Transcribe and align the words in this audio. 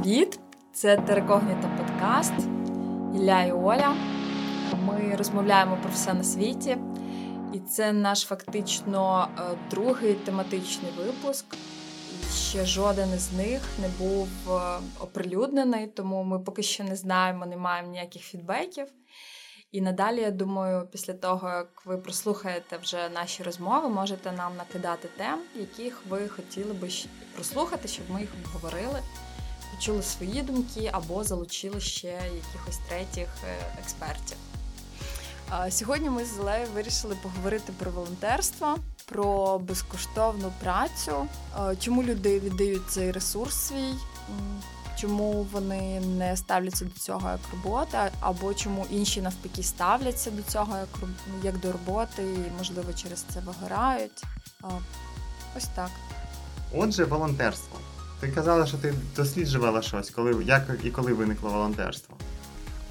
Привіт! 0.00 0.40
Це 0.72 0.96
Терекогніта 0.96 1.68
подкаст 1.78 2.32
Ілля 3.14 3.42
і 3.42 3.52
Оля. 3.52 3.96
Ми 4.82 5.16
розмовляємо 5.16 5.78
про 5.82 5.90
все 5.90 6.14
на 6.14 6.24
світі, 6.24 6.76
і 7.54 7.60
це 7.60 7.92
наш 7.92 8.20
фактично 8.22 9.28
е, 9.38 9.42
другий 9.70 10.14
тематичний 10.14 10.92
випуск. 10.98 11.44
Ще 12.32 12.66
жоден 12.66 13.08
із 13.14 13.32
них 13.32 13.62
не 13.80 13.88
був 14.06 14.28
е, 14.48 14.80
оприлюднений, 15.00 15.86
тому 15.86 16.24
ми 16.24 16.38
поки 16.38 16.62
що 16.62 16.84
не 16.84 16.96
знаємо, 16.96 17.46
не 17.46 17.56
маємо 17.56 17.90
ніяких 17.90 18.22
фідбеків. 18.22 18.86
І 19.72 19.80
надалі, 19.80 20.20
я 20.20 20.30
думаю, 20.30 20.88
після 20.92 21.12
того, 21.12 21.48
як 21.48 21.86
ви 21.86 21.98
прослухаєте 21.98 22.76
вже 22.76 23.08
наші 23.08 23.42
розмови, 23.42 23.88
можете 23.88 24.32
нам 24.32 24.56
накидати 24.56 25.08
тем, 25.16 25.38
яких 25.54 26.02
ви 26.08 26.28
хотіли 26.28 26.72
би 26.72 26.88
прослухати, 27.34 27.88
щоб 27.88 28.10
ми 28.10 28.20
їх 28.20 28.30
обговорили 28.44 29.00
почули 29.80 30.02
свої 30.02 30.42
думки 30.42 30.90
або 30.92 31.24
залучили 31.24 31.80
ще 31.80 32.06
якихось 32.08 32.78
третіх 32.88 33.28
е, 33.48 33.78
експертів. 33.82 34.36
Сьогодні 35.70 36.10
ми 36.10 36.24
з 36.24 36.34
Зелею 36.36 36.66
вирішили 36.74 37.16
поговорити 37.22 37.72
про 37.78 37.90
волонтерство, 37.90 38.78
про 39.04 39.58
безкоштовну 39.58 40.52
працю, 40.62 41.26
чому 41.78 42.02
люди 42.02 42.40
віддають 42.40 42.90
цей 42.90 43.12
ресурс 43.12 43.56
свій, 43.56 43.94
чому 44.96 45.46
вони 45.52 46.00
не 46.00 46.36
ставляться 46.36 46.84
до 46.84 47.00
цього 47.00 47.30
як 47.30 47.40
робота, 47.52 48.10
або 48.20 48.54
чому 48.54 48.86
інші 48.90 49.22
навпаки 49.22 49.62
ставляться 49.62 50.30
до 50.30 50.42
цього 50.42 50.76
як 51.42 51.60
до 51.60 51.72
роботи, 51.72 52.22
і 52.22 52.58
можливо 52.58 52.92
через 52.92 53.22
це 53.34 53.40
вигорають. 53.40 54.22
Ось 55.56 55.66
так. 55.74 55.90
Отже, 56.74 57.04
волонтерство. 57.04 57.78
Ти 58.20 58.28
казала, 58.28 58.66
що 58.66 58.76
ти 58.76 58.94
досліджувала 59.16 59.82
щось, 59.82 60.10
коли 60.10 60.44
як 60.44 60.62
і 60.84 60.90
коли 60.90 61.12
виникло 61.12 61.50
волонтерство? 61.50 62.16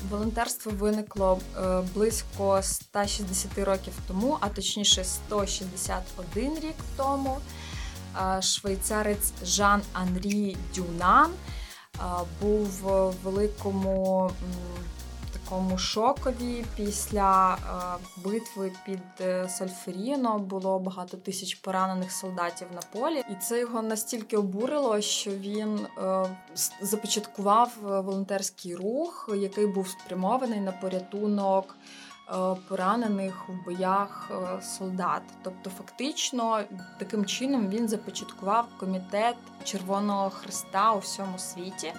Волонтерство 0.10 0.72
виникло 0.72 1.40
е, 1.58 1.82
близько 1.94 2.60
160 2.64 3.58
років 3.58 3.94
тому, 4.08 4.38
а 4.42 4.50
точніше 4.50 5.04
161 5.04 6.56
рік 6.56 6.76
тому. 6.98 7.40
Е, 8.38 8.42
швейцарець 8.42 9.34
Жан 9.44 9.82
Анрі 9.94 10.58
Дюнан 10.76 11.32
е, 11.32 12.00
був 12.42 12.68
в 12.82 13.14
великому 13.24 14.32
такому 15.50 15.78
шокові 15.78 16.66
після 16.76 17.54
е, 17.54 18.22
битви 18.24 18.72
під 18.86 19.00
е, 19.22 19.50
Сальферіно 19.50 20.40
було 20.40 20.80
багато 20.80 21.18
тисяч 21.18 21.56
поранених 21.56 22.12
солдатів 22.12 22.68
на 22.76 22.82
полі, 23.00 23.24
і 23.32 23.36
це 23.42 23.60
його 23.60 23.82
настільки 23.82 24.38
обурило, 24.38 25.02
що 25.02 25.32
він 25.32 25.80
е, 25.98 26.26
започаткував 26.82 27.72
волонтерський 27.82 28.76
рух, 28.76 29.30
який 29.38 29.68
був 29.68 29.88
спрямований 29.88 30.60
на 30.60 30.72
порятунок. 30.72 31.76
Поранених 32.68 33.50
в 33.50 33.66
боях 33.66 34.32
солдат, 34.62 35.22
тобто, 35.44 35.70
фактично, 35.70 36.64
таким 37.00 37.26
чином 37.26 37.70
він 37.70 37.88
започаткував 37.88 38.68
комітет 38.80 39.36
Червоного 39.64 40.30
Христа 40.30 40.94
у 40.94 41.00
всьому 41.00 41.38
світі. 41.38 41.94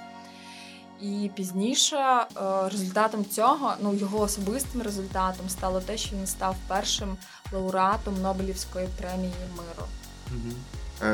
І 1.02 1.30
пізніше 1.34 1.96
е, 1.96 2.26
результатом 2.68 3.24
цього, 3.24 3.74
ну 3.82 3.94
його 3.94 4.20
особистим 4.20 4.82
результатом, 4.82 5.48
стало 5.48 5.80
те, 5.80 5.96
що 5.96 6.16
він 6.16 6.26
став 6.26 6.56
першим 6.68 7.16
лауреатом 7.52 8.22
Нобелівської 8.22 8.88
премії 8.98 9.32
миру. 9.56 9.88
Угу. 10.30 10.54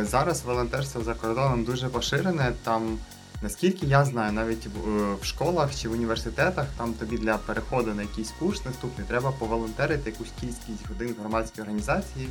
Зараз 0.04 0.42
волонтерство 0.42 1.02
за 1.02 1.14
кордоном 1.14 1.64
дуже 1.64 1.88
поширене. 1.88 2.52
Там, 2.62 2.98
наскільки 3.42 3.86
я 3.86 4.04
знаю, 4.04 4.32
навіть 4.32 4.66
в, 4.66 4.88
е, 4.88 5.14
в 5.20 5.24
школах 5.24 5.74
чи 5.74 5.88
в 5.88 5.92
університетах 5.92 6.66
там 6.76 6.92
тобі 6.92 7.18
для 7.18 7.38
переходу 7.38 7.94
на 7.94 8.02
якийсь 8.02 8.32
курс 8.38 8.64
наступний 8.64 9.06
треба 9.06 9.32
поволонтерити 9.32 10.10
якусь 10.10 10.32
кількість 10.40 10.88
годин 10.88 11.14
в 11.18 11.20
громадській 11.20 11.60
організації. 11.60 12.28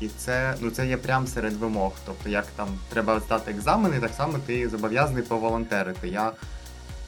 І 0.00 0.08
це 0.08 0.54
ну 0.60 0.70
це 0.70 0.86
є 0.86 0.96
прямо 0.96 1.26
серед 1.26 1.52
вимог. 1.52 1.92
Тобто, 2.06 2.28
як 2.28 2.46
там 2.56 2.68
треба 2.88 3.20
здати 3.20 3.50
екзамени, 3.50 4.00
так 4.00 4.12
само 4.14 4.38
ти 4.46 4.68
зобов'язаний 4.68 5.22
поволонтерити. 5.22 6.08
Я 6.08 6.32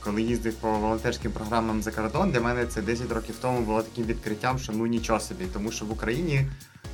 коли 0.05 0.23
їздив 0.23 0.55
по 0.55 0.71
волонтерським 0.73 1.33
програмам 1.33 1.83
за 1.83 1.91
кордон, 1.91 2.31
для 2.31 2.41
мене 2.41 2.67
це 2.67 2.83
10 2.83 3.13
років 3.13 3.35
тому 3.41 3.61
було 3.61 3.83
таким 3.83 4.05
відкриттям, 4.05 4.59
що 4.59 4.73
ну 4.73 4.87
нічого 4.87 5.21
собі, 5.21 5.45
тому 5.53 5.73
що 5.73 5.85
в 5.85 5.93
Україні 5.93 6.47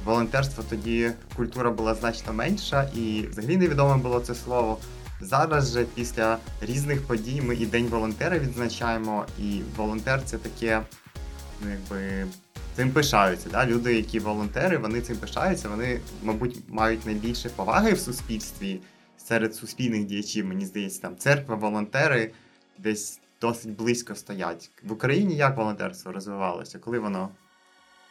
волонтерство 0.05 0.65
тоді 0.71 1.11
культура 1.37 1.71
була 1.71 1.95
значно 1.95 2.33
менша, 2.33 2.91
і 2.95 3.27
взагалі 3.31 3.57
невідоме 3.57 3.97
було 3.97 4.21
це 4.21 4.35
слово. 4.35 4.79
Зараз 5.21 5.73
же 5.73 5.85
після 5.95 6.39
різних 6.61 7.03
подій 7.03 7.41
ми 7.41 7.55
і 7.55 7.67
День 7.67 7.87
волонтера 7.87 8.39
відзначаємо, 8.39 9.27
і 9.39 9.61
волонтер 9.77 10.23
це 10.25 10.39
таке, 10.39 10.83
ну 11.65 11.71
якби 11.71 12.27
цим 12.77 12.91
пишаються. 12.91 13.49
Да? 13.53 13.67
Люди, 13.67 13.95
які 13.95 14.19
волонтери, 14.19 14.79
вони 14.79 15.01
цим 15.01 15.17
пишаються, 15.17 15.69
вони, 15.69 16.01
мабуть, 16.23 16.59
мають 16.69 17.07
найбільше 17.07 17.49
поваги 17.49 17.93
в 17.93 17.99
суспільстві 17.99 18.81
серед 19.17 19.55
суспільних 19.55 20.05
діячів. 20.05 20.47
Мені 20.47 20.67
здається, 20.67 21.01
там 21.01 21.17
церква, 21.17 21.55
волонтери 21.55 22.31
десь 22.79 23.21
досить 23.41 23.77
близько 23.77 24.15
стоять. 24.15 24.71
В 24.83 24.93
Україні 24.93 25.37
як 25.37 25.57
волонтерство 25.57 26.13
розвивалося? 26.13 26.79
Коли 26.79 26.99
воно 26.99 27.29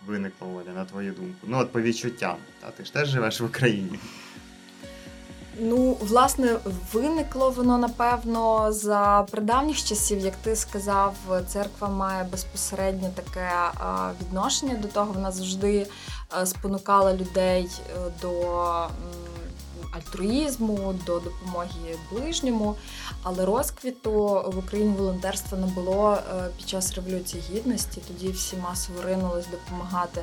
виникло, 0.05 0.47
Оля, 0.55 0.73
на 0.73 0.85
твою 0.85 1.13
думку? 1.13 1.39
Ну, 1.43 1.57
от 1.57 1.71
по 1.71 1.81
відчуттям. 1.81 2.37
Та, 2.61 2.71
ти 2.71 2.85
ж 2.85 2.93
теж 2.93 3.09
живеш 3.09 3.41
в 3.41 3.45
Україні. 3.45 3.99
Ну, 5.59 5.97
власне, 6.01 6.55
виникло 6.93 7.49
воно 7.49 7.77
напевно 7.77 8.71
за 8.71 9.25
придавніх 9.31 9.83
часів, 9.83 10.19
як 10.19 10.35
ти 10.35 10.55
сказав, 10.55 11.15
церква 11.47 11.89
має 11.89 12.23
безпосередньо 12.23 13.09
таке 13.15 13.51
відношення 14.21 14.75
до 14.75 14.87
того. 14.87 15.13
Вона 15.13 15.31
завжди 15.31 15.87
спонукала 16.45 17.13
людей 17.13 17.69
е, 17.79 18.11
до 18.21 18.87
альтруїзму, 19.97 20.95
до 21.05 21.19
допомоги 21.19 21.97
ближньому. 22.11 22.75
Але 23.23 23.45
розквіту 23.45 24.11
в 24.47 24.57
Україні 24.57 24.95
волонтерства 24.97 25.57
не 25.57 25.67
було 25.67 26.11
е, 26.13 26.49
під 26.57 26.69
час 26.69 26.93
революції 26.95 27.43
гідності. 27.51 28.01
Тоді 28.07 28.31
всі 28.31 28.55
масово 28.55 29.01
ринулись 29.01 29.47
допомагати 29.51 30.21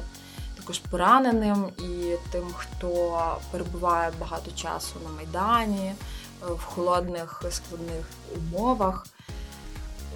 також 0.56 0.78
пораненим 0.78 1.68
і 1.78 2.14
тим, 2.30 2.44
хто 2.54 3.18
перебуває 3.50 4.12
багато 4.20 4.50
часу 4.50 4.94
на 5.04 5.10
майдані 5.10 5.86
е, 5.86 5.94
в 6.42 6.62
холодних 6.62 7.42
складних 7.50 8.04
умовах. 8.36 9.06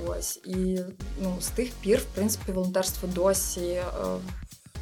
Ось 0.07 0.37
і 0.37 0.81
ну 1.21 1.37
з 1.41 1.49
тих 1.49 1.73
пір, 1.73 1.99
в 1.99 2.05
принципі, 2.05 2.53
волонтерство 2.53 3.09
досі 3.09 3.61
е, 3.61 3.85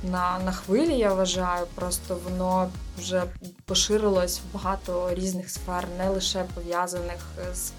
на 0.03 0.39
на 0.39 0.53
хвилі, 0.53 0.99
я 0.99 1.15
вважаю, 1.15 1.67
просто 1.75 2.19
воно 2.25 2.71
вже 2.99 3.23
поширилось 3.65 4.41
в 4.41 4.55
багато 4.55 5.15
різних 5.15 5.51
сфер, 5.51 5.89
не 5.99 6.09
лише 6.09 6.45
пов'язаних 6.55 7.21
з 7.53 7.73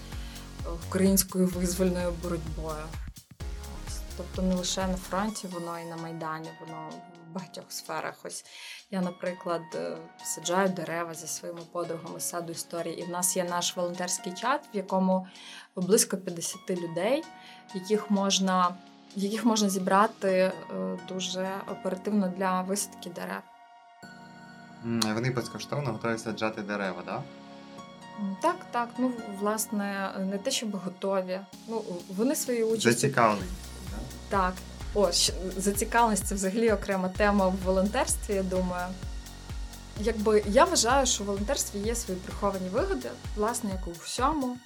українською 0.88 1.46
визвольною 1.46 2.12
боротьбою. 2.22 2.84
Тобто 4.16 4.42
не 4.42 4.54
лише 4.54 4.86
на 4.86 4.96
фронті, 4.96 5.48
воно 5.52 5.78
і 5.78 5.84
на 5.84 5.96
Майдані, 5.96 6.48
воно 6.60 6.88
в 7.30 7.34
багатьох 7.34 7.64
сферах. 7.68 8.14
Ось 8.24 8.44
я, 8.90 9.00
наприклад, 9.00 9.62
е, 9.74 9.96
саджаю 10.24 10.68
дерева 10.68 11.14
зі 11.14 11.26
своїми 11.26 11.60
подругами 11.72 12.20
саду 12.20 12.52
історії. 12.52 13.00
І 13.00 13.02
в 13.04 13.08
нас 13.08 13.36
є 13.36 13.44
наш 13.44 13.76
волонтерський 13.76 14.32
чат, 14.32 14.60
в 14.74 14.76
якому 14.76 15.26
близько 15.76 16.16
50 16.16 16.70
людей, 16.70 17.24
яких 17.74 18.10
можна 18.10 18.76
яких 19.16 19.44
можна 19.44 19.68
зібрати 19.68 20.28
е, 20.30 20.52
дуже 21.08 21.48
оперативно 21.72 22.32
для 22.36 22.62
висадки 22.62 23.10
дерев. 23.10 23.42
Вони 25.14 25.30
безкоштовно 25.30 25.92
готові 25.92 26.18
саджати 26.18 26.62
дерева, 26.62 27.02
так? 27.06 27.20
Так, 28.42 28.56
так. 28.70 28.88
Ну, 28.98 29.12
власне, 29.40 30.10
не 30.30 30.38
те, 30.38 30.50
щоб 30.50 30.76
готові. 30.76 31.40
Ну, 31.68 31.82
Вони 32.16 32.34
свої 32.34 32.64
участі... 32.64 32.90
Зацікавлені. 32.90 33.46
Так. 34.28 34.52
О, 34.94 35.08
зацікавленість 35.56 36.26
це 36.26 36.34
взагалі 36.34 36.72
окрема 36.72 37.08
тема 37.08 37.48
в 37.48 37.56
волонтерстві, 37.64 38.34
я 38.34 38.42
думаю. 38.42 38.86
Якби 40.00 40.44
я 40.46 40.64
вважаю, 40.64 41.06
що 41.06 41.24
в 41.24 41.26
волонтерстві 41.26 41.78
є 41.78 41.94
свої 41.94 42.20
приховані 42.20 42.68
вигоди, 42.68 43.08
власне, 43.36 43.70
як 43.70 43.88
у 43.88 43.90
всьому. 43.90 44.56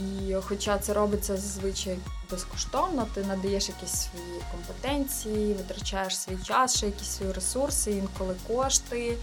І 0.00 0.34
хоча 0.34 0.78
це 0.78 0.92
робиться 0.92 1.36
зазвичай 1.36 1.98
безкоштовно, 2.30 3.06
ти 3.14 3.24
надаєш 3.24 3.68
якісь 3.68 3.90
свої 3.90 4.42
компетенції, 4.50 5.54
витрачаєш 5.54 6.18
свій 6.18 6.38
час, 6.44 6.76
ще 6.76 6.86
якісь 6.86 7.08
свої 7.08 7.32
ресурси, 7.32 7.90
інколи 7.90 8.34
кошти, 8.48 9.16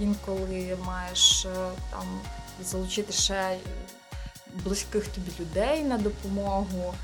інколи 0.00 0.76
маєш 0.84 1.44
е, 1.44 1.70
там 1.90 2.20
залучити 2.64 3.12
ще 3.12 3.58
близьких 4.64 5.06
тобі 5.06 5.30
людей 5.40 5.82
на 5.82 5.98
допомогу. 5.98 6.94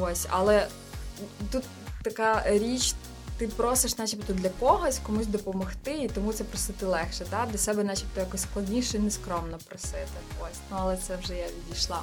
Ось, 0.00 0.26
але 0.30 0.66
тут 1.52 1.64
така 2.02 2.42
річ. 2.46 2.94
Ти 3.38 3.48
просиш, 3.48 3.98
начебто, 3.98 4.32
для 4.32 4.48
когось 4.48 4.98
комусь 4.98 5.26
допомогти, 5.26 5.92
і 5.92 6.08
тому 6.08 6.32
це 6.32 6.44
просити 6.44 6.86
легше. 6.86 7.26
Да? 7.30 7.46
Для 7.46 7.58
себе, 7.58 7.84
начебто, 7.84 8.20
якось 8.20 8.42
складніше 8.42 8.96
і 8.96 9.00
нескромно 9.00 9.58
просити. 9.68 10.08
Ось, 10.40 10.58
ну 10.70 10.76
але 10.80 10.96
це 10.96 11.16
вже 11.16 11.36
я 11.36 11.46
відійшла. 11.46 12.02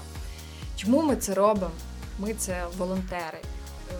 Чому 0.82 1.02
ми 1.02 1.16
це 1.16 1.34
робимо? 1.34 1.72
Ми 2.20 2.34
це 2.34 2.66
волонтери. 2.78 3.40
Е, 3.92 3.94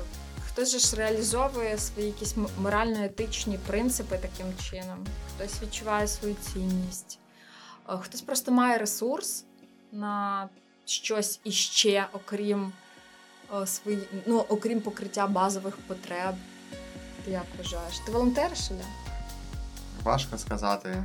хтось 0.48 0.72
же 0.72 0.80
ж 0.80 0.96
реалізовує 0.96 1.78
свої 1.78 2.08
якісь 2.08 2.36
морально-етичні 2.62 3.58
принципи 3.68 4.18
таким 4.18 4.54
чином, 4.70 5.06
хтось 5.30 5.62
відчуває 5.62 6.08
свою 6.08 6.36
цінність, 6.36 7.20
е, 7.90 7.98
хтось 7.98 8.22
просто 8.22 8.52
має 8.52 8.78
ресурс 8.78 9.46
на 9.92 10.50
щось 10.86 11.40
іще, 11.44 12.08
окрім 12.14 12.74
е, 13.62 13.68
свої, 13.68 14.00
ну, 14.26 14.46
окрім 14.50 14.82
покриття 14.82 15.28
базових 15.28 15.78
потреб. 15.78 16.36
Ти 17.26 17.32
як 17.32 17.46
вважаєш? 17.58 18.00
Ти 18.06 18.12
волонтер, 18.12 18.58
Шеля? 18.58 18.86
Важко 20.04 20.38
сказати. 20.38 21.04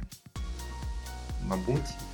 Мабуть. 1.44 2.06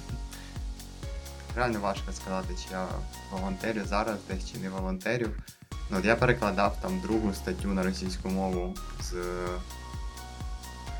Реально 1.56 1.81
важко 1.81 2.12
сказати, 2.12 2.54
чи 2.54 2.75
я 2.75 2.87
волонтерю 3.32 3.81
зараз 3.87 4.16
десь 4.31 4.52
чи 4.52 4.58
не 4.58 4.69
волонтерю. 4.69 5.28
Ну, 5.90 5.99
от 5.99 6.04
Я 6.04 6.16
перекладав 6.16 6.76
там 6.82 7.00
другу 7.00 7.34
статтю 7.34 7.69
на 7.69 7.82
російську 7.82 8.28
мову 8.28 8.75
з 9.00 9.14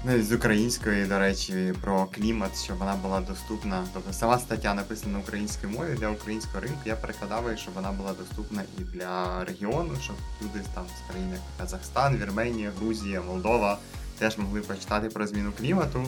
ну, 0.05 0.23
з 0.23 0.33
української, 0.33 1.05
до 1.05 1.19
речі, 1.19 1.75
про 1.81 2.07
клімат, 2.07 2.63
щоб 2.65 2.79
вона 2.79 2.95
була 2.95 3.21
доступна. 3.21 3.85
Тобто 3.95 4.13
сама 4.13 4.39
стаття 4.39 4.75
написана 4.75 5.13
на 5.13 5.19
українській 5.19 5.67
мові 5.67 5.97
для 5.99 6.09
українського 6.09 6.61
ринку. 6.61 6.81
Я 6.85 6.97
перекладав 6.97 7.45
її, 7.45 7.57
щоб 7.57 7.75
вона 7.75 7.93
була 7.93 8.13
доступна 8.13 8.63
і 8.79 8.81
для 8.81 9.45
регіону, 9.45 9.97
щоб 10.03 10.17
люди 10.43 10.61
там 10.75 10.85
з 10.87 11.11
країн 11.11 11.31
як 11.31 11.41
Казахстан, 11.59 12.17
Вірменія, 12.17 12.73
Грузія, 12.81 13.23
Молдова 13.23 13.79
теж 14.19 14.39
могли 14.39 14.61
почитати 14.61 15.09
про 15.09 15.27
зміну 15.27 15.53
клімату. 15.53 16.07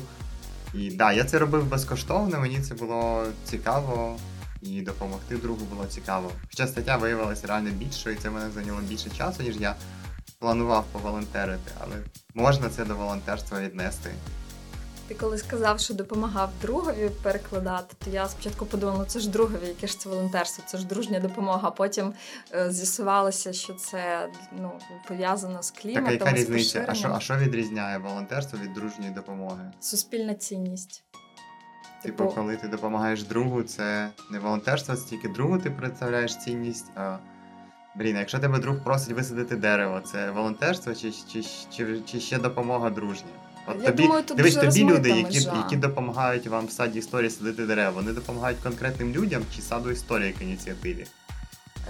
І 0.74 0.90
да, 0.90 1.12
я 1.12 1.24
це 1.24 1.38
робив 1.38 1.66
безкоштовно, 1.66 2.40
мені 2.40 2.60
це 2.60 2.74
було 2.74 3.24
цікаво 3.44 4.18
і 4.64 4.82
допомогти 4.82 5.36
другу 5.36 5.64
було 5.64 5.86
цікаво. 5.86 6.30
Хоча 6.50 6.66
стаття 6.66 6.96
виявилася 6.96 7.46
реально 7.46 7.70
більшою, 7.70 8.16
і 8.16 8.18
це 8.18 8.30
мене 8.30 8.50
зайняло 8.50 8.80
більше 8.80 9.10
часу, 9.10 9.42
ніж 9.42 9.56
я 9.56 9.76
планував 10.38 10.84
поволонтерити, 10.92 11.72
але 11.80 11.96
можна 12.34 12.68
це 12.70 12.84
до 12.84 12.96
волонтерства 12.96 13.60
віднести. 13.60 14.10
Ти 15.08 15.14
коли 15.14 15.38
сказав, 15.38 15.80
що 15.80 15.94
допомагав 15.94 16.50
другові 16.62 17.10
перекладати, 17.22 17.96
то 18.04 18.10
я 18.10 18.28
спочатку 18.28 18.66
подумала, 18.66 18.98
ну 18.98 19.04
це 19.04 19.20
ж 19.20 19.30
другові, 19.30 19.66
яке 19.66 19.86
ж 19.86 20.00
це 20.00 20.08
волонтерство, 20.08 20.64
це 20.66 20.78
ж 20.78 20.86
дружня 20.86 21.20
допомога. 21.20 21.70
Потім 21.70 22.12
е, 22.54 22.70
з'ясувалося, 22.72 23.52
що 23.52 23.74
це 23.74 24.28
ну, 24.52 24.72
пов'язано 25.08 25.62
з 25.62 25.70
кліматом. 25.70 26.18
Так, 26.18 26.26
яка 26.26 26.32
різниця? 26.32 26.84
А 26.88 26.94
що, 26.94 27.12
а 27.16 27.20
що 27.20 27.36
відрізняє 27.36 27.98
волонтерство 27.98 28.58
від 28.62 28.72
дружньої 28.72 29.10
допомоги? 29.10 29.72
Суспільна 29.80 30.34
цінність. 30.34 31.04
Типу, 32.04 32.24
типу, 32.24 32.34
коли 32.34 32.56
ти 32.56 32.68
допомагаєш 32.68 33.22
другу, 33.22 33.62
це 33.62 34.08
не 34.30 34.38
волонтерство, 34.38 34.96
це 34.96 35.10
тільки 35.10 35.28
другу 35.28 35.58
ти 35.58 35.70
представляєш 35.70 36.36
цінність. 36.36 36.86
а 36.96 37.16
Блін, 37.96 38.16
якщо 38.16 38.38
тебе 38.38 38.58
друг 38.58 38.76
просить 38.84 39.12
висадити 39.12 39.56
дерево, 39.56 40.00
це 40.00 40.30
волонтерство 40.30 40.94
чи 40.94 41.12
чи, 41.12 41.42
чи, 41.76 42.00
чи 42.06 42.20
ще 42.20 42.38
допомога 42.38 42.90
дружня? 42.90 43.28
От 43.66 43.76
Я 43.82 43.90
тобі 43.90 44.02
думаю, 44.02 44.24
тут 44.24 44.36
дивись, 44.36 44.54
тобі 44.54 44.84
люди, 44.84 45.08
які 45.08 45.38
які 45.38 45.76
допомагають 45.76 46.46
вам 46.46 46.66
в 46.66 46.70
саді 46.70 46.98
історії 46.98 47.30
садити 47.30 47.66
дерева, 47.66 47.90
вони 47.90 48.12
допомагають 48.12 48.58
конкретним 48.62 49.12
людям 49.12 49.42
чи 49.56 49.62
саду 49.62 49.90
історії 49.90 50.28
як 50.28 50.42
ініціативі? 50.42 51.06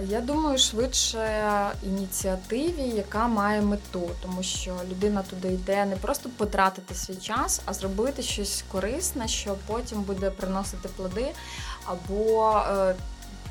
Я 0.03 0.21
думаю, 0.21 0.59
швидше 0.59 1.73
ініціативі, 1.83 2.83
яка 2.83 3.29
має 3.29 3.63
мету, 3.63 4.11
тому 4.23 4.43
що 4.43 4.77
людина 4.91 5.23
туди 5.23 5.49
йде 5.49 5.85
не 5.85 5.97
просто 5.97 6.31
потратити 6.37 6.95
свій 6.95 7.17
час, 7.17 7.63
а 7.65 7.75
зробити 7.75 8.23
щось 8.23 8.65
корисне, 8.73 9.29
що 9.29 9.57
потім 9.67 10.03
буде 10.03 10.31
приносити 10.31 10.89
плоди, 10.89 11.27
або 11.85 12.59
е, 12.59 12.95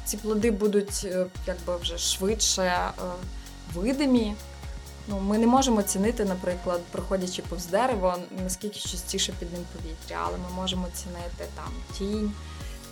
ці 0.05 0.17
плоди 0.17 0.51
будуть 0.51 1.01
е, 1.05 1.25
якби 1.47 1.77
вже 1.77 1.97
швидше 1.97 2.61
е, 2.61 2.91
видимі. 3.73 4.35
Ну, 5.07 5.19
Ми 5.19 5.37
не 5.37 5.47
можемо 5.47 5.79
оцінити, 5.79 6.25
наприклад, 6.25 6.81
проходячи 6.91 7.41
повз 7.41 7.65
дерево, 7.65 8.15
наскільки 8.43 8.79
частіше 8.79 9.33
під 9.39 9.53
ним 9.53 9.61
повітря, 9.73 10.17
але 10.25 10.37
ми 10.37 10.55
можемо 10.55 10.87
оцінити 10.87 11.45
там 11.55 11.73
тінь. 11.97 12.33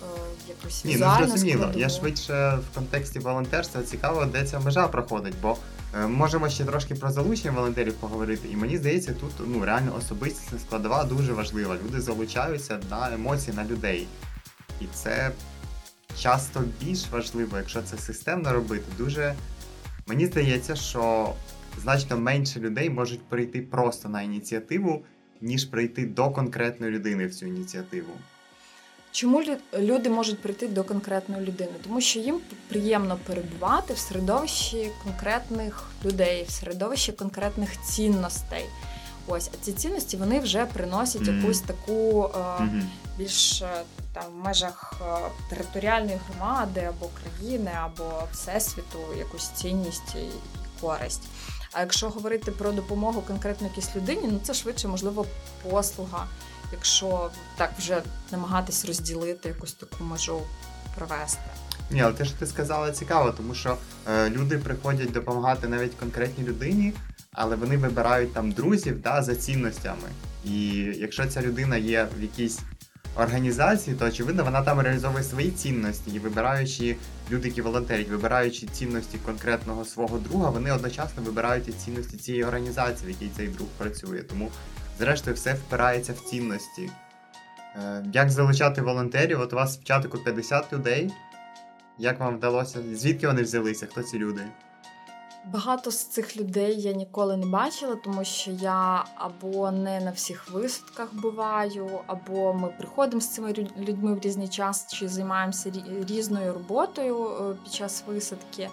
Е, 0.02 0.20
якусь 0.48 0.84
Ні, 0.84 0.96
ну 1.00 1.26
зрозуміло. 1.26 1.70
Я 1.74 1.88
швидше 1.88 2.58
в 2.70 2.74
контексті 2.74 3.18
волонтерства 3.18 3.82
цікаво, 3.82 4.24
де 4.24 4.44
ця 4.44 4.60
межа 4.60 4.88
проходить, 4.88 5.34
бо 5.42 5.56
е, 5.96 6.06
можемо 6.06 6.48
ще 6.48 6.64
трошки 6.64 6.94
про 6.94 7.10
залучення 7.10 7.50
волонтерів 7.50 7.94
поговорити. 7.94 8.48
І 8.52 8.56
мені 8.56 8.78
здається, 8.78 9.12
тут 9.12 9.32
ну 9.46 9.64
реально 9.64 9.94
особистісна 9.96 10.58
складова 10.58 11.04
дуже 11.04 11.32
важлива. 11.32 11.76
Люди 11.84 12.00
залучаються 12.00 12.80
на 12.90 13.14
емоції 13.14 13.56
на 13.56 13.64
людей. 13.64 14.06
І 14.80 14.84
це 14.94 15.32
часто 16.18 16.64
більш 16.80 17.10
важливо, 17.10 17.56
якщо 17.56 17.82
це 17.82 17.98
системно 17.98 18.52
робити. 18.52 18.84
Дуже 18.98 19.34
мені 20.06 20.26
здається, 20.26 20.76
що 20.76 21.34
значно 21.82 22.18
менше 22.18 22.60
людей 22.60 22.90
можуть 22.90 23.22
прийти 23.22 23.62
просто 23.62 24.08
на 24.08 24.22
ініціативу, 24.22 25.04
ніж 25.40 25.64
прийти 25.64 26.06
до 26.06 26.30
конкретної 26.30 26.92
людини 26.92 27.26
в 27.26 27.34
цю 27.34 27.46
ініціативу. 27.46 28.12
Чому 29.12 29.42
люди 29.78 30.10
можуть 30.10 30.42
прийти 30.42 30.68
до 30.68 30.84
конкретної 30.84 31.46
людини? 31.46 31.72
Тому 31.84 32.00
що 32.00 32.18
їм 32.18 32.40
приємно 32.68 33.18
перебувати 33.26 33.94
в 33.94 33.98
середовищі 33.98 34.90
конкретних 35.04 35.90
людей, 36.04 36.44
в 36.48 36.50
середовищі 36.50 37.12
конкретних 37.12 37.82
цінностей. 37.82 38.64
Ось, 39.26 39.50
а 39.54 39.64
ці 39.64 39.72
цінності 39.72 40.16
вони 40.16 40.40
вже 40.40 40.66
приносять 40.66 41.22
mm-hmm. 41.22 41.40
якусь 41.40 41.60
таку 41.60 42.30
е, 42.34 42.38
mm-hmm. 42.38 42.82
більш 43.18 43.62
е, 43.62 43.82
там 44.12 44.24
в 44.32 44.44
межах 44.44 44.94
е, 45.02 45.30
територіальної 45.50 46.18
громади 46.28 46.80
або 46.88 47.08
країни, 47.22 47.70
або 47.84 48.12
всесвіту 48.32 48.98
якусь 49.18 49.48
цінність 49.48 50.14
і 50.14 50.26
користь. 50.80 51.22
А 51.72 51.80
якщо 51.80 52.08
говорити 52.10 52.50
про 52.50 52.72
допомогу 52.72 53.22
конкретно 53.22 53.66
якійсь 53.66 53.96
людині, 53.96 54.28
ну 54.32 54.40
це 54.42 54.54
швидше 54.54 54.88
можливо 54.88 55.26
послуга 55.70 56.26
якщо 56.72 57.30
так 57.56 57.70
вже 57.78 58.02
намагатись 58.32 58.84
розділити 58.84 59.48
якусь 59.48 59.72
таку 59.72 60.04
межу 60.04 60.40
провести. 60.96 61.40
Ні, 61.90 62.00
але 62.00 62.12
те, 62.12 62.24
що 62.24 62.34
ти 62.38 62.46
сказала, 62.46 62.92
цікаво, 62.92 63.32
тому 63.32 63.54
що 63.54 63.76
е, 64.08 64.30
люди 64.30 64.58
приходять 64.58 65.12
допомагати 65.12 65.68
навіть 65.68 65.94
конкретній 65.94 66.44
людині, 66.44 66.92
але 67.32 67.56
вони 67.56 67.76
вибирають 67.76 68.34
там 68.34 68.52
друзів 68.52 69.02
да, 69.02 69.22
за 69.22 69.34
цінностями. 69.34 70.08
І 70.44 70.68
якщо 70.98 71.26
ця 71.26 71.42
людина 71.42 71.76
є 71.76 72.08
в 72.18 72.22
якійсь 72.22 72.60
організації, 73.16 73.96
то 73.96 74.06
очевидно 74.06 74.44
вона 74.44 74.62
там 74.62 74.80
реалізовує 74.80 75.24
свої 75.24 75.50
цінності 75.50 76.10
і 76.10 76.18
вибираючи 76.18 76.96
люди, 77.30 77.48
які 77.48 77.62
волонтерять, 77.62 78.08
вибираючи 78.08 78.66
цінності 78.66 79.18
конкретного 79.24 79.84
свого 79.84 80.18
друга, 80.18 80.50
вони 80.50 80.72
одночасно 80.72 81.22
вибирають 81.22 81.68
і 81.68 81.72
цінності 81.72 82.16
цієї 82.16 82.44
організації, 82.44 83.06
в 83.06 83.10
якій 83.10 83.34
цей 83.36 83.48
друг 83.48 83.68
працює. 83.78 84.22
Тому 84.22 84.50
Зрештою, 84.98 85.36
все 85.36 85.54
впирається 85.54 86.12
в 86.12 86.20
цінності. 86.20 86.90
Е, 87.76 88.04
як 88.12 88.30
залучати 88.30 88.82
волонтерів? 88.82 89.40
От 89.40 89.52
у 89.52 89.56
вас 89.56 89.78
в 89.78 89.84
чатику 89.84 90.18
50 90.18 90.72
людей. 90.72 91.12
Як 91.98 92.20
вам 92.20 92.36
вдалося? 92.36 92.78
Звідки 92.94 93.26
вони 93.26 93.42
взялися? 93.42 93.86
Хто 93.86 94.02
ці 94.02 94.18
люди? 94.18 94.42
Багато 95.44 95.90
з 95.90 96.04
цих 96.04 96.36
людей 96.36 96.80
я 96.80 96.92
ніколи 96.92 97.36
не 97.36 97.46
бачила, 97.46 97.96
тому 97.96 98.24
що 98.24 98.50
я 98.50 99.04
або 99.14 99.70
не 99.70 100.00
на 100.00 100.10
всіх 100.10 100.50
висадках 100.50 101.14
буваю, 101.14 101.90
або 102.06 102.54
ми 102.54 102.68
приходимо 102.68 103.20
з 103.20 103.28
цими 103.28 103.52
людьми 103.78 104.14
в 104.14 104.20
різний 104.20 104.48
час 104.48 104.92
чи 104.92 105.08
займаємося 105.08 105.72
різною 106.08 106.52
роботою 106.52 107.26
е, 107.26 107.56
під 107.64 107.72
час 107.72 108.04
висадки. 108.06 108.68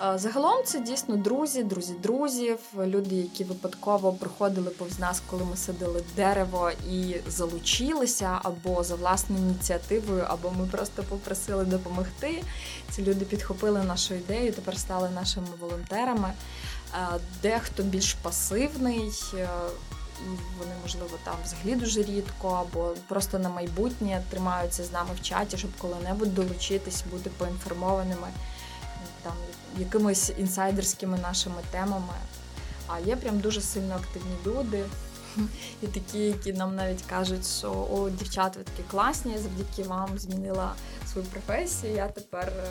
Загалом 0.00 0.64
це 0.64 0.80
дійсно 0.80 1.16
друзі, 1.16 1.62
друзі 1.62 1.94
друзів, 1.94 2.58
люди, 2.78 3.14
які 3.14 3.44
випадково 3.44 4.12
проходили 4.12 4.70
повз 4.70 4.98
нас, 4.98 5.22
коли 5.26 5.44
ми 5.44 5.56
садили 5.56 6.04
дерево 6.16 6.70
і 6.90 7.16
залучилися, 7.28 8.38
або 8.42 8.84
за 8.84 8.94
власною 8.94 9.42
ініціативою, 9.42 10.24
або 10.28 10.50
ми 10.50 10.66
просто 10.66 11.02
попросили 11.02 11.64
допомогти. 11.64 12.42
Ці 12.90 13.02
люди 13.02 13.24
підхопили 13.24 13.82
нашу 13.82 14.14
ідею, 14.14 14.52
тепер 14.52 14.78
стали 14.78 15.10
нашими 15.10 15.48
волонтерами. 15.60 16.32
Дехто 17.42 17.82
більш 17.82 18.14
пасивний. 18.14 19.12
Е, 19.34 19.48
і 20.20 20.26
вони, 20.58 20.72
можливо, 20.82 21.18
там 21.24 21.34
взагалі 21.44 21.80
дуже 21.80 22.02
рідко, 22.02 22.48
або 22.48 22.92
просто 23.08 23.38
на 23.38 23.48
майбутнє 23.48 24.22
тримаються 24.30 24.84
з 24.84 24.92
нами 24.92 25.10
в 25.20 25.22
чаті, 25.22 25.56
щоб 25.56 25.70
коли-небудь 25.78 26.34
долучитись, 26.34 27.04
бути 27.10 27.30
поінформованими 27.38 28.28
там 29.24 29.32
якимись 29.78 30.32
інсайдерськими 30.38 31.18
нашими 31.18 31.62
темами. 31.70 32.14
А 32.88 32.98
є 32.98 33.16
прям 33.16 33.38
дуже 33.38 33.60
сильно 33.60 33.94
активні 33.94 34.36
люди. 34.46 34.84
І 35.82 35.86
такі, 35.86 36.18
які 36.18 36.52
нам 36.52 36.76
навіть 36.76 37.02
кажуть, 37.02 37.46
що 37.46 37.70
о, 37.70 38.10
дівчата, 38.10 38.58
ви 38.58 38.64
такі 38.64 38.88
класні, 38.90 39.38
завдяки 39.38 39.82
вам 39.88 40.18
змінила 40.18 40.72
свою 41.12 41.26
професію. 41.26 41.94
Я 41.94 42.08
тепер 42.08 42.48
е, 42.48 42.68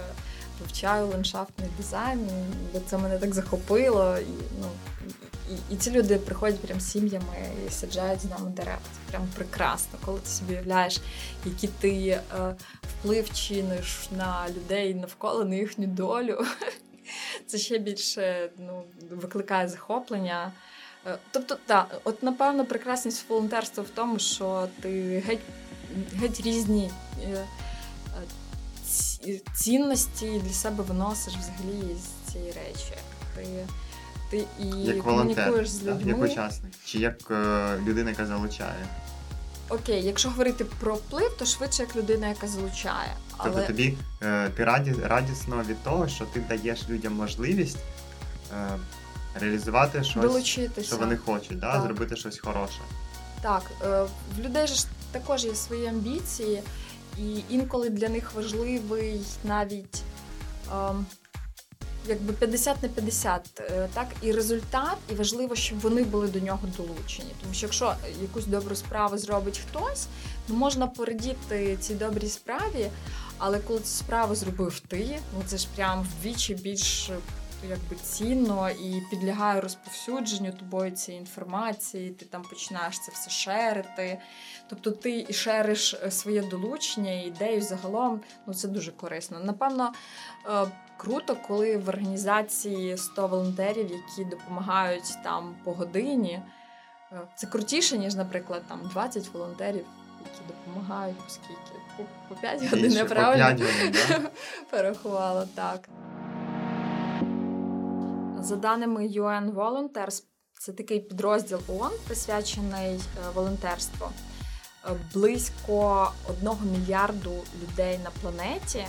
вивчаю 0.59 1.07
ландшафтний 1.07 1.69
дизайн, 1.77 2.29
бо 2.73 2.79
це 2.89 2.97
мене 2.97 3.17
так 3.17 3.33
захопило. 3.33 4.17
І 4.17 4.43
ну, 4.61 4.67
і, 5.71 5.75
ці 5.75 5.91
люди 5.91 6.17
приходять 6.17 6.59
прям 6.59 6.79
сім'ями 6.79 7.49
і 7.67 7.71
саджають 7.71 8.21
з 8.21 8.25
нами 8.25 8.51
дерева. 8.51 8.79
Це 8.83 9.11
прям 9.11 9.27
прекрасно, 9.35 9.99
коли 10.05 10.19
ти 10.19 10.27
собі 10.27 10.53
уявляєш, 10.53 11.01
які 11.45 11.67
ти 11.67 12.07
е, 12.07 12.21
вплив 12.81 13.33
чиниш 13.33 14.09
на 14.17 14.45
людей 14.49 14.95
навколо 14.95 15.45
на 15.45 15.55
їхню 15.55 15.87
долю. 15.87 16.45
Це 17.47 17.57
ще 17.57 17.77
більше 17.77 18.49
ну, 18.57 18.83
викликає 19.11 19.67
захоплення. 19.67 20.51
Е, 21.07 21.17
тобто, 21.31 21.57
так, 21.65 22.01
от 22.03 22.23
напевно, 22.23 22.65
прекрасність 22.65 23.29
волонтерства 23.29 23.83
в 23.83 23.89
тому, 23.89 24.19
що 24.19 24.67
ти 24.81 25.23
геть 25.27 25.39
геть 26.15 26.41
різні 26.41 26.91
е, 27.23 27.47
е, 29.27 29.39
цінності 29.53 30.41
для 30.43 30.53
себе 30.53 30.83
виносиш 30.83 31.33
взагалі 31.33 31.95
з 31.95 32.31
цієї 32.31 32.51
речі. 32.51 32.93
Ти 34.33 34.45
і 34.59 34.83
як 34.83 35.03
комунікуєш 35.03 35.69
з 35.69 35.83
людьми. 35.83 36.11
Як 36.11 36.31
учасник, 36.31 36.73
чи 36.85 36.99
як 36.99 37.31
е, 37.31 37.77
людина, 37.87 38.09
яка 38.09 38.25
залучає. 38.25 38.85
Окей, 39.69 40.03
якщо 40.03 40.29
говорити 40.29 40.65
про 40.65 40.95
вплив, 40.95 41.35
то 41.39 41.45
швидше 41.45 41.83
як 41.83 41.95
людина, 41.95 42.27
яка 42.27 42.47
залучає. 42.47 43.15
Але... 43.37 43.51
Тобто 43.51 43.67
тобі 43.67 43.97
е, 44.23 44.49
ти 44.49 44.63
раді, 44.63 44.95
радісно 45.03 45.63
від 45.67 45.83
того, 45.83 46.07
що 46.07 46.25
ти 46.25 46.39
даєш 46.39 46.89
людям 46.89 47.13
можливість 47.13 47.77
е, 48.53 48.79
реалізувати 49.39 50.03
щось, 50.03 50.23
Долучитися. 50.23 50.87
що 50.87 50.97
вони 50.97 51.17
хочуть, 51.17 51.59
да? 51.59 51.81
зробити 51.81 52.15
щось 52.15 52.39
хороше. 52.39 52.79
Так, 53.41 53.63
е, 53.83 54.03
в 54.37 54.39
людей 54.39 54.67
ж 54.67 54.85
також 55.11 55.45
є 55.45 55.55
свої 55.55 55.87
амбіції, 55.87 56.63
і 57.19 57.43
інколи 57.49 57.89
для 57.89 58.09
них 58.09 58.33
важливий 58.33 59.21
навіть. 59.43 60.01
Е, 60.71 60.93
якби 62.07 62.33
50 62.33 62.83
на 62.83 62.89
50, 62.89 63.61
е, 63.61 63.89
так 63.93 64.07
і 64.21 64.31
результат, 64.31 64.97
і 65.11 65.13
важливо, 65.13 65.55
щоб 65.55 65.79
вони 65.79 66.03
були 66.03 66.27
до 66.27 66.39
нього 66.39 66.67
долучені. 66.77 67.31
Тому 67.41 67.53
що 67.53 67.65
якщо 67.65 67.95
якусь 68.21 68.45
добру 68.45 68.75
справу 68.75 69.17
зробить 69.17 69.61
хтось, 69.69 70.07
ну 70.47 70.55
можна 70.55 70.87
порадіти 70.87 71.77
цій 71.79 71.95
добрій 71.95 72.29
справі, 72.29 72.89
але 73.37 73.59
коли 73.59 73.79
цю 73.79 73.85
справу 73.85 74.35
зробив 74.35 74.79
ти, 74.79 75.19
ну 75.33 75.43
це 75.45 75.57
ж 75.57 75.67
прям 75.75 76.07
вдвічі 76.19 76.55
більш 76.55 77.11
якби 77.69 77.95
цінно 78.03 78.69
і 78.69 79.03
підлягає 79.09 79.61
розповсюдженню 79.61 80.51
тобою 80.51 80.91
цієї 80.91 81.21
інформації, 81.21 82.09
ти 82.09 82.25
там 82.25 82.41
починаєш 82.41 82.99
це 82.99 83.11
все 83.11 83.29
шерити. 83.29 84.21
Тобто 84.69 84.91
ти 84.91 85.25
і 85.29 85.33
шериш 85.33 85.93
е, 85.93 86.11
своє 86.11 86.41
долучення, 86.41 87.21
ідею 87.21 87.61
загалом, 87.61 88.21
ну 88.47 88.53
це 88.53 88.67
дуже 88.67 88.91
корисно. 88.91 89.39
Напевно, 89.39 89.93
е, 90.45 90.65
круто, 91.03 91.37
коли 91.47 91.77
в 91.77 91.89
організації 91.89 92.97
100 92.97 93.27
волонтерів, 93.27 93.91
які 93.91 94.29
допомагають 94.29 95.23
там 95.23 95.55
по 95.63 95.73
годині. 95.73 96.41
Е, 97.11 97.21
це 97.35 97.47
крутіше, 97.47 97.97
ніж, 97.97 98.15
наприклад, 98.15 98.63
там 98.67 98.79
20 98.93 99.33
волонтерів, 99.33 99.85
які 100.25 100.41
допомагають, 100.47 101.17
оскільки 101.27 101.71
по, 101.97 102.03
по 102.29 102.41
5 102.41 102.69
годин 102.69 102.91
я 102.91 103.05
правильно 103.05 103.65
перерахувала 104.71 105.47
так. 105.55 105.89
За 108.39 108.55
даними 108.55 109.07
UN 109.07 109.53
Volunteers, 109.53 110.23
це 110.59 110.73
такий 110.73 110.99
підрозділ 110.99 111.59
ООН, 111.67 111.91
присвячений 112.07 112.95
е, 112.95 112.99
волонтерству. 113.33 114.07
Е, 114.85 114.89
близько 115.13 116.11
одного 116.29 116.65
мільярду 116.65 117.33
людей 117.61 117.99
на 118.03 118.09
планеті, 118.21 118.85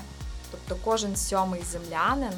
тобто 0.68 0.84
кожен 0.84 1.16
сьомий 1.16 1.62
землянин 1.62 2.32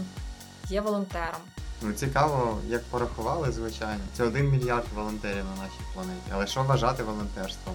є 0.68 0.80
волонтером. 0.80 1.40
Ну 1.82 1.92
цікаво, 1.92 2.58
як 2.68 2.84
порахували, 2.84 3.52
звичайно. 3.52 4.00
Це 4.16 4.24
один 4.24 4.48
мільярд 4.48 4.86
волонтерів 4.94 5.44
на 5.44 5.62
нашій 5.62 5.80
планеті. 5.94 6.30
Але 6.32 6.46
що 6.46 6.62
вважати 6.62 7.02
волонтерством? 7.02 7.74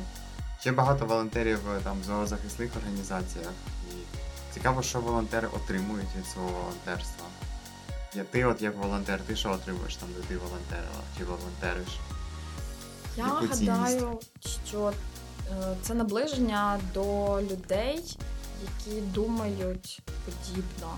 Ще 0.59 0.71
багато 0.71 1.05
волонтерів 1.05 1.59
е, 1.77 1.79
там 1.83 2.01
в 2.01 2.03
зоозахисних 2.03 2.71
організаціях. 2.77 3.51
І 3.91 3.93
цікаво, 4.53 4.81
що 4.81 4.99
волонтери 4.99 5.47
отримують 5.47 6.15
від 6.17 6.25
свого 6.25 6.49
волонтерства. 6.49 7.25
Я 8.15 8.23
ти 8.23 8.45
от 8.45 8.61
як 8.61 8.77
волонтер, 8.77 9.19
ти 9.27 9.35
що 9.35 9.51
отримуєш 9.51 9.95
там, 9.95 10.09
де 10.17 10.27
ти 10.27 10.37
волонтерила 10.37 11.01
чи 11.17 11.23
волонтериш? 11.23 11.99
Я 13.17 13.25
Яку 13.25 13.45
гадаю, 13.47 14.19
що 14.67 14.93
е, 15.51 15.75
це 15.81 15.93
наближення 15.93 16.79
до 16.93 17.37
людей, 17.41 18.17
які 18.61 19.01
думають 19.01 20.01
подібно. 20.25 20.97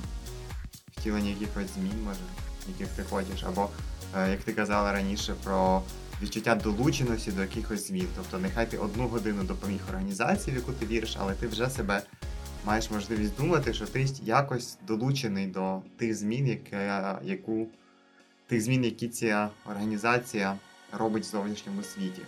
Втілення 0.97 1.29
якихось 1.29 1.73
змін, 1.75 2.03
може, 2.05 2.19
яких 2.67 2.87
ти 2.87 3.03
хочеш, 3.03 3.43
або 3.43 3.69
е, 4.17 4.31
як 4.31 4.43
ти 4.43 4.53
казала 4.53 4.91
раніше, 4.91 5.35
про 5.43 5.81
відчуття 6.21 6.55
долученості 6.55 7.31
до 7.31 7.41
якихось 7.41 7.87
змін. 7.87 8.07
Тобто, 8.15 8.39
нехай 8.39 8.71
ти 8.71 8.77
одну 8.77 9.07
годину 9.07 9.43
допоміг 9.43 9.79
організації, 9.89 10.55
в 10.55 10.59
яку 10.59 10.71
ти 10.71 10.85
віриш, 10.85 11.17
але 11.19 11.33
ти 11.33 11.47
вже 11.47 11.69
себе 11.69 12.03
маєш 12.65 12.91
можливість 12.91 13.37
думати, 13.37 13.73
що 13.73 13.85
ти 13.85 14.07
якось 14.23 14.77
долучений 14.87 15.47
до 15.47 15.81
тих 15.97 16.15
змін, 16.15 16.47
яке, 16.47 17.01
яку, 17.23 17.67
тих 18.47 18.61
змін, 18.61 18.83
які 18.83 19.07
ця 19.07 19.49
організація 19.69 20.57
робить 20.91 21.23
в 21.23 21.31
зовнішньому 21.31 21.83
світі. 21.83 22.21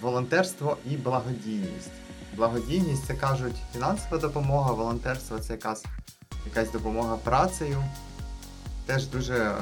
Волонтерство 0.00 0.76
і 0.90 0.96
благодійність. 0.96 1.90
Благодійність 2.36 3.06
це 3.06 3.14
кажуть 3.14 3.56
фінансова 3.72 4.18
допомога, 4.18 4.72
волонтерство 4.72 5.38
це 5.38 5.52
якась 5.52 5.84
якась 6.46 6.72
допомога 6.72 7.16
працею. 7.16 7.84
Теж 8.86 9.06
дуже 9.06 9.56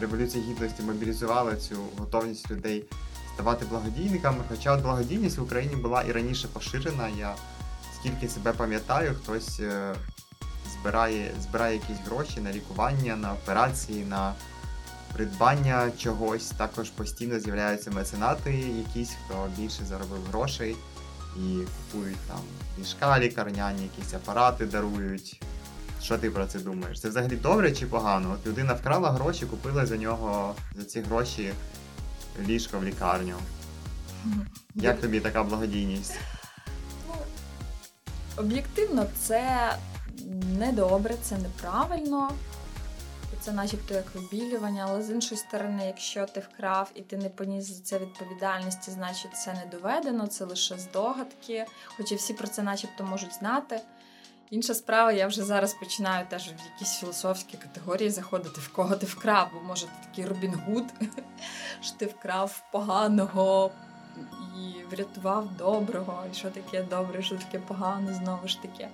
Революція 0.00 0.44
Гідності 0.44 0.82
мобілізувала 0.82 1.56
цю 1.56 1.76
готовність 1.98 2.50
людей 2.50 2.84
ставати 3.34 3.64
благодійниками. 3.64 4.38
Хоча 4.48 4.72
от 4.72 4.82
благодійність 4.82 5.38
в 5.38 5.42
Україні 5.42 5.76
була 5.76 6.02
і 6.02 6.12
раніше 6.12 6.48
поширена. 6.48 7.08
Я 7.18 7.34
скільки 8.00 8.28
себе 8.28 8.52
пам'ятаю, 8.52 9.14
хтось 9.22 9.60
е, 9.60 9.94
збирає 10.72 11.34
збирає 11.40 11.74
якісь 11.74 12.06
гроші 12.06 12.40
на 12.40 12.52
лікування, 12.52 13.16
на 13.16 13.32
операції, 13.32 14.04
на 14.04 14.34
придбання 15.14 15.90
чогось. 15.98 16.50
Також 16.50 16.90
постійно 16.90 17.40
з'являються 17.40 17.90
меценати, 17.90 18.52
якісь, 18.86 19.12
хто 19.26 19.48
більше 19.58 19.84
заробив 19.84 20.24
грошей 20.30 20.76
і 21.36 21.58
купують 21.66 22.18
там 22.28 22.40
ліжка 22.80 23.20
лікарняні, 23.20 23.82
якісь 23.82 24.14
апарати 24.14 24.66
дарують. 24.66 25.40
Що 26.02 26.18
ти 26.18 26.30
про 26.30 26.46
це 26.46 26.58
думаєш? 26.58 27.00
Це 27.00 27.08
взагалі 27.08 27.36
добре 27.36 27.72
чи 27.72 27.86
погано? 27.86 28.32
От 28.32 28.46
людина 28.46 28.72
вкрала 28.74 29.10
гроші, 29.10 29.46
купила 29.46 29.86
за 29.86 29.96
нього 29.96 30.54
за 30.76 30.84
ці 30.84 31.00
гроші 31.00 31.52
ліжко 32.40 32.78
в 32.78 32.84
лікарню. 32.84 33.34
Як 34.74 35.00
тобі 35.00 35.20
така 35.20 35.42
благодійність? 35.42 36.18
Об'єктивно, 38.36 39.06
це 39.18 39.72
недобре, 40.58 41.14
це 41.22 41.38
неправильно. 41.38 42.30
Це 43.44 43.52
начебто 43.52 43.94
як 43.94 44.14
вибілювання, 44.14 44.86
але 44.88 45.02
з 45.02 45.10
іншої 45.10 45.40
сторони, 45.40 45.86
якщо 45.86 46.26
ти 46.26 46.40
вкрав 46.40 46.90
і 46.94 47.02
ти 47.02 47.16
не 47.16 47.28
поніс 47.28 47.64
за 47.64 47.82
це 47.82 47.98
відповідальності, 47.98 48.90
значить 48.90 49.36
це 49.36 49.54
не 49.54 49.66
доведено, 49.70 50.26
це 50.26 50.44
лише 50.44 50.78
здогадки, 50.78 51.66
хоча 51.96 52.14
всі 52.14 52.34
про 52.34 52.48
це 52.48 52.62
начебто 52.62 53.04
можуть 53.04 53.34
знати. 53.34 53.80
Інша 54.50 54.74
справа, 54.74 55.12
я 55.12 55.26
вже 55.26 55.42
зараз 55.42 55.74
починаю 55.74 56.26
теж 56.26 56.48
в 56.48 56.72
якісь 56.72 56.98
філософські 57.00 57.56
категорії 57.56 58.10
заходити, 58.10 58.60
в 58.60 58.68
кого 58.68 58.96
ти 58.96 59.06
вкрав, 59.06 59.50
бо 59.54 59.60
може 59.60 59.86
ти 59.86 60.08
такий 60.08 60.26
Робін 60.26 60.54
Гуд, 60.66 60.84
що 61.80 61.94
ти 61.96 62.06
вкрав 62.06 62.62
поганого 62.72 63.70
і 64.56 64.84
врятував 64.84 65.56
доброго, 65.56 66.24
і 66.32 66.34
що 66.34 66.50
таке 66.50 66.82
добре, 66.82 67.22
що 67.22 67.36
таке 67.36 67.58
погано, 67.58 68.14
знову 68.14 68.48
ж 68.48 68.62
таки. 68.62 68.88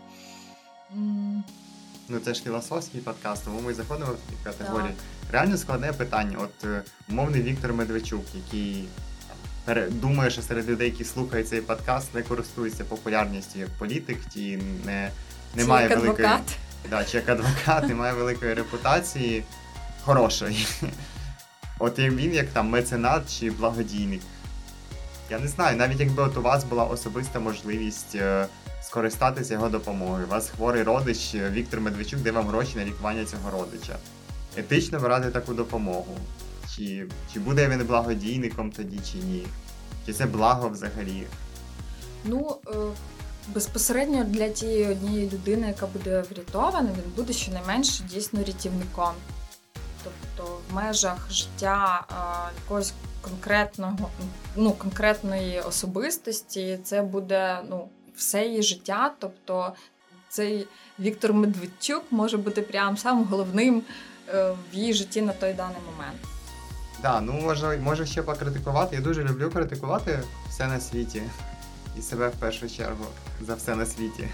Ну 2.08 2.18
це 2.18 2.34
ж 2.34 2.42
філософський 2.42 3.00
подкаст, 3.00 3.44
тому 3.44 3.60
ми 3.60 3.74
заходимо 3.74 4.12
в 4.12 4.16
такі 4.16 4.38
категорії. 4.44 4.88
Так. 4.88 5.32
Реально 5.32 5.56
складне 5.56 5.92
питання. 5.92 6.38
От 6.40 6.64
е, 6.64 6.82
умовний 7.08 7.42
Віктор 7.42 7.72
Медведчук, 7.72 8.24
який 8.34 8.88
думає, 9.90 10.30
що 10.30 10.42
серед 10.42 10.70
людей, 10.70 10.90
які 10.90 11.04
слухають 11.04 11.48
цей 11.48 11.60
подкаст, 11.60 12.14
не 12.14 12.22
користується 12.22 12.84
популярністю 12.84 13.58
як 13.58 13.68
політик, 13.68 14.24
ті 14.24 14.56
не, 14.84 15.10
не 15.54 15.62
чи 15.62 15.68
має 15.68 15.88
як 15.88 15.98
великої 15.98 16.28
адвокат. 16.28 16.56
Да, 16.90 17.04
чи 17.04 17.16
як 17.16 17.28
адвокат, 17.28 17.88
не 17.88 17.94
має 17.94 18.12
великої 18.12 18.54
репутації 18.54 19.44
хорошої. 20.02 20.66
От 21.78 21.98
як 21.98 22.12
він, 22.12 22.34
як 22.34 22.46
там 22.46 22.68
меценат 22.68 23.38
чи 23.38 23.50
благодійник. 23.50 24.20
Я 25.30 25.38
не 25.38 25.48
знаю, 25.48 25.76
навіть 25.76 26.00
якби 26.00 26.22
от 26.22 26.36
у 26.36 26.42
вас 26.42 26.64
була 26.64 26.84
особиста 26.84 27.40
можливість 27.40 28.14
е, 28.14 28.46
скористатися 28.88 29.54
його 29.54 29.68
допомогою. 29.68 30.26
У 30.26 30.30
вас 30.30 30.50
хворий 30.50 30.82
родич 30.82 31.34
е, 31.34 31.50
Віктор 31.50 31.80
Медведчук 31.80 32.20
де 32.20 32.30
вам 32.32 32.46
гроші 32.46 32.72
на 32.76 32.84
лікування 32.84 33.24
цього 33.24 33.50
родича. 33.50 33.96
Етично 34.56 35.00
брати 35.00 35.30
таку 35.30 35.54
допомогу. 35.54 36.16
Чи 36.76 37.06
чи 37.32 37.40
буде 37.40 37.68
він 37.68 37.86
благодійником 37.86 38.70
тоді, 38.70 39.00
чи 39.12 39.18
ні? 39.18 39.46
Чи 40.06 40.12
це 40.12 40.26
благо 40.26 40.68
взагалі? 40.68 41.26
Ну, 42.24 42.56
е, 42.68 42.70
безпосередньо 43.54 44.24
для 44.24 44.48
тієї 44.48 44.86
однієї 44.86 45.30
людини, 45.30 45.66
яка 45.66 45.86
буде 45.86 46.24
врятована, 46.30 46.90
він 46.90 47.12
буде 47.16 47.32
щонайменше 47.32 48.02
дійсно 48.02 48.40
рятівником. 48.40 49.12
Тобто 50.04 50.58
в 50.70 50.74
межах 50.74 51.32
життя 51.32 52.06
якогось 52.62 52.92
конкретного, 53.20 54.10
ну, 54.56 54.72
конкретної 54.72 55.60
особистості 55.60 56.78
це 56.84 57.02
буде 57.02 57.58
ну, 57.70 57.88
все 58.18 58.46
її 58.46 58.62
життя. 58.62 59.12
Тобто 59.18 59.72
цей 60.28 60.66
Віктор 61.00 61.32
Медведчук 61.32 62.04
може 62.10 62.36
бути 62.36 62.62
прям 62.62 62.96
самим 62.96 63.24
головним 63.24 63.82
е, 64.28 64.50
в 64.72 64.74
її 64.74 64.92
житті 64.92 65.22
на 65.22 65.32
той 65.32 65.52
даний 65.52 65.78
момент. 65.92 66.18
Да, 67.02 67.20
ну 67.20 67.32
може, 67.32 67.76
може 67.76 68.06
ще 68.06 68.22
покритикувати. 68.22 68.96
Я 68.96 69.02
дуже 69.02 69.24
люблю 69.24 69.50
критикувати 69.50 70.22
все 70.48 70.66
на 70.66 70.80
світі 70.80 71.22
і 71.98 72.02
себе 72.02 72.28
в 72.28 72.32
першу 72.34 72.70
чергу 72.70 73.04
за 73.40 73.54
все 73.54 73.74
на 73.74 73.86
світі. 73.86 74.28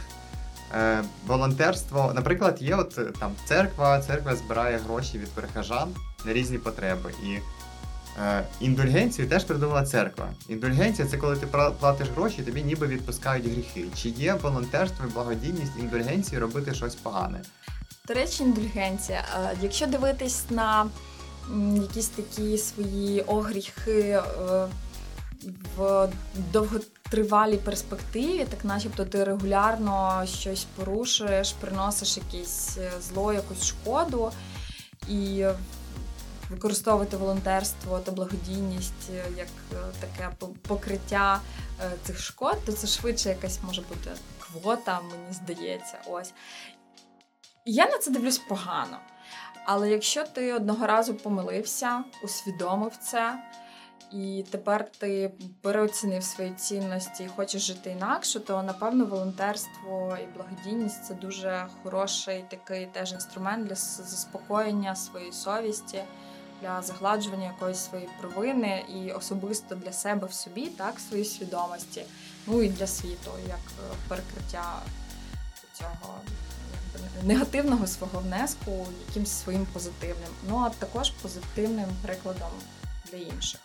Е, 0.74 1.04
Волонтерство, 1.26 2.12
наприклад, 2.14 2.62
є 2.62 2.76
от 2.76 2.98
е, 2.98 3.04
там 3.20 3.32
церква, 3.44 4.00
церква 4.00 4.36
збирає 4.36 4.78
гроші 4.78 5.18
від 5.18 5.28
прихожан 5.28 5.94
на 6.24 6.32
різні 6.32 6.58
потреби. 6.58 7.12
І 7.24 7.38
індульгенцію 8.60 9.28
теж 9.28 9.44
придумала 9.44 9.82
церква. 9.82 10.28
Індульгенція 10.48 11.08
це 11.08 11.16
коли 11.16 11.36
ти 11.36 11.46
платиш 11.80 12.08
гроші, 12.08 12.42
тобі 12.42 12.62
ніби 12.62 12.86
відпускають 12.86 13.46
гріхи. 13.46 13.84
Чи 14.02 14.08
є 14.08 14.34
волонтерство 14.34 15.06
благодійність 15.14 15.72
індульгенції 15.78 16.38
робити 16.38 16.74
щось 16.74 16.94
погане? 16.94 17.40
До 18.08 18.14
речі, 18.14 18.42
індульгенція. 18.42 19.24
Е, 19.36 19.56
якщо 19.62 19.86
дивитись 19.86 20.44
на 20.50 20.86
якісь 21.74 22.08
такі 22.08 22.58
свої 22.58 23.20
огріхи 23.20 24.00
е, 24.00 24.22
в 25.76 26.08
довготривалій 26.52 27.56
перспективі, 27.56 28.46
так 28.50 28.64
начебто 28.64 29.04
ти 29.04 29.24
регулярно 29.24 30.22
щось 30.26 30.66
порушуєш, 30.76 31.52
приносиш 31.52 32.16
якесь 32.16 32.78
е, 32.78 32.90
зло, 33.00 33.32
якусь 33.32 33.64
шкоду 33.64 34.30
і 35.08 35.46
використовувати 36.50 37.16
волонтерство 37.16 37.98
та 37.98 38.12
благодійність 38.12 39.10
е, 39.10 39.24
як 39.36 39.48
таке 40.00 40.30
покриття 40.68 41.40
цих 42.02 42.20
шкод, 42.20 42.58
то 42.66 42.72
це 42.72 42.86
швидше 42.86 43.28
якась 43.28 43.58
може 43.62 43.82
бути 43.82 44.10
квота, 44.38 45.00
мені 45.00 45.32
здається. 45.32 45.98
Ось. 46.06 46.32
Я 47.66 47.86
на 47.86 47.98
це 47.98 48.10
дивлюсь 48.10 48.38
погано. 48.38 48.98
Але 49.66 49.90
якщо 49.90 50.24
ти 50.24 50.52
одного 50.52 50.86
разу 50.86 51.14
помилився, 51.14 52.04
усвідомив 52.22 52.96
це, 52.96 53.38
і 54.12 54.44
тепер 54.50 54.90
ти 54.98 55.32
переоцінив 55.62 56.24
свої 56.24 56.50
цінності 56.50 57.24
і 57.24 57.28
хочеш 57.28 57.62
жити 57.62 57.90
інакше, 57.90 58.40
то 58.40 58.62
напевно 58.62 59.04
волонтерство 59.04 60.16
і 60.22 60.36
благодійність 60.36 61.04
це 61.04 61.14
дуже 61.14 61.66
хороший 61.82 62.44
такий 62.50 62.86
теж 62.86 63.12
інструмент 63.12 63.66
для 63.66 63.74
заспокоєння 63.74 64.96
своєї 64.96 65.32
совісті, 65.32 66.04
для 66.60 66.82
загладжування 66.82 67.46
якоїсь 67.46 67.78
своєї 67.78 68.10
провини 68.20 68.84
і 68.94 69.12
особисто 69.12 69.74
для 69.74 69.92
себе 69.92 70.26
в 70.26 70.32
собі, 70.32 70.66
так, 70.66 71.00
своїй 71.00 71.24
свідомості, 71.24 72.04
ну 72.46 72.62
і 72.62 72.68
для 72.68 72.86
світу, 72.86 73.30
як 73.48 73.58
е, 73.58 73.94
перекриття 74.08 74.82
цього 75.72 76.14
негативного 77.22 77.86
свого 77.86 78.18
внеску 78.20 78.86
якимось 79.08 79.30
своїм 79.30 79.66
позитивним, 79.72 80.28
ну 80.48 80.58
а 80.58 80.70
також 80.70 81.10
позитивним 81.10 81.88
прикладом 82.02 82.50
для 83.10 83.18
інших. 83.18 83.60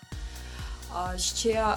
А 0.93 1.17
ще 1.17 1.50
е, 1.50 1.75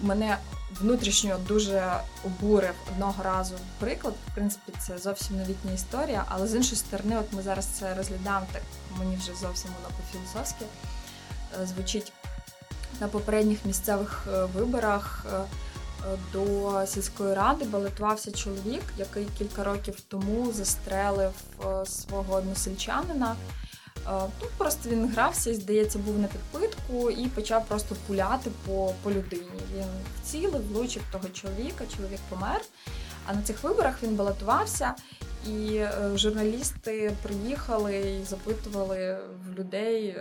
мене 0.00 0.38
внутрішньо 0.80 1.38
дуже 1.48 1.92
обурив 2.24 2.74
одного 2.92 3.22
разу 3.22 3.54
приклад. 3.78 4.14
В 4.28 4.34
принципі, 4.34 4.72
це 4.78 4.98
зовсім 4.98 5.38
новітня 5.38 5.72
історія, 5.72 6.24
але 6.28 6.46
з 6.46 6.54
іншої 6.54 6.76
сторони, 6.76 7.16
от 7.18 7.32
ми 7.32 7.42
зараз 7.42 7.66
це 7.66 7.94
розглядаємо, 7.94 8.46
так 8.52 8.62
мені 8.98 9.16
вже 9.16 9.34
зовсім 9.34 9.70
воно 9.76 9.94
по-філософськи 9.96 10.64
е, 11.62 11.66
звучить 11.66 12.12
на 13.00 13.08
попередніх 13.08 13.64
місцевих 13.64 14.26
е, 14.32 14.44
виборах 14.44 15.26
до 16.32 16.72
сільської 16.86 17.34
ради 17.34 17.64
балотувався 17.64 18.32
чоловік, 18.32 18.82
який 18.96 19.26
кілька 19.38 19.64
років 19.64 20.00
тому 20.08 20.52
застрелив 20.52 21.32
свого 21.84 22.34
односельчанина. 22.34 23.36
Е, 24.08 24.20
тут 24.40 24.50
просто 24.50 24.88
він 24.88 25.08
грався 25.08 25.54
здається, 25.54 25.98
був 25.98 26.18
на 26.18 26.28
підпитку 26.28 27.10
і 27.10 27.26
почав 27.26 27.66
просто 27.66 27.96
пуляти 28.06 28.50
по 28.66 28.94
по 29.02 29.10
людині. 29.10 29.60
Він 29.76 29.84
вцілив, 30.22 30.72
влучив 30.72 31.02
того 31.12 31.28
чоловіка, 31.32 31.84
чоловік 31.96 32.20
помер. 32.28 32.60
А 33.26 33.34
на 33.34 33.42
цих 33.42 33.62
виборах 33.62 34.02
він 34.02 34.16
балотувався, 34.16 34.94
і 35.46 35.74
е, 35.74 35.92
журналісти 36.14 37.12
приїхали 37.22 38.18
і 38.20 38.24
запитували 38.24 39.18
в 39.46 39.58
людей. 39.58 40.16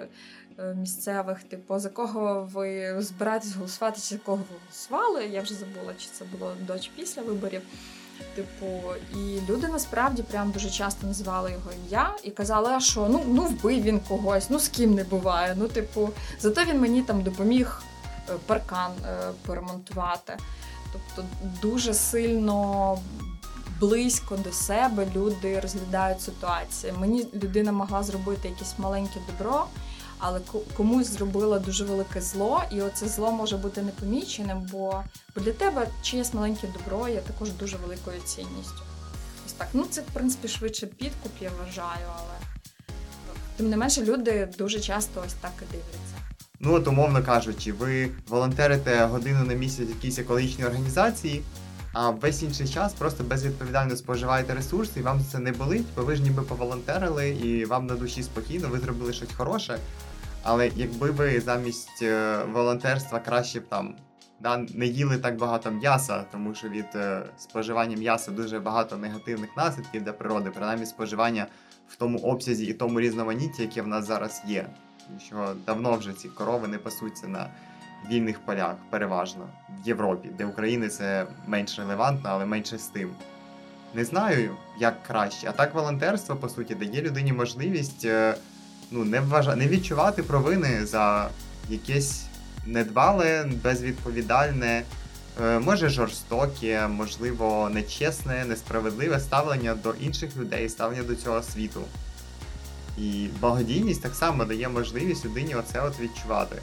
Е, 0.59 0.73
місцевих, 0.75 1.43
типу, 1.43 1.79
за 1.79 1.89
кого 1.89 2.49
ви 2.53 2.95
збираєтесь 3.01 3.55
голосувати, 3.55 4.01
чи 4.01 4.15
за 4.15 4.17
кого 4.17 4.37
ви 4.37 4.43
голосували. 4.59 5.25
Я 5.25 5.41
вже 5.41 5.53
забула, 5.53 5.93
чи 5.97 6.07
це 6.11 6.25
було 6.25 6.53
до 6.67 6.79
чи 6.79 6.89
після 6.95 7.21
виборів. 7.21 7.61
Типу, 8.35 8.81
і 9.15 9.39
люди 9.49 9.67
насправді 9.67 10.23
прям 10.23 10.51
дуже 10.51 10.69
часто 10.69 11.07
називали 11.07 11.51
його 11.51 11.71
ім'я 11.85 12.13
і 12.23 12.31
казали, 12.31 12.69
а 12.69 12.79
що 12.79 13.07
ну 13.09 13.23
ну 13.27 13.43
вбив 13.43 13.81
він 13.81 13.99
когось, 13.99 14.49
ну 14.49 14.59
з 14.59 14.67
ким 14.67 14.93
не 14.93 15.03
буває. 15.03 15.55
Ну, 15.57 15.67
типу, 15.67 16.09
зато 16.39 16.63
він 16.63 16.81
мені 16.81 17.01
там 17.01 17.21
допоміг 17.21 17.81
е, 18.29 18.33
паркан 18.45 18.91
е, 19.05 19.17
поремонтувати. 19.45 20.37
Тобто, 20.93 21.29
дуже 21.61 21.93
сильно 21.93 22.97
близько 23.79 24.37
до 24.37 24.51
себе 24.51 25.07
люди 25.15 25.59
розглядають 25.59 26.21
ситуацію. 26.21 26.93
Мені 26.99 27.27
людина 27.33 27.71
могла 27.71 28.03
зробити 28.03 28.47
якесь 28.49 28.73
маленьке 28.77 29.19
добро 29.27 29.65
але 30.19 30.39
комусь 30.77 31.07
зробила 31.07 31.59
дуже 31.59 31.85
велике 31.85 32.21
зло, 32.21 32.63
і 32.71 32.81
оце 32.81 33.07
зло 33.07 33.31
може 33.31 33.57
бути 33.57 33.81
непоміченим, 33.81 34.69
бо 34.71 35.03
для 35.35 35.51
тебе 35.51 35.87
чиєсь 36.01 36.33
маленьке 36.33 36.67
добро 36.67 37.07
є 37.07 37.21
також 37.21 37.51
дуже 37.51 37.77
великою 37.77 38.21
цінністю. 38.25 38.81
Ось 39.45 39.53
так. 39.53 39.67
Ну 39.73 39.85
це 39.89 40.01
в 40.01 40.13
принципі 40.13 40.47
швидше 40.47 40.87
підкуп, 40.87 41.31
я 41.41 41.49
вважаю, 41.49 42.07
але 42.15 42.37
тим 43.57 43.69
не 43.69 43.77
менше 43.77 44.03
люди 44.03 44.49
дуже 44.57 44.79
часто 44.79 45.23
ось 45.25 45.33
так 45.33 45.51
і 45.61 45.65
дивляться. 45.71 46.17
Ну, 46.59 46.73
от, 46.73 46.87
умовно 46.87 47.23
кажучи, 47.23 47.73
ви 47.73 48.09
волонтерите 48.27 49.05
годину 49.05 49.43
на 49.43 49.53
місяць 49.53 49.87
в 49.87 49.89
якійсь 49.89 50.19
екологічній 50.19 50.65
організації, 50.65 51.43
а 51.93 52.09
весь 52.09 52.43
інший 52.43 52.67
час 52.67 52.93
просто 52.93 53.23
безвідповідально 53.23 53.95
споживаєте 53.95 54.53
ресурси, 54.53 54.99
і 54.99 55.03
вам 55.03 55.21
це 55.31 55.39
не 55.39 55.51
болить, 55.51 55.85
бо 55.95 56.01
ви 56.03 56.15
ж 56.15 56.21
ніби 56.21 56.41
поволонтерили, 56.41 57.29
і 57.29 57.65
вам 57.65 57.85
на 57.85 57.95
душі 57.95 58.23
спокійно, 58.23 58.69
ви 58.69 58.79
зробили 58.79 59.13
щось 59.13 59.33
хороше. 59.37 59.79
Але 60.43 60.71
якби 60.75 61.11
ви 61.11 61.41
замість 61.41 62.01
е, 62.01 62.39
волонтерства 62.53 63.19
краще 63.19 63.59
б 63.59 63.67
там 63.67 63.95
да, 64.39 64.57
не 64.57 64.85
їли 64.85 65.17
так 65.17 65.37
багато 65.37 65.71
м'яса, 65.71 66.23
тому 66.31 66.55
що 66.55 66.69
від 66.69 66.85
е, 66.95 67.23
споживання 67.37 67.97
м'яса 67.97 68.31
дуже 68.31 68.59
багато 68.59 68.97
негативних 68.97 69.57
наслідків 69.57 70.03
для 70.03 70.13
природи, 70.13 70.49
принаймні 70.49 70.85
споживання 70.85 71.47
в 71.89 71.95
тому 71.95 72.19
обсязі 72.19 72.65
і 72.65 72.73
тому 72.73 72.99
різноманітті, 72.99 73.61
яке 73.61 73.81
в 73.81 73.87
нас 73.87 74.05
зараз 74.05 74.41
є. 74.47 74.67
Що 75.25 75.55
давно 75.65 75.95
вже 75.95 76.13
ці 76.13 76.27
корови 76.29 76.67
не 76.67 76.77
пасуться 76.77 77.27
на 77.27 77.49
вільних 78.09 78.39
полях, 78.39 78.75
переважно 78.89 79.49
в 79.83 79.87
Європі, 79.87 80.29
де 80.37 80.45
України 80.45 80.89
це 80.89 81.27
менш 81.47 81.79
релевантно, 81.79 82.29
але 82.29 82.45
менше 82.45 82.77
з 82.77 82.87
тим. 82.87 83.09
Не 83.93 84.05
знаю, 84.05 84.55
як 84.79 85.03
краще. 85.03 85.47
А 85.49 85.51
так 85.51 85.73
волонтерство, 85.73 86.35
по 86.35 86.49
суті, 86.49 86.75
дає 86.75 87.01
людині 87.01 87.33
можливість. 87.33 88.07
Ну, 88.91 89.05
не 89.05 89.19
вважа... 89.19 89.55
не 89.55 89.67
відчувати 89.67 90.23
провини 90.23 90.85
за 90.85 91.29
якесь 91.69 92.23
недбале, 92.65 93.49
безвідповідальне, 93.63 94.83
е, 95.41 95.59
може 95.59 95.89
жорстоке, 95.89 96.87
можливо, 96.87 97.69
нечесне, 97.73 98.45
несправедливе 98.45 99.19
ставлення 99.19 99.75
до 99.75 99.93
інших 99.93 100.37
людей, 100.37 100.69
ставлення 100.69 101.03
до 101.03 101.15
цього 101.15 101.43
світу. 101.43 101.81
І 102.97 103.27
благодійність 103.41 104.01
так 104.01 104.15
само 104.15 104.45
дає 104.45 104.69
можливість 104.69 105.25
людині 105.25 105.55
оце 105.55 105.81
от 105.81 105.99
відчувати. 105.99 106.61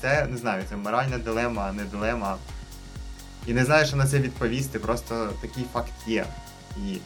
Це 0.00 0.26
не 0.26 0.36
знаю, 0.36 0.62
це 0.68 0.76
моральна 0.76 1.18
дилема, 1.18 1.72
не 1.72 1.84
дилема. 1.84 2.36
І 3.46 3.52
не 3.52 3.64
знаю, 3.64 3.86
що 3.86 3.96
на 3.96 4.06
це 4.06 4.18
відповісти, 4.18 4.78
просто 4.78 5.30
такий 5.40 5.64
факт 5.72 5.92
є. 6.06 6.26
І 6.76 6.96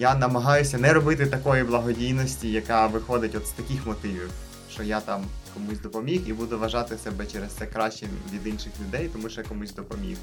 я 0.00 0.14
намагаюся 0.14 0.78
не 0.78 0.92
робити 0.92 1.26
такої 1.26 1.64
благодійності, 1.64 2.52
яка 2.52 2.86
виходить 2.86 3.34
от 3.34 3.46
з 3.46 3.50
таких 3.50 3.86
мотивів, 3.86 4.30
що 4.72 4.82
я 4.82 5.00
там 5.00 5.24
комусь 5.54 5.80
допоміг 5.80 6.22
і 6.26 6.32
буду 6.32 6.58
вважати 6.58 6.96
себе 6.98 7.26
через 7.26 7.52
це 7.52 7.66
кращим 7.66 8.08
від 8.32 8.46
інших 8.46 8.72
людей, 8.86 9.10
тому 9.12 9.28
що 9.28 9.40
я 9.40 9.48
комусь 9.48 9.74
допоміг. 9.74 10.16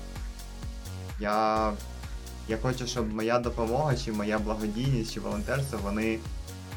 Я 1.19 1.71
я 2.47 2.57
хочу, 2.57 2.87
щоб 2.87 3.13
моя 3.13 3.39
допомога, 3.39 3.95
чи 3.95 4.11
моя 4.11 4.39
благодійність, 4.39 5.13
чи 5.13 5.19
волонтерство, 5.19 5.79
вони 5.83 6.19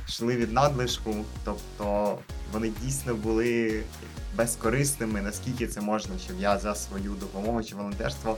йшли 0.08 0.36
від 0.36 0.52
надлишку, 0.52 1.14
тобто 1.44 2.18
вони 2.52 2.72
дійсно 2.82 3.14
були 3.14 3.82
безкорисними, 4.36 5.22
наскільки 5.22 5.66
це 5.66 5.80
можна, 5.80 6.18
щоб 6.24 6.40
я 6.40 6.58
за 6.58 6.74
свою 6.74 7.12
допомогу 7.12 7.62
чи 7.62 7.74
волонтерство 7.74 8.36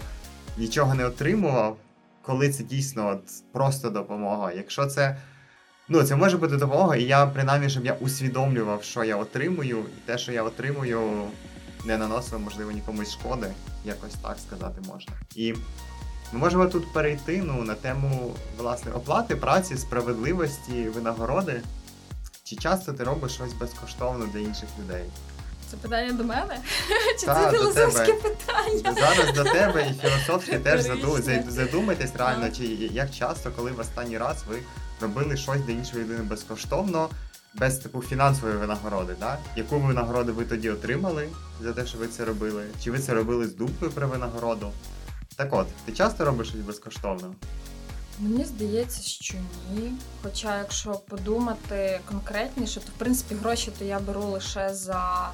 нічого 0.58 0.94
не 0.94 1.04
отримував 1.04 1.76
коли 2.22 2.50
це 2.50 2.62
дійсно 2.62 3.08
от 3.08 3.52
просто 3.52 3.90
допомога. 3.90 4.52
Якщо 4.52 4.86
це 4.86 5.16
Ну, 5.88 6.02
це 6.02 6.16
може 6.16 6.36
бути 6.36 6.56
допомога, 6.56 6.96
і 6.96 7.02
я 7.02 7.26
принаймні, 7.26 7.70
щоб 7.70 7.86
я 7.86 7.92
усвідомлював, 7.92 8.84
що 8.84 9.04
я 9.04 9.16
отримую, 9.16 9.78
і 9.78 10.06
те, 10.06 10.18
що 10.18 10.32
я 10.32 10.42
отримую, 10.42 11.00
не 11.84 11.96
наносило, 11.96 12.38
можливо, 12.38 12.72
нікомусь 12.72 13.12
шкоди, 13.12 13.46
якось 13.84 14.14
так 14.14 14.36
сказати 14.46 14.80
можна. 14.88 15.12
І 15.34 15.54
ми 16.32 16.38
можемо 16.38 16.66
тут 16.66 16.92
перейти 16.92 17.42
ну, 17.46 17.62
на 17.62 17.74
тему 17.74 18.34
власне 18.58 18.92
оплати 18.92 19.36
праці, 19.36 19.76
справедливості, 19.76 20.88
винагороди. 20.88 21.60
Чи 22.44 22.56
часто 22.56 22.92
ти 22.92 23.04
робиш 23.04 23.32
щось 23.32 23.52
безкоштовно 23.52 24.26
для 24.26 24.40
інших 24.40 24.68
людей? 24.84 25.04
Це 25.72 25.78
питання 25.78 26.12
до 26.12 26.24
мене? 26.24 26.58
Чи 27.20 27.26
Та, 27.26 27.34
це 27.34 27.58
філософське 27.58 28.12
питання? 28.12 28.94
Зараз 29.00 29.34
до 29.34 29.44
тебе 29.44 29.90
і 29.90 30.08
філософськи 30.08 30.58
теж 30.58 30.80
заду- 30.80 31.50
задумайтесь 31.50 32.10
реально, 32.14 32.50
чи 32.50 32.64
як 32.92 33.10
часто, 33.10 33.50
коли 33.50 33.70
в 33.70 33.80
останній 33.80 34.18
раз 34.18 34.36
ви 34.48 34.58
робили 35.00 35.36
щось 35.36 35.60
для 35.60 35.72
іншої 35.72 36.04
людини 36.04 36.22
безкоштовно, 36.22 37.08
без 37.54 37.78
типу 37.78 38.02
фінансової 38.02 38.56
винагороди, 38.56 39.14
да? 39.20 39.38
Яку 39.56 39.78
винагороду 39.78 40.34
ви 40.34 40.44
тоді 40.44 40.70
отримали 40.70 41.28
за 41.60 41.72
те, 41.72 41.86
що 41.86 41.98
ви 41.98 42.06
це 42.06 42.24
робили? 42.24 42.64
Чи 42.84 42.90
ви 42.90 42.98
це 42.98 43.14
робили 43.14 43.46
з 43.46 43.54
думкою 43.54 43.90
про 43.90 44.08
винагороду? 44.08 44.70
Так 45.36 45.48
от, 45.54 45.66
ти 45.84 45.92
часто 45.92 46.24
робиш 46.24 46.48
щось 46.48 46.60
безкоштовно? 46.60 47.34
Мені 48.18 48.44
здається, 48.44 49.02
що 49.02 49.34
ні. 49.74 49.92
Хоча, 50.22 50.58
якщо 50.58 50.92
подумати 50.92 52.00
конкретніше, 52.08 52.80
то 52.80 52.86
в 52.96 52.98
принципі 52.98 53.34
гроші 53.34 53.70
то 53.78 53.84
я 53.84 53.98
беру 53.98 54.22
лише 54.22 54.74
за, 54.74 55.30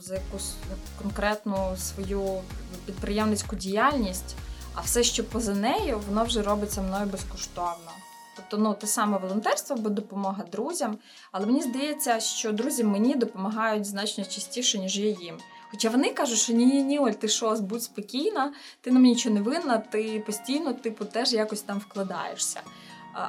за 0.00 0.14
якусь 0.14 0.54
конкретну 1.02 1.76
свою 1.76 2.40
підприємницьку 2.86 3.56
діяльність, 3.56 4.36
а 4.74 4.80
все, 4.80 5.02
що 5.02 5.24
поза 5.24 5.54
нею, 5.54 6.00
воно 6.08 6.24
вже 6.24 6.42
робиться 6.42 6.82
мною 6.82 7.06
безкоштовно. 7.06 7.90
Тобто, 8.36 8.58
ну, 8.58 8.74
те 8.74 8.86
саме 8.86 9.18
волонтерство 9.18 9.76
або 9.76 9.88
допомога 9.88 10.44
друзям. 10.52 10.98
Але 11.32 11.46
мені 11.46 11.62
здається, 11.62 12.20
що 12.20 12.52
друзі 12.52 12.84
мені 12.84 13.14
допомагають 13.14 13.84
значно 13.84 14.24
частіше, 14.24 14.78
ніж 14.78 14.98
я 14.98 15.10
їм. 15.10 15.38
Хоча 15.70 15.90
вони 15.90 16.12
кажуть, 16.12 16.38
що 16.38 16.52
ні, 16.52 16.82
ні, 16.82 16.98
Оль, 16.98 17.10
ти 17.10 17.28
що, 17.28 17.54
будь 17.54 17.82
спокійна, 17.82 18.52
ти 18.80 18.90
нам 18.90 19.02
нічого 19.02 19.34
не 19.34 19.40
винна, 19.40 19.78
ти 19.78 20.22
постійно, 20.26 20.72
типу, 20.72 21.04
теж 21.04 21.32
якось 21.32 21.62
там 21.62 21.78
вкладаєшся. 21.78 22.60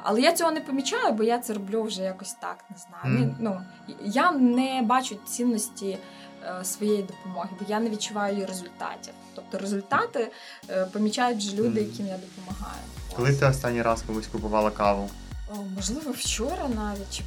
Але 0.02 0.20
я 0.20 0.32
цього 0.32 0.50
не 0.50 0.60
помічаю, 0.60 1.12
бо 1.12 1.22
я 1.22 1.38
це 1.38 1.52
роблю 1.52 1.82
вже 1.82 2.02
якось 2.02 2.32
так, 2.32 2.64
не 2.70 2.76
знаю. 2.76 3.18
Ні, 3.18 3.34
Ну, 3.38 3.60
я 4.04 4.32
не 4.32 4.82
бачу 4.82 5.16
цінності 5.26 5.98
е, 6.44 6.64
своєї 6.64 7.02
допомоги, 7.02 7.48
бо 7.60 7.66
я 7.68 7.80
не 7.80 7.90
відчуваю 7.90 8.34
її 8.34 8.46
результатів. 8.46 9.14
Тобто 9.34 9.58
результати 9.58 10.32
е, 10.70 10.86
помічають 10.86 11.38
вже 11.38 11.56
люди, 11.56 11.80
яким 11.80 12.06
я 12.06 12.18
допомагаю. 12.18 12.82
Коли 13.16 13.34
ти 13.34 13.46
останній 13.46 13.82
раз 13.82 14.02
комусь 14.02 14.26
купувала 14.26 14.70
каву? 14.70 15.10
О, 15.50 15.54
можливо, 15.74 16.10
вчора 16.10 16.68
навіть 16.68 17.10
чи 17.12 17.22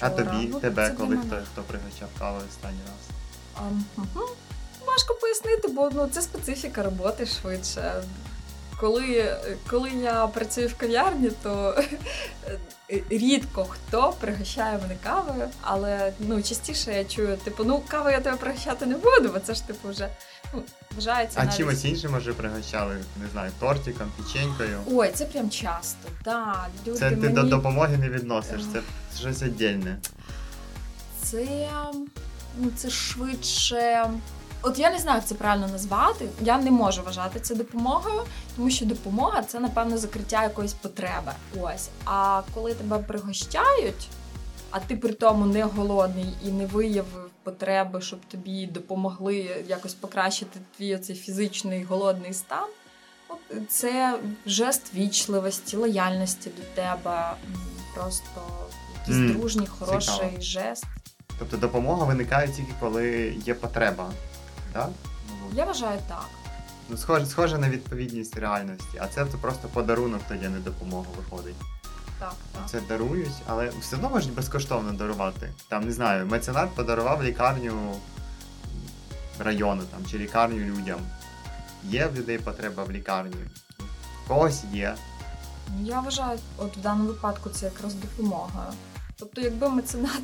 А 0.00 0.10
тобі, 0.10 0.48
Ну, 0.52 0.60
тебе, 0.60 0.90
коли 0.90 1.16
хто, 1.16 1.36
хто 1.52 1.62
пригощав 1.62 2.08
каву 2.18 2.38
останній 2.48 2.78
раз? 2.86 3.16
Ам, 3.54 3.84
мгм. 3.96 4.26
Важко 4.86 5.14
пояснити, 5.14 5.68
бо 5.68 5.90
ну, 5.94 6.06
це 6.06 6.22
специфіка 6.22 6.82
роботи 6.82 7.26
швидше. 7.26 8.02
Коли, 8.80 9.36
коли 9.70 9.90
я 9.90 10.26
працюю 10.26 10.68
в 10.68 10.74
кав'ярні, 10.74 11.30
то 11.42 11.82
е, 12.90 13.02
рідко 13.10 13.64
хто 13.64 14.14
пригощає 14.20 14.78
мене 14.78 14.96
кавою, 15.02 15.48
але 15.62 16.12
ну, 16.18 16.42
частіше 16.42 16.92
я 16.92 17.04
чую, 17.04 17.36
типу, 17.36 17.64
ну 17.64 17.82
каву 17.88 18.10
я 18.10 18.20
тебе 18.20 18.36
пригощати 18.36 18.86
не 18.86 18.94
буду, 18.94 19.28
бо 19.32 19.38
це 19.38 19.54
ж 19.54 19.66
типу 19.66 19.88
вже 19.88 20.08
ну, 20.54 20.62
вважається. 20.96 21.40
А 21.40 21.44
навіть... 21.44 21.56
чимось 21.56 21.84
іншим 21.84 22.12
може 22.12 22.32
пригощали, 22.32 22.96
не 23.22 23.28
знаю, 23.32 23.52
тортиком, 23.60 24.12
печенькою. 24.16 24.80
Ой, 24.90 25.10
це 25.14 25.24
прям 25.24 25.50
часто. 25.50 26.08
Да, 26.24 26.66
люди 26.86 26.98
Це 26.98 27.10
ти 27.10 27.16
мені... 27.16 27.34
до 27.34 27.42
допомоги 27.42 27.96
не 27.96 28.08
відносиш, 28.08 28.60
це 28.72 28.80
щось 29.18 29.42
віддільне. 29.42 29.98
Це, 31.22 31.68
ну, 32.58 32.70
це 32.76 32.90
швидше. 32.90 34.10
От 34.62 34.78
я 34.78 34.90
не 34.90 34.98
знаю, 34.98 35.16
як 35.16 35.26
це 35.26 35.34
правильно 35.34 35.68
назвати. 35.68 36.28
Я 36.40 36.58
не 36.58 36.70
можу 36.70 37.02
вважати 37.02 37.40
це 37.40 37.54
допомогою, 37.54 38.22
тому 38.56 38.70
що 38.70 38.86
допомога 38.86 39.42
це, 39.42 39.60
напевно, 39.60 39.98
закриття 39.98 40.42
якоїсь 40.42 40.72
потреби. 40.72 41.32
Ось. 41.60 41.88
А 42.04 42.42
коли 42.54 42.74
тебе 42.74 42.98
пригощають, 42.98 44.08
а 44.70 44.80
ти 44.80 44.96
при 44.96 45.12
тому 45.12 45.46
не 45.46 45.64
голодний 45.64 46.26
і 46.44 46.48
не 46.48 46.66
виявив 46.66 47.30
потреби, 47.42 48.00
щоб 48.00 48.20
тобі 48.24 48.66
допомогли 48.66 49.64
якось 49.68 49.94
покращити 49.94 50.60
твій 50.76 50.94
оцей 50.94 51.16
фізичний 51.16 51.84
голодний 51.84 52.32
стан. 52.34 52.68
От 53.28 53.38
це 53.68 54.18
жест 54.46 54.94
вічливості, 54.94 55.76
лояльності 55.76 56.50
до 56.56 56.82
тебе. 56.82 57.32
Просто 57.94 58.40
якийсь 59.00 59.36
дружній, 59.36 59.66
хороший 59.66 60.14
цікаво. 60.14 60.40
жест. 60.40 60.84
Тобто 61.38 61.56
допомога 61.56 62.04
виникає 62.06 62.48
тільки 62.48 62.72
коли 62.80 63.36
є 63.44 63.54
потреба. 63.54 64.10
Ну, 65.28 65.34
Я 65.52 65.64
вважаю 65.64 66.00
так. 66.08 66.26
Ну, 66.88 66.96
схоже, 66.96 67.26
схоже 67.26 67.58
на 67.58 67.68
відповідність 67.68 68.36
реальності, 68.36 68.98
а 69.00 69.06
це 69.06 69.24
то 69.24 69.38
просто 69.38 69.68
подарунок 69.68 70.20
тоді 70.28 70.48
не 70.48 70.58
допомога 70.58 71.06
виходить. 71.16 71.56
Так, 72.18 72.34
так. 72.52 72.70
Це 72.70 72.80
дарують, 72.80 73.42
але 73.46 73.68
все 73.80 73.96
одно 73.96 74.10
можуть 74.10 74.34
безкоштовно 74.34 74.92
дарувати. 74.92 75.52
Там 75.68 75.84
не 75.84 75.92
знаю, 75.92 76.26
меценат 76.26 76.70
подарував 76.74 77.22
лікарню 77.24 77.96
району 79.38 79.82
там 79.82 80.06
чи 80.10 80.18
лікарню 80.18 80.58
людям. 80.58 81.00
Є 81.84 82.06
в 82.06 82.14
людей 82.14 82.38
потреба 82.38 82.84
в 82.84 82.90
лікарні. 82.90 83.36
В 84.24 84.28
когось 84.28 84.64
є. 84.72 84.94
Ну, 85.68 85.86
я 85.86 86.00
вважаю, 86.00 86.38
от 86.56 86.76
в 86.76 86.80
даному 86.80 87.08
випадку 87.08 87.50
це 87.50 87.66
якраз 87.66 87.94
допомога. 87.94 88.72
Тобто, 89.18 89.40
якби 89.40 89.68
меценат 89.68 90.22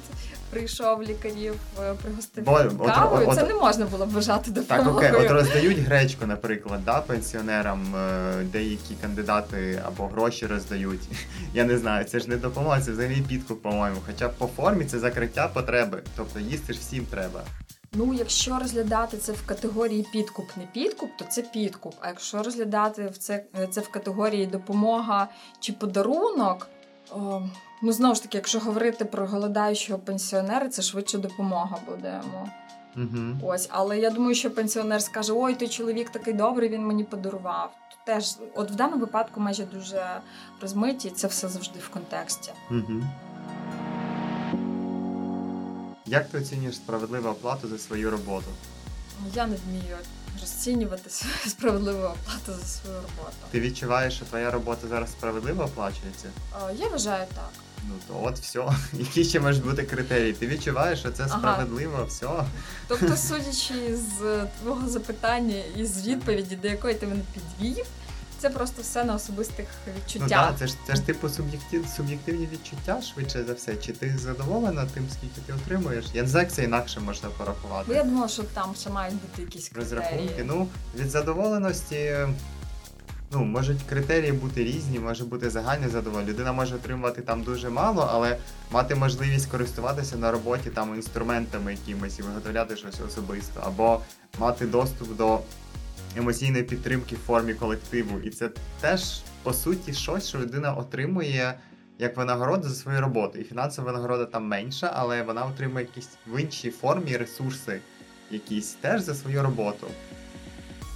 прийшов 0.50 1.02
лікарів, 1.02 1.55
е, 1.81 1.94
пригостив 2.02 2.44
Бо, 2.44 2.85
кавою, 2.85 3.28
от- 3.28 3.37
це 3.37 3.46
не 3.46 3.55
можна 3.55 3.87
було 3.87 4.07
б 4.07 4.11
вважати 4.11 4.50
Так, 4.50 4.87
окей, 4.87 5.12
от 5.12 5.31
роздають 5.31 5.78
гречку, 5.78 6.26
наприклад, 6.26 6.85
да, 6.85 7.00
пенсіонерам 7.00 7.96
е, 7.96 8.44
деякі 8.44 8.94
кандидати 8.94 9.83
або 9.87 10.07
гроші 10.07 10.46
роздають. 10.46 11.00
Я 11.55 11.64
не 11.64 11.78
знаю, 11.78 12.05
це 12.05 12.20
ж 12.20 12.31
не 12.31 12.37
допомога, 12.37 12.81
це 12.81 12.92
взагалі 12.92 13.22
підкуп, 13.28 13.62
по-моєму. 13.62 13.98
Хоча 14.07 14.28
по 14.28 14.46
формі 14.46 14.85
це 14.85 14.98
закриття 14.98 15.48
потреби. 15.48 16.02
Тобто 16.16 16.40
їсти 16.40 16.72
ж 16.72 16.78
всім 16.78 17.07
треба. 17.07 17.42
Ну, 17.92 18.14
якщо 18.14 18.59
розглядати 18.59 19.16
це 19.16 19.33
в 19.33 19.46
категорії 19.46 20.07
підкуп, 20.12 20.57
не 20.57 20.64
підкуп, 20.72 21.11
то 21.18 21.24
це 21.24 21.42
підкуп. 21.42 21.94
А 22.00 22.09
якщо 22.09 22.42
розглядати 22.42 23.09
в 23.14 23.18
це, 23.18 23.44
це 23.70 23.81
в 23.81 23.88
категорії 23.88 24.46
допомога 24.46 25.28
чи 25.61 25.72
подарунок, 25.72 26.68
ну 27.83 27.92
знову 27.92 28.14
ж 28.14 28.22
таки, 28.22 28.38
якщо 28.38 28.59
говорити 28.59 29.05
про 29.05 29.27
голодаючого 29.27 29.98
пенсіонера, 29.98 30.68
це 30.68 30.83
швидше 30.83 31.18
допомога 31.18 31.79
буде 31.88 32.20
йому. 32.22 32.48
Угу. 32.96 33.53
Ось, 33.53 33.68
але 33.70 33.98
я 33.98 34.11
думаю, 34.11 34.35
що 34.35 34.51
пенсіонер 34.51 35.03
скаже: 35.03 35.33
Ой, 35.33 35.55
той 35.55 35.68
чоловік 35.68 36.11
такий 36.11 36.35
добрий, 36.35 36.68
він 36.68 36.87
мені 36.87 37.05
подарував. 37.05 37.72
Теж, 38.07 38.37
от 38.55 38.70
в 38.70 38.75
даному 38.75 39.01
випадку, 39.01 39.40
майже 39.40 39.64
дуже 39.64 40.20
розмиті, 40.61 41.11
це 41.11 41.27
все 41.27 41.48
завжди 41.48 41.79
в 41.79 41.88
контексті. 41.88 42.53
Угу. 42.70 43.03
Як 46.07 46.29
ти 46.29 46.38
оцінюєш 46.38 46.77
справедливу 46.77 47.29
оплату 47.29 47.68
за 47.68 47.79
свою 47.79 48.11
роботу? 48.11 48.46
Я 49.35 49.46
не 49.46 49.57
вмію 49.57 49.96
розцінювати 50.42 51.11
справедливу 51.48 51.98
оплату 51.98 52.61
за 52.61 52.66
свою 52.66 52.96
роботу. 52.96 53.37
Ти 53.50 53.61
відчуваєш, 53.61 54.14
що 54.14 54.24
твоя 54.24 54.50
робота 54.50 54.88
зараз 54.88 55.11
справедливо 55.11 55.64
оплачується? 55.64 56.28
Я 56.78 56.88
вважаю 56.88 57.26
так. 57.35 57.50
Ну 57.88 57.94
то 58.09 58.24
от 58.24 58.38
все. 58.38 58.64
Які 58.92 59.24
ще 59.24 59.40
можуть 59.40 59.64
бути 59.64 59.83
критерії? 59.83 60.33
Ти 60.33 60.46
відчуваєш, 60.46 60.98
що 60.98 61.11
це 61.11 61.22
Ага. 61.22 61.38
справедливо, 61.38 62.05
все. 62.09 62.28
Тобто, 62.88 63.16
судячи 63.28 63.96
з 63.96 64.46
твого 64.62 64.88
запитання 64.88 65.62
і 65.76 65.87
з 65.87 66.07
відповіді, 66.07 66.57
до 66.57 66.68
якої 66.68 66.94
ти 66.94 67.07
мене 67.07 67.20
підвів, 67.35 67.87
це 68.42 68.50
просто 68.50 68.83
все 68.83 69.05
на 69.05 69.14
особистих 69.14 69.66
Ну 69.87 69.92
відчуттях. 69.96 70.28
так, 70.48 70.59
це 70.59 70.66
ж 70.66 70.74
це 70.87 70.94
ж 70.94 71.02
типу 71.02 71.28
суб'єктив, 71.28 71.87
суб'єктивні 71.96 72.48
відчуття 72.52 73.02
швидше 73.02 73.44
за 73.44 73.52
все. 73.52 73.76
Чи 73.76 73.92
ти 73.92 74.18
задоволена 74.18 74.87
тим, 74.94 75.05
скільки 75.12 75.40
ти 75.46 75.52
отримуєш? 75.52 76.05
Я 76.14 76.22
не 76.22 76.28
знаю, 76.28 76.44
як 76.46 76.52
це 76.55 76.64
інакше 76.64 77.00
можна 77.00 77.28
Бо 77.28 77.35
порахувати. 77.44 77.94
я 77.94 78.05
думала, 78.05 78.28
що 78.28 78.42
там 78.42 78.74
ще 78.74 78.90
мають 78.90 79.14
бути 79.14 79.42
якісь 79.42 79.72
Розрахунки. 79.74 80.16
критерії. 80.18 80.44
Ну, 80.48 80.68
від 80.98 81.11
задоволеності. 81.11 82.16
Ну, 83.35 83.44
можуть 83.44 83.83
критерії 83.88 84.33
бути 84.33 84.64
різні, 84.64 84.98
може 84.98 85.24
бути 85.24 85.50
загальне 85.50 85.88
задоволення. 85.88 86.31
Людина 86.31 86.52
може 86.52 86.74
отримувати 86.74 87.22
там 87.22 87.42
дуже 87.42 87.70
мало, 87.70 88.09
але 88.12 88.37
мати 88.70 88.94
можливість 88.94 89.50
користуватися 89.50 90.16
на 90.16 90.31
роботі 90.31 90.70
там 90.70 90.94
інструментами 90.94 91.72
якимись 91.72 92.18
і 92.18 92.22
виготовляти 92.22 92.76
щось 92.76 93.00
особисто, 93.09 93.61
або 93.66 94.00
мати 94.38 94.66
доступ 94.66 95.16
до 95.16 95.40
емоційної 96.16 96.64
підтримки 96.64 97.16
в 97.16 97.18
формі 97.18 97.55
колективу. 97.55 98.20
І 98.20 98.31
це 98.31 98.51
теж 98.81 99.20
по 99.42 99.53
суті 99.53 99.94
щось, 99.94 100.29
що 100.29 100.38
людина 100.38 100.75
отримує 100.75 101.55
як 101.98 102.16
винагороду 102.16 102.68
за 102.68 102.75
свою 102.75 103.01
роботу. 103.01 103.38
І 103.38 103.44
фінансова 103.44 103.87
винагорода 103.87 104.25
там 104.25 104.46
менша, 104.46 104.92
але 104.94 105.22
вона 105.22 105.44
отримує 105.44 105.85
якісь 105.85 106.09
в 106.27 106.40
іншій 106.40 106.70
формі 106.70 107.16
ресурси, 107.16 107.81
якісь 108.31 108.72
теж 108.72 109.01
за 109.01 109.14
свою 109.14 109.42
роботу. 109.42 109.87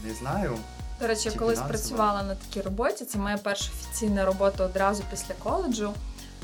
Не 0.07 0.15
знаю. 0.15 0.59
До 1.01 1.07
речі, 1.07 1.29
я 1.29 1.39
колись 1.39 1.61
працювала 1.61 2.23
на 2.23 2.35
такій 2.35 2.61
роботі. 2.61 3.05
Це 3.05 3.19
моя 3.19 3.39
перша 3.39 3.71
офіційна 3.73 4.25
робота 4.25 4.65
одразу 4.65 5.03
після 5.11 5.35
коледжу. 5.35 5.95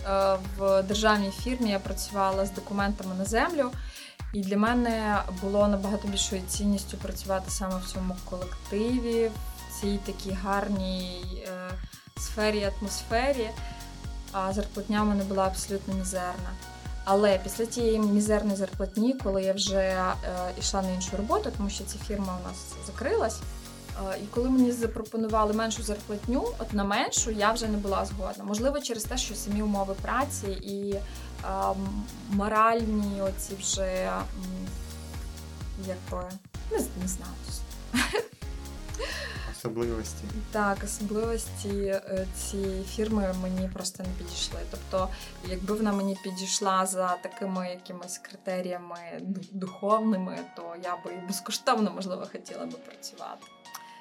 Е, 0.06 0.36
в 0.58 0.82
державній 0.82 1.30
фірмі 1.30 1.70
я 1.70 1.78
працювала 1.78 2.46
з 2.46 2.52
документами 2.52 3.14
на 3.18 3.24
землю, 3.24 3.70
і 4.32 4.40
для 4.40 4.56
мене 4.56 5.22
було 5.42 5.68
набагато 5.68 6.08
більшою 6.08 6.42
цінністю 6.48 6.96
працювати 6.96 7.50
саме 7.50 7.78
в 7.78 7.92
цьому 7.92 8.16
колективі, 8.24 9.30
в 9.68 9.80
цій 9.80 9.98
такій 10.06 10.30
гарній 10.30 11.24
е, 11.46 11.70
сфері 12.16 12.70
атмосфері. 12.78 13.48
А 14.32 14.52
зарплатня 14.52 15.02
в 15.02 15.06
мене 15.06 15.24
була 15.24 15.46
абсолютно 15.46 15.94
мізерна. 15.94 16.50
Але 17.04 17.38
після 17.38 17.66
тієї 17.66 17.98
мізерної 17.98 18.56
зарплатні, 18.56 19.14
коли 19.24 19.42
я 19.42 19.52
вже 19.52 19.78
е, 19.78 20.14
йшла 20.58 20.82
на 20.82 20.90
іншу 20.90 21.16
роботу, 21.16 21.50
тому 21.56 21.70
що 21.70 21.84
ця 21.84 21.98
фірма 21.98 22.38
у 22.40 22.48
нас 22.48 22.86
закрилась. 22.86 23.40
Е, 24.12 24.18
і 24.22 24.26
коли 24.26 24.50
мені 24.50 24.72
запропонували 24.72 25.52
меншу 25.52 25.82
зарплатню, 25.82 26.44
от 26.58 26.72
на 26.72 26.84
меншу 26.84 27.30
я 27.30 27.52
вже 27.52 27.68
не 27.68 27.76
була 27.76 28.04
згодна. 28.04 28.44
Можливо, 28.44 28.80
через 28.80 29.04
те, 29.04 29.16
що 29.16 29.34
самі 29.34 29.62
умови 29.62 29.94
праці 30.02 30.46
і 30.46 30.94
моральні 32.30 33.20
оці 33.20 33.54
вже 33.54 34.10
якби 35.86 36.28
не, 36.70 36.78
не 36.78 37.08
знаю. 37.08 37.32
Особливості. 39.56 40.24
Так, 40.50 40.78
особливості 40.84 41.68
е, 41.68 42.26
цієї 42.36 42.84
фірми 42.84 43.34
мені 43.42 43.68
просто 43.72 44.02
не 44.02 44.08
підійшли. 44.18 44.58
Тобто, 44.70 45.08
якби 45.48 45.74
вона 45.74 45.92
мені 45.92 46.18
підійшла 46.24 46.86
за 46.86 47.16
такими 47.16 47.70
якимись 47.70 48.18
критеріями 48.18 48.98
духовними, 49.52 50.38
то 50.56 50.74
я 50.84 50.96
би 51.04 51.12
і 51.12 51.26
безкоштовно 51.26 51.92
можливо 51.92 52.26
хотіла 52.32 52.66
би 52.66 52.78
працювати. 52.78 53.46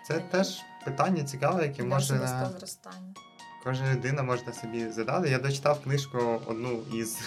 Це 0.08 0.20
теж 0.20 0.62
питання 0.86 1.24
цікаве, 1.24 1.64
яке 1.64 1.84
може 1.84 2.28
зростання. 2.58 3.14
Кожна 3.63 3.93
людина 3.93 4.24
може 4.24 4.41
собі 4.62 4.89
задати. 4.89 5.30
Я 5.30 5.39
дочитав 5.39 5.84
книжку 5.84 6.41
одну 6.45 6.80
із 6.93 7.19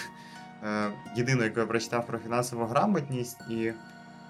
е, 0.63 0.91
єдину, 1.15 1.43
яку 1.43 1.59
я 1.59 1.65
прочитав 1.65 2.07
про 2.07 2.17
фінансову 2.17 2.65
грамотність, 2.65 3.37
і 3.49 3.71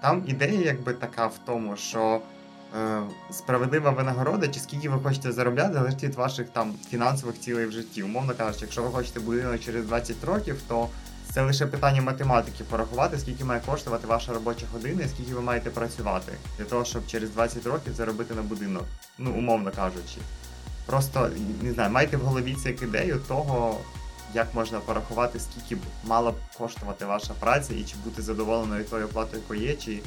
там 0.00 0.24
ідея 0.26 0.60
якби 0.60 0.92
така 0.92 1.26
в 1.26 1.38
тому, 1.46 1.76
що 1.76 2.20
е, 2.78 3.02
справедлива 3.30 3.90
винагорода, 3.90 4.48
чи 4.48 4.60
скільки 4.60 4.88
ви 4.88 4.98
хочете 5.02 5.32
заробляти, 5.32 5.74
залежить 5.74 6.02
від 6.02 6.14
ваших 6.14 6.48
там 6.48 6.74
фінансових 6.88 7.40
цілей 7.40 7.66
в 7.66 7.72
житті. 7.72 8.02
Умовно 8.02 8.34
кажучи, 8.34 8.60
якщо 8.62 8.82
ви 8.82 8.90
хочете 8.90 9.20
будинок 9.20 9.60
через 9.60 9.84
20 9.84 10.24
років, 10.24 10.62
то 10.68 10.88
це 11.32 11.42
лише 11.42 11.66
питання 11.66 12.02
математики 12.02 12.64
порахувати, 12.70 13.18
скільки 13.18 13.44
має 13.44 13.60
коштувати 13.60 14.06
ваша 14.06 14.32
робоча 14.32 14.66
година 14.72 15.02
і 15.02 15.08
скільки 15.08 15.34
ви 15.34 15.40
маєте 15.40 15.70
працювати 15.70 16.32
для 16.58 16.64
того, 16.64 16.84
щоб 16.84 17.06
через 17.06 17.30
20 17.30 17.66
років 17.66 17.94
заробити 17.94 18.34
на 18.34 18.42
будинок. 18.42 18.84
Ну, 19.18 19.32
умовно 19.32 19.70
кажучи. 19.70 20.18
Просто 20.86 21.30
не 21.62 21.72
знаю, 21.72 21.90
майте 21.90 22.16
в 22.16 22.20
голові 22.20 22.54
цю 22.54 22.68
ідею 22.68 23.20
того, 23.28 23.78
як 24.34 24.54
можна 24.54 24.80
порахувати, 24.80 25.40
скільки 25.40 25.76
б 25.76 25.78
мала 26.04 26.30
б 26.30 26.34
коштувати 26.58 27.04
ваша 27.04 27.34
праця, 27.40 27.74
і 27.74 27.84
чи 27.84 27.94
бути 28.04 28.22
задоволеною 28.22 28.84
тою 28.84 29.04
оплатою, 29.06 29.42
яку 29.42 29.54
є, 29.54 29.74
чи 29.74 29.98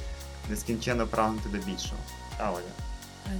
нескінченно 0.49 1.07
прагнути 1.07 1.49
до 1.49 1.57
більшого. 1.57 2.01
Та, 2.37 2.51
Оля. 2.51 2.89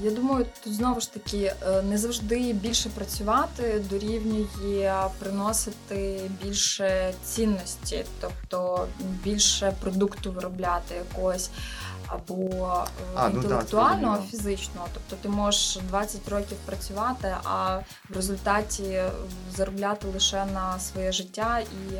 Я 0.04 0.12
думаю, 0.12 0.46
тут 0.64 0.74
знову 0.74 1.02
ж 1.02 1.14
таки 1.14 1.54
е, 1.68 1.82
не 1.82 1.98
завжди 1.98 2.54
більше 2.54 2.90
працювати 2.90 3.82
дорівнює 3.90 4.94
приносити 5.20 6.22
більше 6.44 7.14
цінності, 7.24 8.06
тобто 8.22 8.88
більше 9.00 9.74
продукту 9.82 10.32
виробляти 10.32 10.96
якогось 10.96 11.50
або 12.10 12.44
е, 12.88 13.12
а, 13.16 13.30
інтелектуального, 13.30 14.18
ну, 14.22 14.28
фізичного. 14.28 14.88
Тобто 14.94 15.16
ти 15.16 15.30
можеш 15.30 15.80
20 15.90 16.30
років 16.30 16.58
працювати, 16.66 17.36
а 17.44 17.80
в 18.10 18.16
результаті 18.16 19.02
заробляти 19.56 20.08
лише 20.08 20.46
на 20.46 20.80
своє 20.80 21.12
життя 21.12 21.60
і 21.60 21.96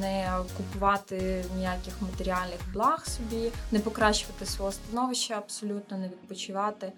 не 0.00 0.32
купувати 0.56 1.44
ніяких 1.56 1.94
матеріальних 2.00 2.60
благ 2.72 3.06
собі, 3.06 3.52
не 3.72 3.78
покращувати 3.78 4.46
свого 4.46 4.72
становища 4.72 5.34
абсолютно, 5.34 5.98
не 5.98 6.06
відпочивати. 6.06 6.92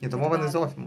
Ні, 0.00 0.08
то 0.08 0.18
мова 0.18 0.38
не 0.38 0.48
зовсім 0.48 0.82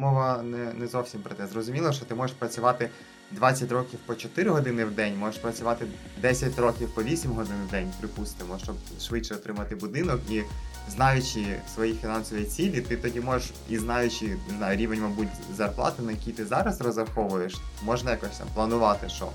мова 0.00 0.42
не, 0.42 0.72
не 0.72 0.86
зовсім 0.86 1.22
про 1.22 1.34
те. 1.34 1.46
Зрозуміло, 1.46 1.92
що 1.92 2.04
ти 2.04 2.14
можеш 2.14 2.36
працювати 2.36 2.90
20 3.30 3.72
років 3.72 3.98
по 4.06 4.14
4 4.14 4.50
години 4.50 4.84
в 4.84 4.90
день, 4.90 5.18
можеш 5.18 5.40
працювати 5.40 5.86
10 6.22 6.58
років 6.58 6.88
по 6.94 7.02
8 7.02 7.30
годин 7.30 7.54
в 7.68 7.70
день, 7.70 7.92
припустимо, 7.98 8.58
щоб 8.62 8.76
швидше 9.00 9.34
отримати 9.34 9.76
будинок. 9.76 10.20
І 10.30 10.42
знаючи 10.90 11.60
свої 11.74 11.94
фінансові 11.94 12.44
цілі, 12.44 12.80
ти 12.80 12.96
тоді 12.96 13.20
можеш 13.20 13.50
і 13.68 13.78
знаючи 13.78 14.36
знаю, 14.56 14.76
рівень, 14.76 15.00
мабуть, 15.00 15.28
зарплати, 15.56 16.02
на 16.02 16.12
який 16.12 16.32
ти 16.32 16.46
зараз 16.46 16.80
розраховуєш, 16.80 17.56
можна 17.82 18.10
якось 18.10 18.38
там 18.38 18.48
планувати, 18.54 19.08
що 19.08 19.28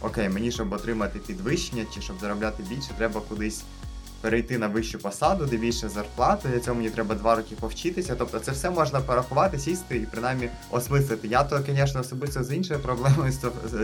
окей, 0.00 0.28
мені 0.28 0.52
щоб 0.52 0.72
отримати 0.72 1.18
підвищення 1.18 1.84
чи 1.94 2.00
щоб 2.00 2.18
заробляти 2.20 2.62
більше, 2.62 2.90
треба 2.98 3.20
кудись 3.20 3.64
перейти 4.20 4.58
на 4.58 4.66
вищу 4.68 4.98
посаду, 4.98 5.46
де 5.46 5.56
більше 5.56 5.88
зарплати. 5.88 6.48
Для 6.48 6.60
цього 6.60 6.76
мені 6.76 6.90
треба 6.90 7.14
два 7.14 7.36
роки 7.36 7.54
повчитися. 7.60 8.14
Тобто 8.18 8.38
це 8.38 8.52
все 8.52 8.70
можна 8.70 9.00
порахувати, 9.00 9.58
сісти 9.58 9.96
і 9.96 10.06
принаймні 10.06 10.48
осмислити. 10.70 11.28
Я 11.28 11.44
то, 11.44 11.62
звісно, 11.66 12.00
особисто 12.00 12.44
з 12.44 12.52
іншою 12.52 12.80
проблемою 12.80 13.32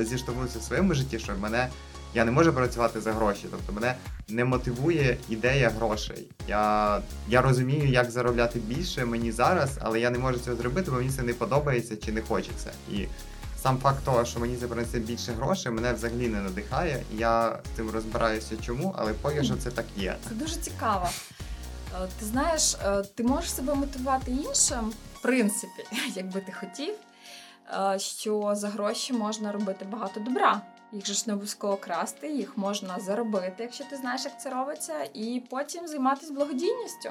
зіштовхнувся 0.04 0.58
в 0.58 0.62
своєму 0.62 0.94
житті, 0.94 1.18
що 1.18 1.32
мене. 1.40 1.68
Я 2.14 2.24
не 2.24 2.30
можу 2.30 2.52
працювати 2.52 3.00
за 3.00 3.12
гроші, 3.12 3.46
тобто 3.50 3.72
мене 3.72 3.94
не 4.28 4.44
мотивує 4.44 5.16
ідея 5.28 5.70
грошей. 5.70 6.28
Я 6.48 7.00
я 7.28 7.42
розумію, 7.42 7.88
як 7.88 8.10
заробляти 8.10 8.58
більше 8.58 9.04
мені 9.04 9.32
зараз, 9.32 9.78
але 9.80 10.00
я 10.00 10.10
не 10.10 10.18
можу 10.18 10.38
цього 10.38 10.56
зробити, 10.56 10.90
бо 10.90 10.96
мені 10.96 11.10
це 11.10 11.22
не 11.22 11.34
подобається 11.34 11.96
чи 11.96 12.12
не 12.12 12.20
хочеться. 12.20 12.70
І 12.92 13.06
сам 13.64 13.78
факт 13.78 14.04
того, 14.04 14.24
що 14.24 14.40
мені 14.40 14.56
це 14.56 14.66
принесе 14.66 14.98
більше 14.98 15.32
грошей, 15.32 15.72
мене 15.72 15.92
взагалі 15.92 16.28
не 16.28 16.40
надихає. 16.40 17.02
Я 17.12 17.58
з 17.72 17.76
цим 17.76 17.90
розбираюся, 17.90 18.56
чому, 18.56 18.94
але 18.98 19.12
поки 19.12 19.44
що 19.44 19.56
це 19.56 19.70
так 19.70 19.84
є. 19.96 20.16
Це 20.28 20.34
дуже 20.34 20.56
цікаво. 20.56 21.08
Е, 22.02 22.08
ти 22.18 22.26
знаєш, 22.26 22.74
е, 22.74 23.02
ти 23.14 23.22
можеш 23.22 23.52
себе 23.52 23.74
мотивувати 23.74 24.30
іншим, 24.30 24.92
в 25.14 25.22
принципі, 25.22 25.84
якби 26.14 26.40
ти 26.40 26.52
хотів, 26.52 26.94
е, 27.94 27.98
що 27.98 28.52
за 28.54 28.68
гроші 28.68 29.12
можна 29.12 29.52
робити 29.52 29.86
багато 29.92 30.20
добра. 30.20 30.60
Їх 30.92 31.06
же 31.06 31.14
ж 31.14 31.24
не 31.26 31.32
обов'язково 31.32 31.76
красти, 31.76 32.32
їх 32.32 32.58
можна 32.58 33.00
заробити, 33.00 33.54
якщо 33.58 33.84
ти 33.90 33.96
знаєш, 33.96 34.24
як 34.24 34.40
це 34.40 34.50
робиться, 34.50 34.94
і 35.14 35.42
потім 35.50 35.88
займатися 35.88 36.32
благодійністю. 36.32 37.10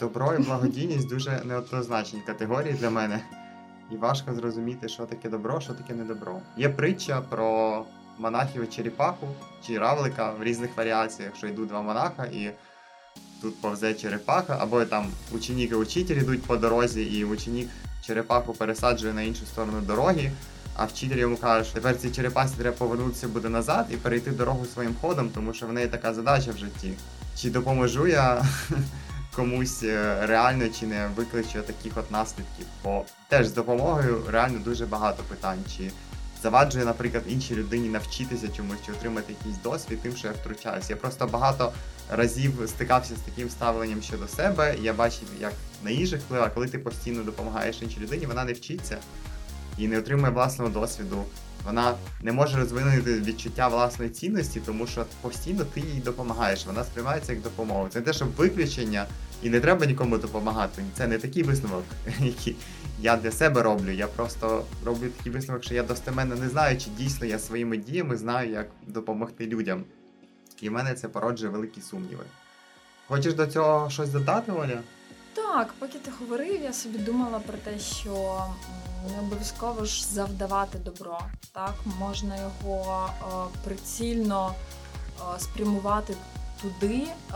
Добро 0.00 0.34
і 0.34 0.38
благодійність 0.38 1.08
дуже 1.08 1.40
неоднозначні 1.44 2.20
категорії 2.20 2.74
для 2.74 2.90
мене 2.90 3.20
і 3.90 3.96
важко 3.96 4.34
зрозуміти, 4.34 4.88
що 4.88 5.06
таке 5.06 5.28
добро, 5.28 5.60
що 5.60 5.72
таке 5.72 5.94
недобро. 5.94 6.40
Є 6.56 6.68
притча 6.68 7.20
про 7.20 7.84
монахів 8.18 8.64
і 8.64 8.66
черепаху 8.66 9.28
чи 9.66 9.78
равлика 9.78 10.30
в 10.30 10.42
різних 10.42 10.76
варіаціях, 10.76 11.36
що 11.36 11.46
йдуть 11.46 11.68
два 11.68 11.82
монаха 11.82 12.24
і. 12.24 12.50
Тут 13.42 13.60
повзе 13.60 13.94
черепаха, 13.94 14.58
або 14.60 14.84
там 14.84 15.06
ученик 15.32 15.70
і 15.70 15.74
учитель 15.74 16.16
йдуть 16.16 16.42
по 16.42 16.56
дорозі, 16.56 17.02
і 17.02 17.24
ученик 17.24 17.68
черепаху 18.06 18.52
пересаджує 18.54 19.12
на 19.12 19.22
іншу 19.22 19.46
сторону 19.46 19.80
дороги, 19.80 20.32
а 20.76 20.84
вчитель 20.84 21.16
йому 21.16 21.36
каже, 21.36 21.64
що 21.64 21.74
тепер 21.74 21.98
цій 21.98 22.10
черепасі 22.10 22.54
треба 22.58 22.76
повернутися 22.76 23.28
буде 23.28 23.48
назад 23.48 23.86
і 23.90 23.96
перейти 23.96 24.30
дорогу 24.30 24.66
своїм 24.66 24.94
ходом, 25.00 25.30
тому 25.34 25.54
що 25.54 25.66
в 25.66 25.72
неї 25.72 25.88
така 25.88 26.14
задача 26.14 26.50
в 26.50 26.56
житті. 26.56 26.92
Чи 27.36 27.50
допоможу 27.50 28.06
я 28.06 28.44
комусь 29.36 29.82
е, 29.82 30.26
реально 30.26 30.68
чи 30.68 30.86
не 30.86 31.08
викличе 31.16 31.62
таких 31.62 31.96
от 31.96 32.10
наслідків. 32.10 32.66
Бо 32.84 33.04
теж 33.28 33.46
з 33.46 33.52
допомогою 33.52 34.22
реально 34.28 34.58
дуже 34.58 34.86
багато 34.86 35.22
питань. 35.22 35.58
Чи 35.76 35.90
заваджує, 36.42 36.84
наприклад, 36.84 37.22
іншій 37.28 37.54
людині 37.54 37.88
навчитися 37.88 38.48
чомусь 38.48 38.78
чи 38.86 38.92
отримати 38.92 39.32
якийсь 39.32 39.62
досвід, 39.62 40.02
тим, 40.02 40.16
що 40.16 40.28
я 40.28 40.34
втручаюся. 40.34 40.86
Я 40.90 40.96
просто 40.96 41.26
багато 41.26 41.72
разів 42.10 42.52
стикався 42.66 43.14
з 43.16 43.18
таким 43.18 43.50
ставленням 43.50 44.02
щодо 44.02 44.28
себе. 44.28 44.76
Я 44.80 44.92
бачив, 44.92 45.28
як 45.40 45.52
на 45.84 45.90
інших 45.90 46.20
впливає, 46.20 46.50
коли 46.54 46.68
ти 46.68 46.78
постійно 46.78 47.22
допомагаєш 47.22 47.82
іншій 47.82 48.00
людині, 48.00 48.26
вона 48.26 48.44
не 48.44 48.52
вчиться 48.52 48.98
і 49.78 49.88
не 49.88 49.98
отримує 49.98 50.32
власного 50.32 50.70
досвіду. 50.70 51.24
Вона 51.64 51.94
не 52.22 52.32
може 52.32 52.58
розвинути 52.58 53.20
відчуття 53.20 53.68
власної 53.68 54.10
цінності, 54.10 54.60
тому 54.66 54.86
що 54.86 55.06
постійно 55.20 55.64
ти 55.64 55.80
їй 55.80 56.00
допомагаєш. 56.04 56.66
Вона 56.66 56.84
сприймається 56.84 57.32
як 57.32 57.42
допомога. 57.42 57.88
Це 57.88 57.98
не 57.98 58.04
те, 58.04 58.12
що 58.12 58.26
виключення, 58.36 59.06
і 59.42 59.50
не 59.50 59.60
треба 59.60 59.86
нікому 59.86 60.18
допомагати. 60.18 60.82
Це 60.94 61.06
не 61.06 61.18
такий 61.18 61.42
висновок, 61.42 61.84
який 62.20 62.56
я 63.00 63.16
для 63.16 63.30
себе 63.30 63.62
роблю. 63.62 63.90
Я 63.90 64.06
просто 64.06 64.64
роблю 64.84 65.08
такий 65.08 65.32
висновок, 65.32 65.64
що 65.64 65.74
я 65.74 65.82
достеменно 65.82 66.36
не 66.36 66.48
знаю, 66.48 66.78
чи 66.78 66.90
дійсно 66.98 67.26
я 67.26 67.38
своїми 67.38 67.76
діями 67.76 68.16
знаю, 68.16 68.50
як 68.50 68.66
допомогти 68.86 69.46
людям. 69.46 69.84
І 70.60 70.68
в 70.68 70.72
мене 70.72 70.94
це 70.94 71.08
породжує 71.08 71.52
великі 71.52 71.80
сумніви. 71.80 72.24
Хочеш 73.08 73.34
до 73.34 73.46
цього 73.46 73.90
щось 73.90 74.10
додати, 74.10 74.52
Оля? 74.52 74.80
Так, 75.46 75.72
поки 75.78 75.98
ти 75.98 76.10
говорив, 76.20 76.62
я 76.62 76.72
собі 76.72 76.98
думала 76.98 77.38
про 77.38 77.58
те, 77.58 77.78
що 77.78 78.44
не 79.12 79.20
обов'язково 79.20 79.84
ж 79.84 80.06
завдавати 80.06 80.78
добро. 80.78 81.18
Так, 81.52 81.74
можна 81.98 82.36
його 82.36 83.08
е, 83.08 83.24
прицільно 83.64 84.54
е, 84.54 85.40
спрямувати 85.40 86.14
туди, 86.62 87.02
е, 87.04 87.34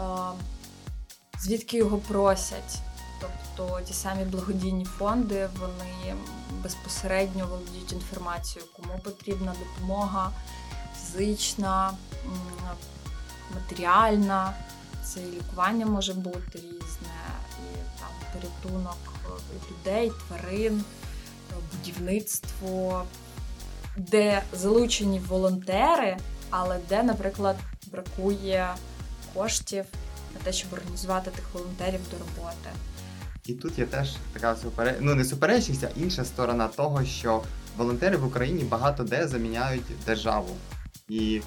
звідки 1.41 1.77
його 1.77 1.99
просять. 1.99 2.79
Тобто 3.21 3.81
ті 3.81 3.95
самі 3.95 4.25
благодійні 4.25 4.85
фонди 4.85 5.49
вони 5.61 6.15
безпосередньо 6.63 7.47
володіють 7.47 7.93
інформацією, 7.93 8.71
кому 8.77 8.99
потрібна 8.99 9.55
допомога 9.59 10.31
фізична, 10.97 11.93
матеріальна, 13.55 14.55
це 15.05 15.21
і 15.21 15.33
лікування 15.33 15.87
може 15.87 16.15
бути 16.15 16.59
різне, 16.59 17.17
і 17.61 17.77
там 18.01 18.09
порятунок 18.33 18.99
людей, 19.71 20.13
тварин, 20.29 20.85
будівництво, 21.73 23.05
де 23.97 24.43
залучені 24.53 25.19
волонтери, 25.19 26.17
але 26.51 26.79
де, 26.89 27.03
наприклад, 27.03 27.57
бракує 27.87 28.75
коштів 29.35 29.85
на 30.35 30.41
те, 30.45 30.53
щоб 30.53 30.73
організувати 30.73 31.31
тих 31.31 31.45
волонтерів 31.53 32.01
до 32.11 32.19
роботи. 32.19 32.71
І 33.47 33.53
тут 33.53 33.79
є 33.79 33.87
теж 33.87 34.17
така 34.33 34.57
супереч... 34.57 34.97
ну 35.01 35.15
не 35.15 35.25
суперечність, 35.25 35.85
а 35.85 35.89
інша 35.97 36.25
сторона 36.25 36.69
того, 36.69 37.05
що 37.05 37.43
волонтери 37.77 38.17
в 38.17 38.27
Україні 38.27 38.65
багато 38.65 39.05
де 39.05 39.29
заміняють 39.29 40.05
державу. 40.07 40.57
І 41.09 41.41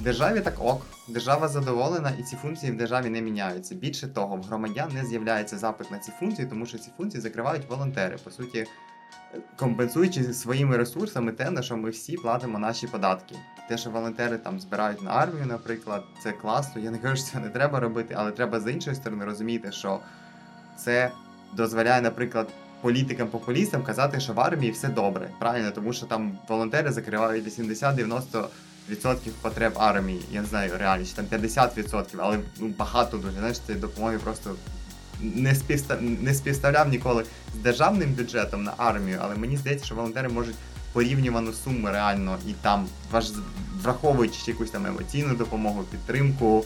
державі 0.00 0.40
так 0.40 0.54
ок, 0.60 0.86
держава 1.08 1.48
задоволена, 1.48 2.12
і 2.20 2.22
ці 2.22 2.36
функції 2.36 2.72
в 2.72 2.76
державі 2.76 3.10
не 3.10 3.20
міняються. 3.20 3.74
Більше 3.74 4.08
того, 4.08 4.36
в 4.36 4.42
громадян 4.42 4.90
не 4.94 5.04
з'являється 5.04 5.58
запит 5.58 5.90
на 5.90 5.98
ці 5.98 6.12
функції, 6.20 6.48
тому 6.48 6.66
що 6.66 6.78
ці 6.78 6.90
функції 6.96 7.20
закривають 7.20 7.68
волонтери. 7.68 8.16
По 8.24 8.30
суті, 8.30 8.66
компенсуючи 9.56 10.24
своїми 10.24 10.76
ресурсами 10.76 11.32
те, 11.32 11.50
на 11.50 11.62
що 11.62 11.76
ми 11.76 11.90
всі 11.90 12.16
платимо 12.16 12.58
наші 12.58 12.86
податки. 12.86 13.34
Те, 13.68 13.78
що 13.78 13.90
волонтери 13.90 14.38
там 14.38 14.60
збирають 14.60 15.02
на 15.02 15.10
армію, 15.10 15.46
наприклад, 15.46 16.04
це 16.22 16.32
класно. 16.32 16.82
Я 16.82 16.90
не 16.90 16.98
кажу, 16.98 17.16
що 17.16 17.24
це 17.32 17.38
не 17.38 17.48
треба 17.48 17.80
робити, 17.80 18.14
але 18.18 18.32
треба 18.32 18.60
з 18.60 18.72
іншої 18.72 18.96
сторони 18.96 19.24
розуміти, 19.24 19.72
що 19.72 20.00
це 20.78 21.10
дозволяє, 21.56 22.00
наприклад, 22.00 22.48
політикам-популістам 22.80 23.82
казати, 23.82 24.20
що 24.20 24.32
в 24.32 24.40
армії 24.40 24.72
все 24.72 24.88
добре. 24.88 25.30
Правильно, 25.38 25.70
тому 25.70 25.92
що 25.92 26.06
там 26.06 26.38
волонтери 26.48 26.92
закривають 26.92 27.46
80-90%. 27.46 28.46
Відсотків 28.90 29.32
потреб 29.32 29.72
армії, 29.76 30.22
я 30.32 30.40
не 30.40 30.46
знаю, 30.46 30.72
реально, 30.78 31.06
чи 31.06 31.12
там 31.12 31.24
50%, 31.24 32.04
але 32.18 32.38
ну, 32.58 32.68
багато 32.78 33.16
дуже. 33.16 33.38
Знаєш, 33.38 33.58
цієї 33.58 33.80
допомоги 33.80 34.18
просто 34.18 34.54
не 35.20 35.54
співстав... 35.54 36.02
не 36.02 36.34
співставляв 36.34 36.88
ніколи 36.88 37.24
з 37.54 37.58
державним 37.58 38.12
бюджетом 38.12 38.64
на 38.64 38.72
армію, 38.76 39.18
але 39.22 39.34
мені 39.34 39.56
здається, 39.56 39.86
що 39.86 39.94
волонтери 39.94 40.28
можуть 40.28 40.56
порівнювану 40.92 41.52
суму 41.52 41.88
реально 41.88 42.38
і 42.46 42.52
там, 42.52 42.86
враховуючи 43.82 44.38
якусь 44.46 44.70
там 44.70 44.86
емоційну 44.86 45.34
допомогу, 45.34 45.82
підтримку. 45.82 46.64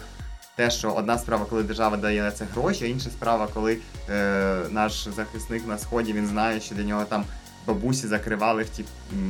Те, 0.56 0.70
що 0.70 0.90
одна 0.90 1.18
справа, 1.18 1.46
коли 1.50 1.62
держава 1.62 1.96
дає 1.96 2.22
на 2.22 2.30
це 2.30 2.46
гроші, 2.54 2.84
а 2.84 2.88
інша 2.88 3.10
справа, 3.10 3.48
коли 3.54 3.78
е, 4.10 4.60
наш 4.70 5.08
захисник 5.16 5.66
на 5.68 5.78
сході 5.78 6.12
він 6.12 6.26
знає, 6.26 6.60
що 6.60 6.74
для 6.74 6.84
нього 6.84 7.04
там 7.04 7.24
бабусі 7.66 8.06
закривали 8.06 8.62
в 8.62 8.68
ті 8.68 8.84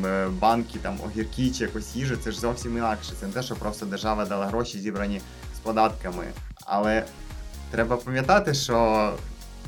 е, 0.05 0.29
банки 0.29 0.79
там 0.79 0.99
огірки 1.05 1.51
чи 1.51 1.65
якось 1.65 1.97
їжу, 1.97 2.17
це 2.17 2.33
ж 2.33 2.41
зовсім 2.41 2.77
інакше. 2.77 3.13
Це 3.21 3.27
не 3.27 3.33
те, 3.33 3.43
що 3.43 3.55
просто 3.57 3.87
держава 3.87 4.25
дала 4.25 4.47
гроші, 4.47 4.79
зібрані 4.79 5.21
з 5.57 5.59
податками. 5.59 6.25
Але 6.67 7.05
треба 7.71 7.97
пам'ятати, 7.97 8.55
що 8.55 9.13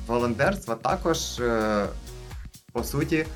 волонтерство 0.07 0.75
також, 0.75 1.41
е, 1.41 1.87
по 2.73 2.85
суті, 2.85 3.27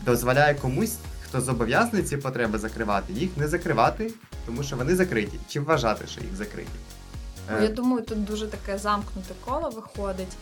дозволяє 0.00 0.54
комусь, 0.54 0.96
хто 1.24 1.40
зобов'язаний 1.40 2.02
ці 2.02 2.16
потреби 2.16 2.58
закривати, 2.58 3.12
їх 3.12 3.36
не 3.36 3.48
закривати, 3.48 4.10
тому 4.46 4.62
що 4.62 4.76
вони 4.76 4.96
закриті, 4.96 5.40
чи 5.48 5.60
вважати, 5.60 6.06
що 6.06 6.20
їх 6.20 6.36
закриті. 6.36 6.66
Ну, 7.50 7.62
я 7.62 7.68
думаю, 7.68 8.02
тут 8.02 8.24
дуже 8.24 8.46
таке 8.46 8.78
замкнуте 8.78 9.34
коло 9.44 9.70
виходить. 9.70 10.36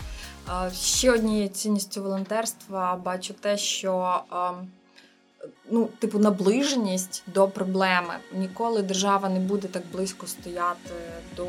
Ще 0.72 1.12
однією 1.12 1.48
цінністю 1.48 2.02
волонтерства 2.02 2.96
бачу 2.96 3.34
те, 3.34 3.58
що 3.58 4.22
ну, 5.70 5.88
типу, 5.98 6.18
наближеність 6.18 7.22
до 7.26 7.48
проблеми. 7.48 8.14
Ніколи 8.32 8.82
держава 8.82 9.28
не 9.28 9.40
буде 9.40 9.68
так 9.68 9.82
близько 9.92 10.26
стояти 10.26 10.94
до, 11.36 11.46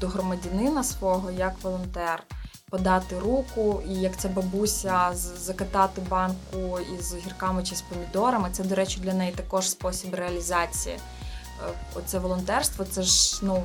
до 0.00 0.08
громадянина 0.08 0.84
свого, 0.84 1.30
як 1.30 1.52
волонтер. 1.62 2.22
Подати 2.70 3.18
руку, 3.18 3.82
і 3.88 3.94
як 3.94 4.16
ця 4.16 4.28
бабуся 4.28 5.10
закатати 5.14 6.02
банку 6.10 6.78
із 6.98 7.14
гірками 7.14 7.62
чи 7.62 7.74
з 7.74 7.82
помідорами. 7.82 8.48
Це, 8.52 8.64
до 8.64 8.74
речі, 8.74 9.00
для 9.00 9.14
неї 9.14 9.32
також 9.32 9.70
спосіб 9.70 10.14
реалізації. 10.14 10.94
Е, 10.94 11.72
оце 11.94 12.18
волонтерство, 12.18 12.84
це 12.84 13.02
ж 13.02 13.40
ну 13.42 13.64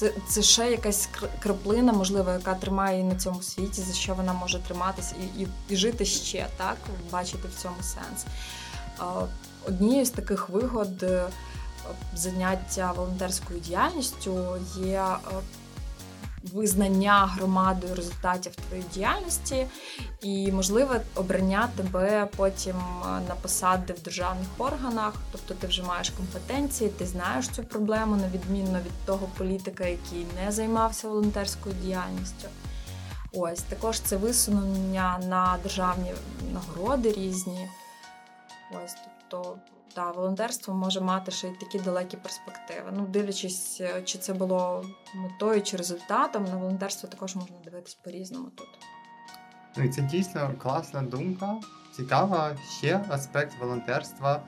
це 0.00 0.12
це 0.28 0.42
ще 0.42 0.70
якась 0.70 1.08
краплина, 1.40 1.92
можливо, 1.92 2.30
яка 2.30 2.54
тримає 2.54 2.98
її 2.98 3.08
на 3.08 3.18
цьому 3.18 3.42
світі, 3.42 3.82
за 3.82 3.94
що 3.94 4.14
вона 4.14 4.32
може 4.32 4.58
триматися 4.58 5.14
і, 5.20 5.42
і, 5.42 5.48
і 5.68 5.76
жити 5.76 6.04
ще, 6.04 6.46
так, 6.56 6.76
бачити 7.12 7.48
в 7.48 7.62
цьому 7.62 7.76
сенс. 7.82 8.24
Однією 9.66 10.04
з 10.04 10.10
таких 10.10 10.48
вигод 10.48 11.02
е, 11.02 11.24
заняття 12.14 12.92
волонтерською 12.92 13.60
діяльністю 13.60 14.56
є 14.76 15.02
е, 15.02 15.16
визнання 16.42 17.26
громадою 17.26 17.94
результатів 17.94 18.56
твоєї 18.56 18.88
діяльності 18.94 19.66
і 20.22 20.52
можливе 20.52 21.00
обрання 21.14 21.68
тебе 21.76 22.28
потім 22.36 22.76
на 23.28 23.34
посади 23.42 23.92
в 23.92 24.02
державних 24.02 24.48
органах, 24.58 25.14
тобто 25.32 25.54
ти 25.54 25.66
вже 25.66 25.82
маєш 25.82 26.10
компетенції, 26.10 26.90
ти 26.90 27.06
знаєш 27.06 27.48
цю 27.48 27.64
проблему 27.64 28.16
на 28.16 28.28
відмінно 28.28 28.78
від 28.78 29.06
того 29.06 29.28
політика, 29.38 29.86
який 29.86 30.26
не 30.44 30.52
займався 30.52 31.08
волонтерською 31.08 31.74
діяльністю. 31.82 32.48
Ось 33.32 33.62
також 33.62 34.00
це 34.00 34.16
висунення 34.16 35.20
на 35.28 35.58
державні 35.62 36.12
нагороди 36.52 37.12
різні. 37.12 37.68
Ось 38.84 38.96
тобто 39.28 39.56
та 39.94 40.10
волонтерство 40.10 40.74
може 40.74 41.00
мати 41.00 41.30
ще 41.30 41.48
й 41.48 41.52
такі 41.52 41.78
далекі 41.78 42.16
перспективи. 42.16 42.92
Ну, 42.92 43.06
дивлячись, 43.06 43.80
е, 43.80 44.02
чи 44.02 44.18
це 44.18 44.32
було 44.32 44.84
метою 45.14 45.62
чи 45.62 45.76
результатом, 45.76 46.44
на 46.44 46.56
волонтерство 46.56 47.08
також 47.08 47.36
можна 47.36 47.56
дивитись 47.64 47.94
по-різному 47.94 48.50
тут. 48.54 48.68
Ну 49.76 49.84
і 49.84 49.88
це 49.88 50.02
дійсно 50.02 50.54
класна 50.58 51.02
думка. 51.02 51.56
Цікава 51.96 52.56
ще 52.78 53.04
аспект 53.08 53.60
волонтерства. 53.60 54.42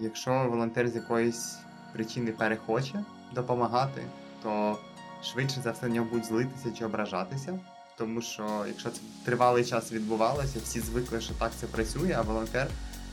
Якщо 0.00 0.48
волонтер 0.50 0.88
з 0.88 0.94
якоїсь 0.94 1.58
причини 1.92 2.32
перехоче 2.32 3.04
допомагати, 3.34 4.02
то 4.42 4.78
швидше 5.22 5.60
за 5.60 5.70
все 5.70 5.86
в 5.86 5.90
нього 5.90 6.06
будуть 6.10 6.24
злитися 6.24 6.72
чи 6.78 6.84
ображатися. 6.84 7.58
Тому 7.96 8.22
що 8.22 8.64
якщо 8.66 8.90
це 8.90 9.00
тривалий 9.24 9.64
час 9.64 9.92
відбувалося, 9.92 10.58
всі 10.64 10.80
звикли, 10.80 11.20
що 11.20 11.34
так 11.34 11.52
це 11.60 11.66
працює, 11.66 12.16
а 12.18 12.22
волонтер 12.22 12.68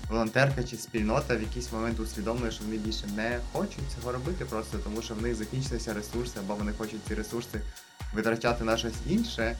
волонтерка 0.10 0.64
чи 0.64 0.78
спільнота 0.78 1.36
в 1.36 1.42
якийсь 1.42 1.72
момент 1.72 2.00
усвідомлює, 2.00 2.52
що 2.52 2.64
вони 2.64 2.78
більше 2.78 3.08
не 3.16 3.40
хочуть 3.54 3.92
цього 3.96 4.12
робити, 4.12 4.46
просто 4.46 4.78
тому 4.78 5.02
що 5.02 5.16
в 5.16 5.22
них 5.22 5.36
закінчилися 5.36 5.94
ресурси, 5.94 6.40
або 6.40 6.56
вони 6.56 6.72
хочуть 6.78 7.02
ці 7.08 7.16
ресурси 7.16 7.62
витрачати 8.14 8.64
на 8.64 8.78
щось 8.78 8.94
інше, 9.08 9.58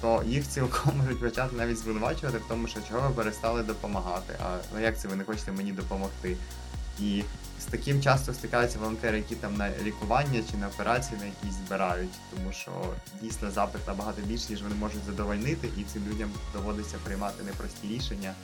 то 0.00 0.22
їх 0.26 0.48
цілком 0.48 0.96
можуть 1.04 1.20
почати 1.20 1.56
навіть 1.56 1.78
звинувачувати 1.78 2.38
в 2.38 2.48
тому, 2.48 2.68
що 2.68 2.80
чого 2.88 3.08
ви 3.08 3.14
перестали 3.14 3.62
допомагати. 3.62 4.34
А 4.44 4.56
ну 4.74 4.80
як 4.80 4.98
це 4.98 5.08
ви 5.08 5.16
не 5.16 5.24
хочете 5.24 5.52
мені 5.52 5.72
допомогти? 5.72 6.36
І 7.00 7.22
з 7.60 7.64
таким 7.64 8.02
часто 8.02 8.34
стикаються 8.34 8.78
волонтери, 8.78 9.18
які 9.18 9.34
там 9.34 9.56
на 9.56 9.70
лікування 9.82 10.42
чи 10.50 10.56
на 10.56 10.68
операції 10.68 11.20
на 11.20 11.26
якісь 11.26 11.66
збирають, 11.66 12.10
тому 12.36 12.52
що 12.52 12.70
дійсно 13.22 13.50
запит 13.50 13.88
набагато 13.88 14.22
більше, 14.22 14.46
ніж 14.50 14.62
вони 14.62 14.74
можуть 14.74 15.04
задовольнити, 15.06 15.68
і 15.76 15.82
цим 15.84 16.02
людям 16.12 16.30
доводиться 16.52 16.96
приймати 17.04 17.42
непрості 17.44 17.88
рішення. 17.88 18.34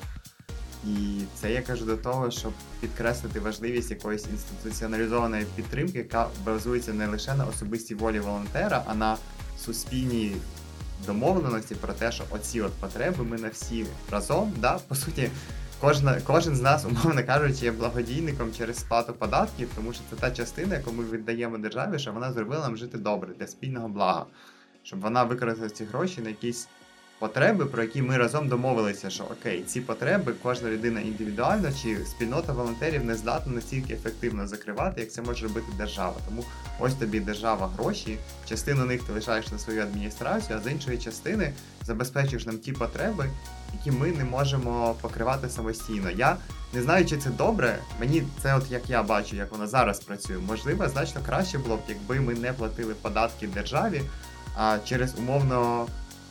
І 0.84 1.20
це 1.34 1.52
я 1.52 1.62
кажу 1.62 1.84
до 1.84 1.96
того, 1.96 2.30
щоб 2.30 2.52
підкреслити 2.80 3.40
важливість 3.40 3.90
якоїсь 3.90 4.26
інституціоналізованої 4.26 5.46
підтримки, 5.56 5.98
яка 5.98 6.28
базується 6.44 6.92
не 6.92 7.06
лише 7.06 7.34
на 7.34 7.44
особистій 7.44 7.94
волі 7.94 8.20
волонтера, 8.20 8.84
а 8.86 8.94
на 8.94 9.16
суспільній 9.58 10.36
домовленості 11.06 11.74
про 11.74 11.92
те, 11.92 12.12
що 12.12 12.24
оці 12.30 12.60
от 12.60 12.72
потреби 12.72 13.24
ми 13.24 13.38
на 13.38 13.48
всі 13.48 13.86
разом, 14.10 14.52
да, 14.60 14.78
по 14.88 14.94
суті. 14.94 15.30
Кожна, 15.80 16.20
кожен 16.20 16.56
з 16.56 16.60
нас, 16.60 16.84
умовно 16.84 17.24
кажучи, 17.26 17.64
є 17.64 17.72
благодійником 17.72 18.52
через 18.58 18.76
сплату 18.76 19.12
податків, 19.12 19.68
тому 19.76 19.92
що 19.92 20.02
це 20.10 20.16
та 20.16 20.30
частина, 20.30 20.74
яку 20.74 20.92
ми 20.92 21.04
віддаємо 21.04 21.58
державі, 21.58 21.98
щоб 21.98 22.14
вона 22.14 22.32
зробила 22.32 22.62
нам 22.62 22.76
жити 22.76 22.98
добре 22.98 23.34
для 23.38 23.46
спільного 23.46 23.88
блага, 23.88 24.26
щоб 24.82 25.00
вона 25.00 25.24
використала 25.24 25.70
ці 25.70 25.84
гроші 25.84 26.20
на 26.20 26.28
якісь 26.28 26.68
потреби, 27.18 27.66
про 27.66 27.82
які 27.82 28.02
ми 28.02 28.16
разом 28.16 28.48
домовилися, 28.48 29.10
що 29.10 29.24
окей, 29.24 29.62
ці 29.62 29.80
потреби 29.80 30.32
кожна 30.42 30.70
людина 30.70 31.00
індивідуально 31.00 31.68
чи 31.82 32.04
спільнота 32.06 32.52
волонтерів 32.52 33.04
не 33.04 33.14
здатна 33.14 33.52
настільки 33.52 33.94
ефективно 33.94 34.46
закривати, 34.46 35.00
як 35.00 35.12
це 35.12 35.22
може 35.22 35.46
робити 35.46 35.66
держава. 35.78 36.14
Тому 36.28 36.44
ось 36.80 36.94
тобі 36.94 37.20
держава 37.20 37.70
гроші, 37.76 38.18
частину 38.48 38.84
них 38.84 39.02
ти 39.02 39.12
лишаєш 39.12 39.52
на 39.52 39.58
свою 39.58 39.82
адміністрацію, 39.82 40.58
а 40.58 40.68
з 40.68 40.72
іншої 40.72 40.98
частини 40.98 41.52
забезпечуєш 41.82 42.46
нам 42.46 42.58
ті 42.58 42.72
потреби, 42.72 43.30
які 43.72 43.90
ми 43.90 44.12
не 44.12 44.24
можемо 44.24 44.96
покривати 45.00 45.48
самостійно. 45.48 46.10
Я 46.10 46.36
не 46.74 46.82
знаю, 46.82 47.06
чи 47.06 47.16
це 47.16 47.30
добре. 47.30 47.78
Мені 48.00 48.22
це, 48.42 48.56
от 48.56 48.70
як 48.70 48.90
я 48.90 49.02
бачу, 49.02 49.36
як 49.36 49.52
вона 49.52 49.66
зараз 49.66 50.00
працює. 50.00 50.38
Можливо, 50.38 50.88
значно 50.88 51.20
краще 51.26 51.58
було 51.58 51.76
б, 51.76 51.80
якби 51.88 52.20
ми 52.20 52.34
не 52.34 52.52
платили 52.52 52.94
податки 52.94 53.46
державі, 53.46 54.02
а 54.56 54.78
через 54.84 55.18
умовно 55.18 55.86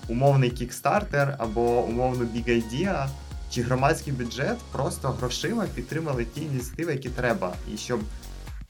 умовний 0.08 0.50
кікстартер 0.50 1.36
або 1.38 1.84
умовно 1.84 2.26
Big 2.26 2.50
Idea 2.50 3.08
чи 3.52 3.62
громадський 3.62 4.14
бюджет 4.14 4.58
просто 4.72 5.10
грошима 5.10 5.66
підтримали 5.76 6.26
ті 6.26 6.42
ініціативи, 6.42 6.92
які 6.92 7.10
треба, 7.10 7.54
і 7.74 7.78
щоб 7.78 8.00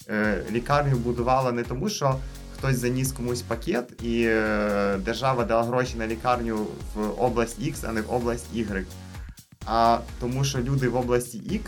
е, 0.10 0.44
лікарню 0.52 0.98
будувала 0.98 1.52
не 1.52 1.64
тому, 1.64 1.90
що 1.90 2.16
хтось 2.58 2.78
заніс 2.78 3.12
комусь 3.12 3.42
пакет, 3.42 4.04
і 4.04 4.24
е, 4.28 5.00
держава 5.06 5.46
дала 5.46 5.64
гроші 5.64 5.98
на 5.98 6.08
лікарню 6.08 6.68
в 6.96 7.24
область 7.24 7.60
X, 7.60 7.76
а 7.90 7.92
не 7.92 8.02
в 8.02 8.14
область 8.14 8.46
Y. 8.56 8.86
А 9.66 10.00
тому, 10.20 10.44
що 10.44 10.60
люди 10.60 10.88
в 10.88 10.96
області 10.96 11.38
X 11.38 11.62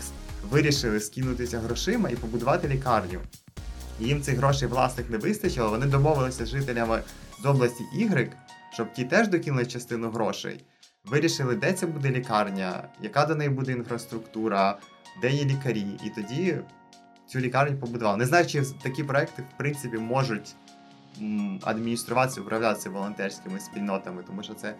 вирішили 0.50 1.00
скинутися 1.00 1.58
грошима 1.58 2.10
і 2.10 2.16
побудувати 2.16 2.68
лікарню. 2.68 3.20
І 4.00 4.04
їм 4.04 4.22
цих 4.22 4.38
грошей 4.38 4.68
власник 4.68 5.10
не 5.10 5.18
вистачило. 5.18 5.70
Вони 5.70 5.86
домовилися 5.86 6.46
з 6.46 6.48
жителями 6.48 7.02
з 7.42 7.46
області 7.46 7.84
Y, 7.96 8.28
щоб 8.72 8.92
ті 8.92 9.04
теж 9.04 9.28
докинули 9.28 9.66
частину 9.66 10.10
грошей. 10.10 10.64
Вирішили, 11.04 11.54
де 11.54 11.72
це 11.72 11.86
буде 11.86 12.10
лікарня, 12.10 12.88
яка 13.02 13.26
до 13.26 13.34
неї 13.34 13.50
буде 13.50 13.72
інфраструктура, 13.72 14.78
де 15.22 15.30
є 15.30 15.44
лікарі. 15.44 15.86
І 16.04 16.10
тоді 16.10 16.58
цю 17.26 17.38
лікарню 17.38 17.76
побудували. 17.76 18.16
Не 18.16 18.26
знаю, 18.26 18.46
чи 18.46 18.62
такі 18.82 19.04
проекти 19.04 19.42
в 19.42 19.58
принципі 19.58 19.98
можуть 19.98 20.54
адмініструватися, 21.62 22.40
управлятися 22.40 22.90
волонтерськими 22.90 23.60
спільнотами, 23.60 24.22
тому 24.22 24.42
що 24.42 24.54
це 24.54 24.74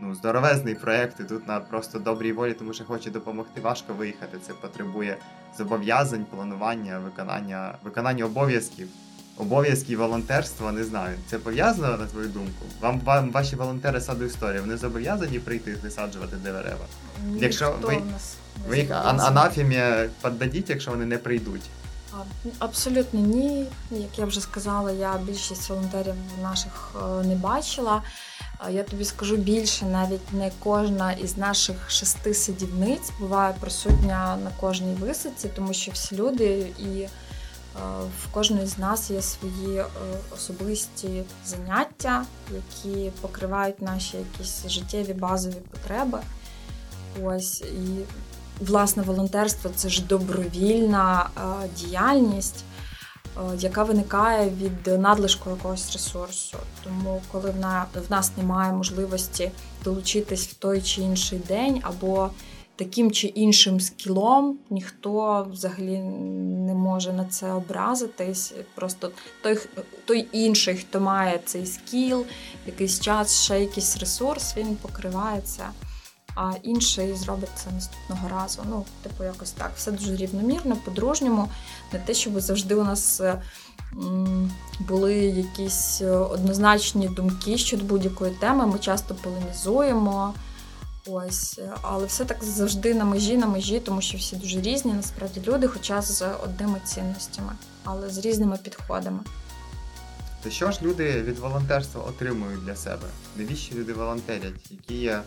ну, 0.00 0.14
здоровезний 0.14 0.74
проєкт, 0.74 1.20
і 1.20 1.24
тут 1.24 1.48
на 1.48 1.60
просто 1.60 1.98
добрій 1.98 2.32
волі, 2.32 2.52
тому 2.52 2.72
що 2.72 2.84
хоче 2.84 3.10
допомогти, 3.10 3.60
важко 3.60 3.94
виїхати. 3.94 4.38
Це 4.42 4.52
потребує 4.52 5.16
зобов'язань, 5.58 6.24
планування, 6.24 6.98
виконання, 6.98 7.74
виконання 7.84 8.24
обов'язків. 8.24 8.88
Обов'язки 9.38 9.96
волонтерства, 9.96 10.72
не 10.72 10.84
знаю. 10.84 11.16
Це 11.30 11.38
пов'язано 11.38 11.96
на 11.96 12.06
твою 12.06 12.28
думку? 12.28 12.64
Вам, 12.80 13.00
вам 13.00 13.30
ваші 13.30 13.56
волонтери 13.56 14.00
саду 14.00 14.24
історії, 14.24 14.60
вони 14.60 14.76
зобов'язані 14.76 15.38
прийти 15.38 15.76
висаджувати 15.82 16.36
дерева? 16.36 16.86
Якщо 17.34 17.74
ви, 17.82 17.98
ви 18.68 18.78
їх 18.78 18.90
анафімі 18.90 19.82
піддадіть, 20.22 20.70
якщо 20.70 20.90
вони 20.90 21.06
не 21.06 21.18
прийдуть. 21.18 21.62
Абсолютно 22.58 23.20
ні. 23.20 23.66
Як 23.90 24.18
я 24.18 24.24
вже 24.24 24.40
сказала, 24.40 24.92
я 24.92 25.18
більшість 25.18 25.70
волонтерів 25.70 26.14
наших 26.42 26.94
е, 26.96 27.26
не 27.26 27.34
бачила. 27.34 28.02
Я 28.70 28.82
тобі 28.82 29.04
скажу 29.04 29.36
більше, 29.36 29.84
навіть 29.84 30.32
не 30.32 30.50
кожна 30.58 31.12
із 31.12 31.36
наших 31.36 31.90
шести 31.90 32.34
сидівниць 32.34 33.10
буває 33.20 33.54
присутня 33.60 34.38
на 34.44 34.50
кожній 34.60 34.94
висадці, 34.94 35.48
тому 35.56 35.74
що 35.74 35.92
всі 35.92 36.16
люди 36.16 36.66
і 36.78 37.08
в 38.22 38.32
кожної 38.32 38.66
з 38.66 38.78
нас 38.78 39.10
є 39.10 39.22
свої 39.22 39.78
е, 39.78 39.84
особисті 40.34 41.22
заняття, 41.46 42.24
які 42.54 43.10
покривають 43.20 43.82
наші 43.82 44.16
якісь 44.16 44.68
життєві 44.68 45.12
базові 45.12 45.56
потреби. 45.70 46.18
Ось 47.24 47.60
і 47.60 48.04
власне 48.60 49.02
волонтерство 49.02 49.70
це 49.74 49.88
ж 49.88 50.06
добровільна 50.06 51.30
е, 51.36 51.68
діяльність, 51.76 52.64
е, 53.36 53.40
яка 53.58 53.82
виникає 53.82 54.50
від 54.50 55.00
надлишку 55.00 55.50
якогось 55.50 55.92
ресурсу. 55.92 56.58
Тому, 56.84 57.22
коли 57.32 57.50
в 58.08 58.10
нас 58.10 58.32
немає 58.36 58.72
можливості 58.72 59.50
долучитись 59.84 60.46
в 60.46 60.54
той 60.54 60.82
чи 60.82 61.02
інший 61.02 61.38
день, 61.38 61.80
або 61.82 62.30
таким 62.76 63.10
чи 63.10 63.26
іншим 63.26 63.80
скілом, 63.80 64.58
ніхто 64.70 65.46
взагалі 65.52 65.98
не 65.98 66.74
може 66.74 67.12
на 67.12 67.24
це 67.24 67.52
образитись. 67.52 68.54
Просто 68.74 69.10
той 69.42 69.58
той 70.04 70.28
інший, 70.32 70.76
хто 70.76 71.00
має 71.00 71.40
цей 71.44 71.66
скіл, 71.66 72.24
якийсь 72.66 73.00
час, 73.00 73.42
ще 73.42 73.60
якийсь 73.60 73.96
ресурс, 73.96 74.56
він 74.56 74.76
покривається 74.76 75.68
а 76.36 76.52
інший 76.62 77.14
зробить 77.14 77.50
це 77.54 77.70
наступного 77.70 78.28
разу. 78.28 78.62
Ну, 78.70 78.84
типу, 79.02 79.24
якось 79.24 79.50
так. 79.50 79.72
Все 79.76 79.92
дуже 79.92 80.16
рівномірно, 80.16 80.76
по-дружньому. 80.84 81.48
Не 81.92 81.98
те, 81.98 82.14
щоб 82.14 82.40
завжди 82.40 82.74
у 82.74 82.84
нас 82.84 83.20
е, 83.20 83.42
були 84.80 85.14
якісь 85.14 86.00
е, 86.02 86.10
однозначні 86.10 87.08
думки 87.08 87.58
щодо 87.58 87.84
будь-якої 87.84 88.32
теми. 88.32 88.66
Ми 88.66 88.78
часто 88.78 89.14
полемізуємо. 89.14 90.34
Ось, 91.06 91.60
але 91.82 92.06
все 92.06 92.24
так 92.24 92.44
завжди 92.44 92.94
на 92.94 93.04
межі, 93.04 93.36
на 93.36 93.46
межі, 93.46 93.80
тому 93.80 94.00
що 94.00 94.18
всі 94.18 94.36
дуже 94.36 94.60
різні, 94.60 94.92
насправді 94.92 95.40
люди, 95.46 95.68
хоча 95.68 96.02
з 96.02 96.34
одними 96.44 96.80
цінностями, 96.84 97.52
але 97.84 98.10
з 98.10 98.18
різними 98.18 98.56
підходами. 98.62 99.20
То 100.42 100.50
що 100.50 100.70
ж 100.70 100.78
люди 100.82 101.22
від 101.22 101.38
волонтерства 101.38 102.02
отримують 102.02 102.64
для 102.64 102.76
себе? 102.76 103.08
Навіщо 103.36 103.74
люди 103.74 103.92
волонтерять? 103.92 104.70
Які 104.70 104.94
є 104.94 105.22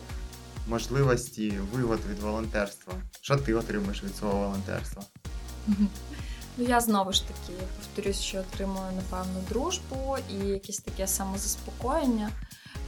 можливості 0.68 1.58
вигод 1.72 2.00
від 2.10 2.18
волонтерства. 2.18 2.92
Що 3.20 3.36
ти 3.36 3.54
отримуєш 3.54 4.04
від 4.04 4.16
свого 4.16 4.38
волонтерства? 4.38 5.02
Ну, 6.56 6.66
я 6.66 6.80
знову 6.80 7.12
ж 7.12 7.22
таки 7.28 7.58
повторюсь, 7.78 8.20
що 8.20 8.38
отримую, 8.38 8.92
напевно, 8.96 9.40
дружбу 9.48 10.16
і 10.30 10.34
якесь 10.34 10.78
таке 10.78 11.06
самозаспокоєння. 11.06 12.30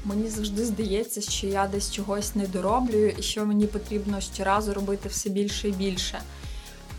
Мені 0.04 0.28
завжди 0.28 0.64
здається, 0.64 1.20
що 1.20 1.46
я 1.46 1.66
десь 1.66 1.92
чогось 1.92 2.34
не 2.34 2.46
дороблюю, 2.46 3.10
і 3.10 3.22
що 3.22 3.46
мені 3.46 3.66
потрібно 3.66 4.20
щоразу 4.20 4.74
робити 4.74 5.08
все 5.08 5.30
більше 5.30 5.68
і 5.68 5.72
більше. 5.72 6.22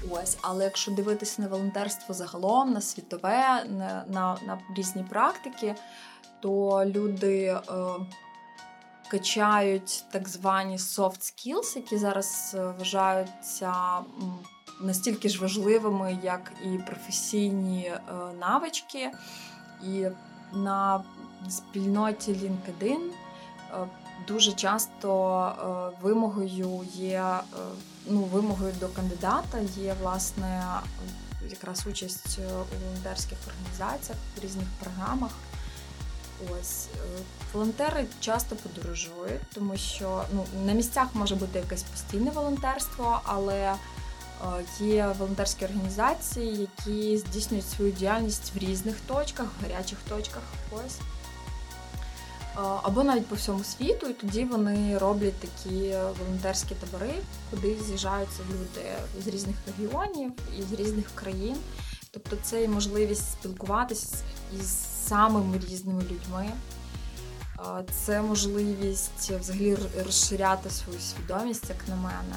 Ось, 0.09 0.37
але 0.41 0.63
якщо 0.63 0.91
дивитися 0.91 1.41
на 1.41 1.47
волонтерство 1.47 2.13
загалом, 2.13 2.73
на 2.73 2.81
світове, 2.81 3.63
на 3.69 4.05
на, 4.07 4.37
на 4.47 4.59
різні 4.77 5.03
практики, 5.09 5.75
то 6.41 6.83
люди 6.85 7.43
е, 7.45 7.61
качають 9.07 10.03
так 10.11 10.29
звані 10.29 10.77
soft 10.77 11.19
skills, 11.19 11.75
які 11.75 11.97
зараз 11.97 12.55
е, 12.57 12.65
вважаються 12.65 13.73
настільки 14.81 15.29
ж 15.29 15.41
важливими, 15.41 16.17
як 16.23 16.51
і 16.63 16.77
професійні 16.77 17.85
е, 17.85 18.01
навички. 18.39 19.11
І 19.83 20.05
на 20.53 21.03
спільноті 21.49 22.31
LinkedIn 22.31 23.09
е, 23.71 23.87
дуже 24.27 24.53
часто 24.53 25.93
вимогою 26.01 26.81
є 26.93 27.39
ну, 28.07 28.21
вимогою 28.21 28.73
до 28.79 28.87
кандидата 28.87 29.59
є 29.77 29.95
власне 30.01 30.63
якраз 31.49 31.87
участь 31.87 32.39
у 32.39 32.85
волонтерських 32.85 33.37
організаціях 33.47 34.19
в 34.37 34.43
різних 34.43 34.67
програмах. 34.79 35.31
Ось 36.51 36.87
е, 36.95 37.21
волонтери 37.53 38.05
часто 38.19 38.55
подорожують, 38.55 39.41
тому 39.53 39.77
що 39.77 40.23
ну 40.33 40.45
на 40.65 40.73
місцях 40.73 41.07
може 41.13 41.35
бути 41.35 41.59
якесь 41.59 41.83
постійне 41.83 42.31
волонтерство, 42.31 43.21
але 43.23 43.55
е, 43.55 43.75
є 44.79 45.15
волонтерські 45.19 45.65
організації, 45.65 46.57
які 46.57 47.17
здійснюють 47.17 47.69
свою 47.69 47.91
діяльність 47.91 48.51
в 48.55 48.57
різних 48.57 48.95
точках, 49.07 49.45
в 49.45 49.63
гарячих 49.63 49.97
точках. 50.09 50.43
Ось. 50.71 50.99
Е, 50.99 52.59
або 52.83 53.03
навіть 53.03 53.27
по 53.27 53.35
всьому 53.35 53.63
світу, 53.63 54.07
і 54.07 54.13
тоді 54.13 54.43
вони 54.43 54.97
роблять 54.97 55.39
такі 55.39 55.95
волонтерські 56.19 56.75
табори, 56.75 57.13
куди 57.49 57.75
з'їжджаються 57.87 58.39
люди 58.51 58.89
з 59.23 59.27
різних 59.27 59.55
регіонів 59.67 60.31
і 60.59 60.61
з 60.61 60.79
різних 60.79 61.05
країн. 61.15 61.55
Тобто 62.11 62.37
це 62.43 62.63
і 62.63 62.67
можливість 62.67 63.31
спілкуватися 63.31 64.17
із 64.59 64.67
самими 65.07 65.59
різними 65.69 66.01
людьми. 66.01 66.49
Це 67.91 68.21
можливість 68.21 69.31
взагалі 69.31 69.77
розширяти 70.05 70.69
свою 70.69 70.99
свідомість, 70.99 71.69
як 71.69 71.87
на 71.87 71.95
мене. 71.95 72.35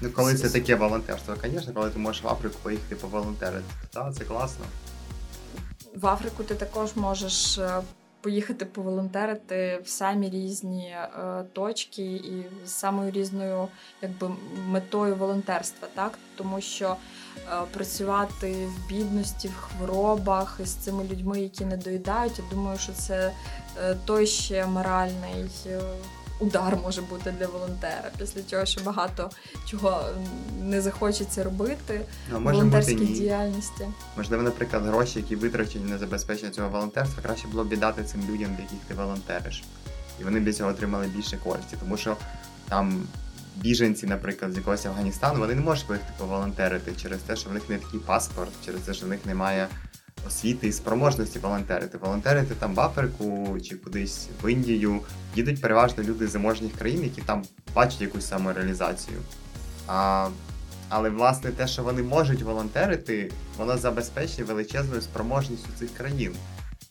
Ну, 0.00 0.10
коли 0.10 0.34
це 0.34 0.50
таке 0.50 0.74
волонтерство, 0.74 1.34
звісно, 1.42 1.72
коли 1.74 1.90
ти 1.90 1.98
можеш 1.98 2.22
в 2.22 2.28
Африку 2.28 2.56
поїхати 2.62 2.94
поволонтерити, 2.94 3.64
то 3.92 4.12
це 4.18 4.24
класно. 4.24 4.64
В 5.94 6.06
Африку 6.06 6.44
ти 6.44 6.54
також 6.54 6.96
можеш 6.96 7.58
е, 7.58 7.82
поїхати 8.20 8.64
поволонтерити 8.64 9.80
в 9.84 9.88
самі 9.88 10.30
різні 10.30 10.88
е, 10.88 11.08
точки 11.52 12.02
і 12.02 12.46
з 12.66 12.70
самою 12.70 13.10
різною 13.10 13.68
якби, 14.02 14.30
метою 14.68 15.16
волонтерства, 15.16 15.88
так? 15.94 16.18
Тому 16.36 16.60
що 16.60 16.96
працювати 17.72 18.66
в 18.66 18.88
бідності, 18.88 19.48
в 19.48 19.56
хворобах 19.56 20.60
з 20.64 20.70
цими 20.70 21.04
людьми, 21.04 21.40
які 21.40 21.64
не 21.64 21.76
доїдають, 21.76 22.38
я 22.38 22.44
думаю, 22.50 22.78
що 22.78 22.92
це 22.92 23.32
е, 23.78 23.96
той 24.04 24.26
ще 24.26 24.66
моральний. 24.66 25.50
Е, 25.66 25.80
удар 26.40 26.76
може 26.82 27.02
бути 27.02 27.34
для 27.38 27.46
волонтера, 27.46 28.10
після 28.18 28.42
чого 28.42 28.66
ще 28.66 28.80
багато 28.80 29.30
чого 29.66 30.04
не 30.62 30.80
захочеться 30.80 31.44
робити 31.44 32.00
ну, 32.32 32.38
в 32.38 32.42
волонтерській 32.42 32.94
бути, 32.94 33.12
діяльності. 33.12 33.86
Можливо, 34.16 34.42
наприклад, 34.42 34.82
гроші, 34.82 35.18
які 35.18 35.36
витрачені 35.36 35.90
на 35.90 35.98
забезпечення 35.98 36.50
цього 36.50 36.68
волонтерства, 36.68 37.22
краще 37.22 37.48
було 37.48 37.64
б 37.64 37.68
віддати 37.68 38.04
цим 38.04 38.20
людям, 38.20 38.54
для 38.54 38.62
яких 38.62 38.78
ти 38.88 38.94
волонтериш. 38.94 39.64
І 40.20 40.24
вони 40.24 40.40
б 40.40 40.52
цього 40.52 40.70
отримали 40.70 41.06
більше 41.06 41.36
користі, 41.36 41.76
тому 41.80 41.96
що 41.96 42.16
там. 42.68 43.06
Біженці, 43.56 44.06
наприклад, 44.06 44.52
з 44.52 44.56
якогось 44.56 44.86
Афганістану, 44.86 45.38
вони 45.38 45.54
не 45.54 45.60
можуть 45.60 45.86
поїхати 45.86 46.12
поволонтерити 46.18 46.92
через 47.02 47.18
те, 47.18 47.36
що 47.36 47.50
в 47.50 47.52
них 47.52 47.68
не 47.68 47.78
такий 47.78 48.00
паспорт, 48.00 48.50
через 48.64 48.80
те, 48.80 48.94
що 48.94 49.06
в 49.06 49.08
них 49.08 49.26
немає 49.26 49.68
освіти 50.26 50.68
і 50.68 50.72
спроможності 50.72 51.38
волонтерити. 51.38 51.98
Волонтерити 51.98 52.54
там 52.54 52.74
в 52.74 52.80
Африку 52.80 53.58
чи 53.62 53.76
кудись 53.76 54.28
в 54.42 54.52
Індію 54.52 55.00
їдуть 55.36 55.60
переважно 55.60 56.04
люди 56.04 56.26
з 56.28 56.30
заможних 56.30 56.72
країн, 56.72 57.02
які 57.02 57.20
там 57.20 57.42
бачать 57.74 58.00
якусь 58.00 58.28
самореалізацію. 58.28 59.18
А, 59.86 60.28
але 60.88 61.10
власне 61.10 61.50
те, 61.50 61.66
що 61.66 61.82
вони 61.82 62.02
можуть 62.02 62.42
волонтерити, 62.42 63.32
воно 63.58 63.78
забезпечує 63.78 64.44
величезною 64.44 65.02
спроможністю 65.02 65.68
цих 65.78 65.94
країн. 65.94 66.34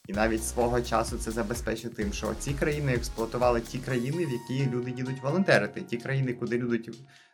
І 0.07 0.13
навіть 0.13 0.43
свого 0.43 0.81
часу 0.81 1.17
це 1.17 1.31
забезпечує 1.31 1.93
тим, 1.93 2.13
що 2.13 2.33
ці 2.39 2.53
країни 2.53 2.93
експлуатували 2.93 3.61
ті 3.61 3.77
країни, 3.77 4.25
в 4.25 4.29
які 4.31 4.71
люди 4.71 4.91
їдуть 4.91 5.23
волонтерити. 5.23 5.81
Ті 5.81 5.97
країни, 5.97 6.33
куди 6.33 6.57
люди, 6.57 6.91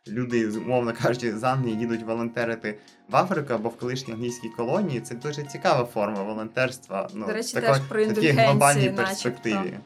люди 0.07 0.47
умовно 0.47 0.93
кажучи, 0.93 1.37
з 1.37 1.43
Англії 1.43 1.77
їдуть 1.79 2.03
волонтерити 2.03 2.79
в 3.09 3.15
Африку 3.15 3.53
або 3.53 3.69
в 3.69 3.77
колишній 3.77 4.13
англійській 4.13 4.49
колонії. 4.49 5.01
Це 5.01 5.15
дуже 5.15 5.43
цікава 5.43 5.85
форма 5.85 6.23
волонтерства. 6.23 7.09
Ну, 7.13 7.25
До 7.25 7.33
речі, 7.33 7.53
такої- 7.53 7.73
теж 7.73 7.81
про 7.81 8.05
такій 8.05 8.29
глобальній 8.31 8.89
начебто. 8.89 9.03
перспективі. 9.03 9.79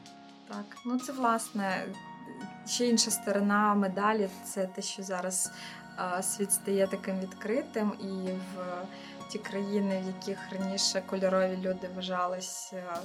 Так, 0.48 0.64
ну 0.86 0.98
це 0.98 1.12
власне 1.12 1.86
ще 2.66 2.86
інша 2.86 3.10
сторона 3.10 3.74
медалі 3.74 4.28
це 4.44 4.66
те, 4.66 4.82
що 4.82 5.02
зараз 5.02 5.50
а, 5.96 6.22
світ 6.22 6.52
стає 6.52 6.86
таким 6.86 7.20
відкритим, 7.20 7.92
і 8.00 8.30
в 8.30 8.58
ті 9.34 9.40
країни, 9.40 10.02
в 10.04 10.06
яких 10.06 10.38
раніше 10.52 11.02
кольорові 11.06 11.58
люди 11.62 11.88
вважались 11.96 12.72
а, 12.72 12.98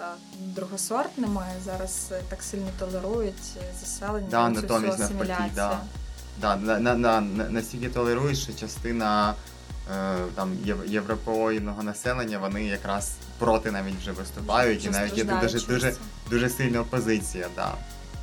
а, 0.00 0.14
другосортними, 0.38 1.42
зараз 1.64 2.12
так 2.28 2.42
сильно 2.42 2.68
толерують 2.78 3.58
заселення. 3.80 4.28
Да, 4.30 4.48
натомість 4.48 5.00
асиміляцію. 5.00 5.50
да. 5.54 5.80
Да, 6.40 6.56
на, 6.56 6.78
на, 6.78 6.94
на, 6.94 7.20
на, 7.20 7.50
настільки 7.50 7.88
толерують, 7.88 8.38
що 8.38 8.52
частина 8.52 9.34
е, 9.94 10.16
там 10.34 10.58
єв, 10.64 10.86
європейського 10.86 11.82
населення 11.82 12.38
вони 12.38 12.64
якраз 12.64 13.12
проти 13.38 13.70
навіть 13.70 13.96
вже 14.00 14.12
виступають, 14.12 14.84
і 14.84 14.90
навіть 14.90 15.18
є 15.18 15.24
дуже 15.24 15.60
дуже 15.60 15.94
дуже 16.30 16.48
сильна 16.50 16.80
опозиція. 16.80 17.48
Да. 17.56 17.74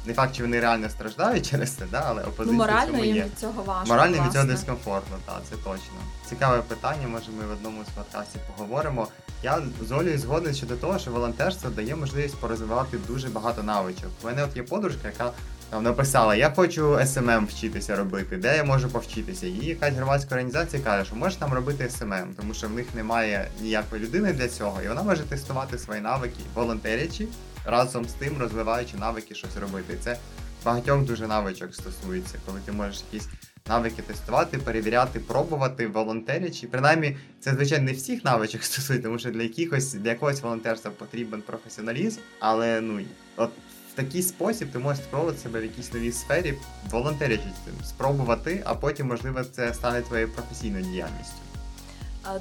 Не 0.08 0.14
факт, 0.14 0.34
що 0.34 0.44
вони 0.44 0.60
реально 0.60 0.90
страждають 0.90 1.50
через 1.50 1.72
це, 1.72 1.86
да, 1.92 2.04
але 2.08 2.22
Ну, 2.22 2.28
опозиція 2.30 2.58
морально 2.58 2.92
цьому 2.92 3.04
їм 3.06 3.16
є. 3.16 3.24
від 3.24 3.40
цього 3.40 3.64
важко. 3.64 3.90
Морально 3.94 4.26
від 4.26 4.34
цього 4.34 4.46
дискомфортно, 4.46 5.18
так, 5.26 5.42
це 5.50 5.56
точно. 5.56 5.94
Цікаве 6.30 6.62
питання, 6.62 7.08
може 7.08 7.26
ми 7.40 7.46
в 7.46 7.52
одному 7.52 7.84
з 7.84 7.90
подкастів 7.98 8.42
поговоримо. 8.56 9.08
Я 9.44 9.62
з 9.88 9.92
Олею 9.92 10.18
згоден 10.20 10.54
щодо 10.56 10.76
того, 10.76 11.00
що 11.00 11.12
волонтерство 11.12 11.70
дає 11.70 11.96
можливість 11.96 12.36
порозвивати 12.38 12.98
дуже 13.08 13.28
багато 13.30 13.64
навичок. 13.64 14.10
У 14.24 14.26
мене 14.26 14.44
от 14.44 14.56
є 14.58 14.64
подружка, 14.64 15.08
яка 15.08 15.32
там 15.70 15.84
написала: 15.84 16.36
Я 16.36 16.50
хочу 16.56 17.00
SMM 17.06 17.46
вчитися 17.46 17.96
робити, 17.96 18.38
де 18.38 18.58
я 18.58 18.64
можу 18.64 18.90
повчитися. 18.90 19.48
І 19.48 19.66
якась 19.66 19.94
громадська 19.94 20.30
організація 20.36 20.84
каже, 20.84 21.06
що 21.06 21.16
можеш 21.16 21.36
там 21.38 21.54
робити 21.54 21.90
SMM, 21.90 22.34
тому 22.38 22.54
що 22.54 22.68
в 22.68 22.72
них 22.72 22.86
немає 22.96 23.48
ніякої 23.62 24.02
людини 24.02 24.34
для 24.34 24.48
цього, 24.48 24.82
і 24.82 24.88
вона 24.88 25.04
може 25.04 25.24
тестувати 25.24 25.78
свої 25.80 26.02
навики, 26.02 26.40
волонтерячи, 26.56 27.28
разом 27.66 28.06
з 28.06 28.14
тим 28.14 28.38
розвиваючи 28.38 28.98
навики 28.98 29.36
щось 29.36 29.58
робити. 29.58 29.98
Це 30.04 30.18
багатьох 30.66 31.06
дуже 31.06 31.28
навичок 31.28 31.76
стосується, 31.76 32.38
коли 32.46 32.60
ти 32.66 32.72
можеш 32.72 33.04
якісь 33.12 33.30
навики 33.70 34.02
тестувати, 34.02 34.58
перевіряти, 34.58 35.20
пробувати, 35.20 35.88
волонтерячи. 35.88 36.68
Принаймні, 36.68 37.18
це 37.40 37.52
звичайно 37.52 37.86
не 37.86 37.92
всіх 37.92 38.24
навичок 38.24 38.64
стосується, 38.64 39.08
тому 39.08 39.20
що 39.20 39.32
для 39.32 39.44
якихось 39.44 39.94
для 39.94 40.10
якогось 40.10 40.42
волонтерства 40.42 40.92
потрібен 40.92 41.42
професіоналізм, 41.42 42.20
але 42.40 42.82
ну 42.82 43.02
от. 43.38 43.50
В 43.94 43.98
такий 43.98 44.22
спосіб 44.22 44.72
ти 44.72 44.80
можеш 44.80 45.04
спробувати 45.04 45.40
себе 45.40 45.60
в 45.60 45.64
якійсь 45.64 45.94
новій 45.94 46.12
сфері, 46.12 46.54
волонтерячи 46.92 47.44
спробувати, 47.84 48.64
а 48.66 48.76
потім, 48.76 49.08
можливо, 49.08 49.44
це 49.44 49.74
стане 49.74 50.02
твоєю 50.02 50.30
професійною 50.30 50.84
діяльністю. 50.84 51.45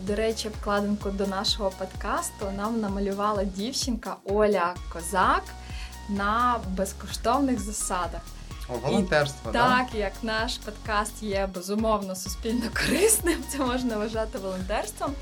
До 0.00 0.14
речі, 0.14 0.48
вкладинку 0.48 1.10
до 1.10 1.26
нашого 1.26 1.70
подкасту 1.70 2.50
нам 2.56 2.80
намалювала 2.80 3.44
дівчинка 3.44 4.16
Оля 4.24 4.74
Козак 4.92 5.42
на 6.08 6.60
безкоштовних 6.68 7.60
засадах. 7.60 8.20
О, 8.68 8.72
волонтерство, 8.72 9.52
да? 9.52 9.68
Так, 9.68 9.94
як 9.94 10.12
наш 10.22 10.58
подкаст 10.58 11.22
є 11.22 11.48
безумовно 11.54 12.16
суспільно 12.16 12.62
корисним, 12.74 13.38
це 13.48 13.58
можна 13.58 13.96
вважати 13.96 14.38
волонтерством. 14.38 15.12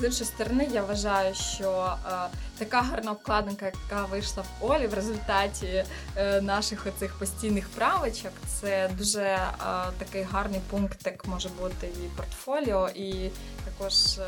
З 0.00 0.04
іншої 0.04 0.24
сторони, 0.26 0.68
я 0.72 0.82
вважаю, 0.82 1.34
що 1.34 1.96
е, 2.06 2.10
така 2.58 2.82
гарна 2.82 3.12
обкладинка, 3.12 3.66
яка 3.66 4.04
вийшла 4.04 4.42
в 4.42 4.64
Олі 4.64 4.86
в 4.86 4.94
результаті 4.94 5.84
е, 6.16 6.40
наших 6.40 6.86
оцих 6.86 7.14
постійних 7.18 7.68
правочок, 7.68 8.32
це 8.60 8.90
дуже 8.98 9.20
е, 9.22 9.48
такий 9.98 10.22
гарний 10.22 10.60
пункт, 10.70 11.06
як 11.06 11.26
може 11.26 11.48
бути 11.48 11.86
і 11.86 12.16
портфоліо, 12.16 12.88
і 12.94 13.30
також 13.64 13.94
е, 14.18 14.26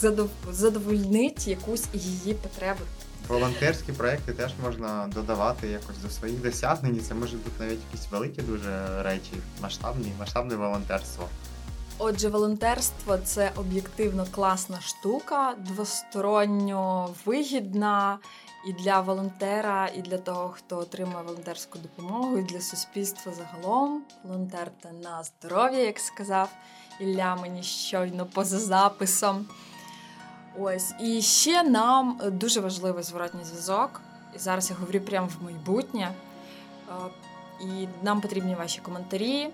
задов- 0.00 0.52
задовольнить 0.52 1.46
якусь 1.48 1.84
її 1.94 2.34
потребу. 2.34 2.80
Волонтерські 3.28 3.92
проекти 3.92 4.32
теж 4.32 4.52
можна 4.62 5.10
додавати 5.14 5.68
якось 5.68 5.98
до 5.98 6.10
своїх 6.10 6.42
досягнень. 6.42 7.00
Це 7.08 7.14
може 7.14 7.36
бути 7.36 7.50
навіть 7.64 7.80
якісь 7.92 8.10
великі 8.10 8.42
дуже 8.42 9.02
речі, 9.02 9.32
масштабні, 9.62 10.12
масштабне 10.18 10.56
волонтерство. 10.56 11.28
Отже, 12.04 12.28
волонтерство 12.28 13.18
це 13.18 13.52
об'єктивно 13.56 14.26
класна 14.30 14.80
штука, 14.80 15.54
двосторонньо 15.58 17.08
вигідна 17.24 18.18
і 18.66 18.72
для 18.72 19.00
волонтера, 19.00 19.88
і 19.96 20.02
для 20.02 20.18
того, 20.18 20.48
хто 20.48 20.78
отримує 20.78 21.24
волонтерську 21.24 21.78
допомогу, 21.78 22.38
і 22.38 22.42
для 22.42 22.60
суспільства 22.60 23.32
загалом. 23.32 24.02
Волонтерте 24.24 24.92
на 25.02 25.22
здоров'я, 25.22 25.78
як 25.78 25.98
сказав 25.98 26.48
Ілля 27.00 27.36
мені 27.36 27.62
щойно 27.62 28.26
поза 28.26 28.58
записом. 28.58 29.46
Ось 30.58 30.94
і 31.00 31.22
ще 31.22 31.62
нам 31.62 32.20
дуже 32.24 32.60
важливий 32.60 33.04
зворотній 33.04 33.44
зв'язок. 33.44 34.00
І 34.36 34.38
зараз 34.38 34.70
я 34.70 34.76
говорю 34.76 35.00
прямо 35.00 35.26
в 35.26 35.44
майбутнє. 35.44 36.14
Е, 36.88 36.92
І 37.60 37.88
нам 38.02 38.20
потрібні 38.20 38.54
ваші 38.54 38.80
коментарі, 38.80 39.50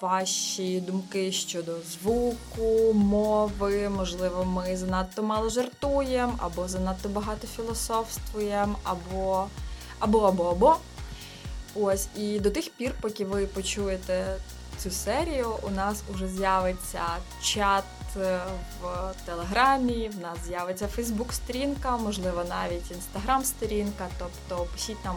ваші 0.00 0.80
думки 0.80 1.32
щодо 1.32 1.72
звуку, 1.80 2.92
мови. 2.94 3.88
Можливо, 3.88 4.44
ми 4.44 4.76
занадто 4.76 5.22
мало 5.22 5.48
жартуємо, 5.48 6.34
або 6.38 6.68
занадто 6.68 7.08
багато 7.08 7.46
філософствуємо, 7.46 8.76
або 8.84 9.46
або 9.98 10.18
або 10.20 10.44
або. 10.44 10.76
Ось 11.74 12.08
і 12.16 12.40
до 12.40 12.50
тих 12.50 12.70
пір, 12.70 12.94
поки 13.00 13.24
ви 13.24 13.46
почуєте 13.46 14.36
цю 14.78 14.90
серію, 14.90 15.48
у 15.62 15.70
нас 15.70 16.02
уже 16.14 16.28
з'явиться 16.28 17.02
чат 17.42 17.84
е, 18.16 18.40
в 18.82 19.14
Телеграмі, 19.26 20.08
в 20.08 20.20
нас 20.20 20.38
з'явиться 20.46 20.88
Фейсбук-сторінка, 20.88 21.96
можливо, 21.96 22.44
навіть 22.48 22.90
інстаграм-сторінка. 22.90 24.08
Тобто 24.18 24.66
пишіть 24.72 25.04
нам 25.04 25.16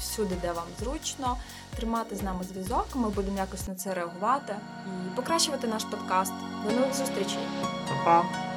всюди, 0.00 0.34
де 0.42 0.52
вам 0.52 0.66
зручно, 0.80 1.36
тримати 1.76 2.16
з 2.16 2.22
нами 2.22 2.44
зв'язок. 2.44 2.86
Ми 2.94 3.08
будемо 3.08 3.36
якось 3.38 3.68
на 3.68 3.74
це 3.74 3.94
реагувати 3.94 4.56
і 4.86 5.16
покращувати 5.16 5.66
наш 5.66 5.84
подкаст. 5.84 6.32
До 6.64 6.74
нових 6.74 6.94
зустрічей! 6.94 7.42
Па-па! 7.88 8.51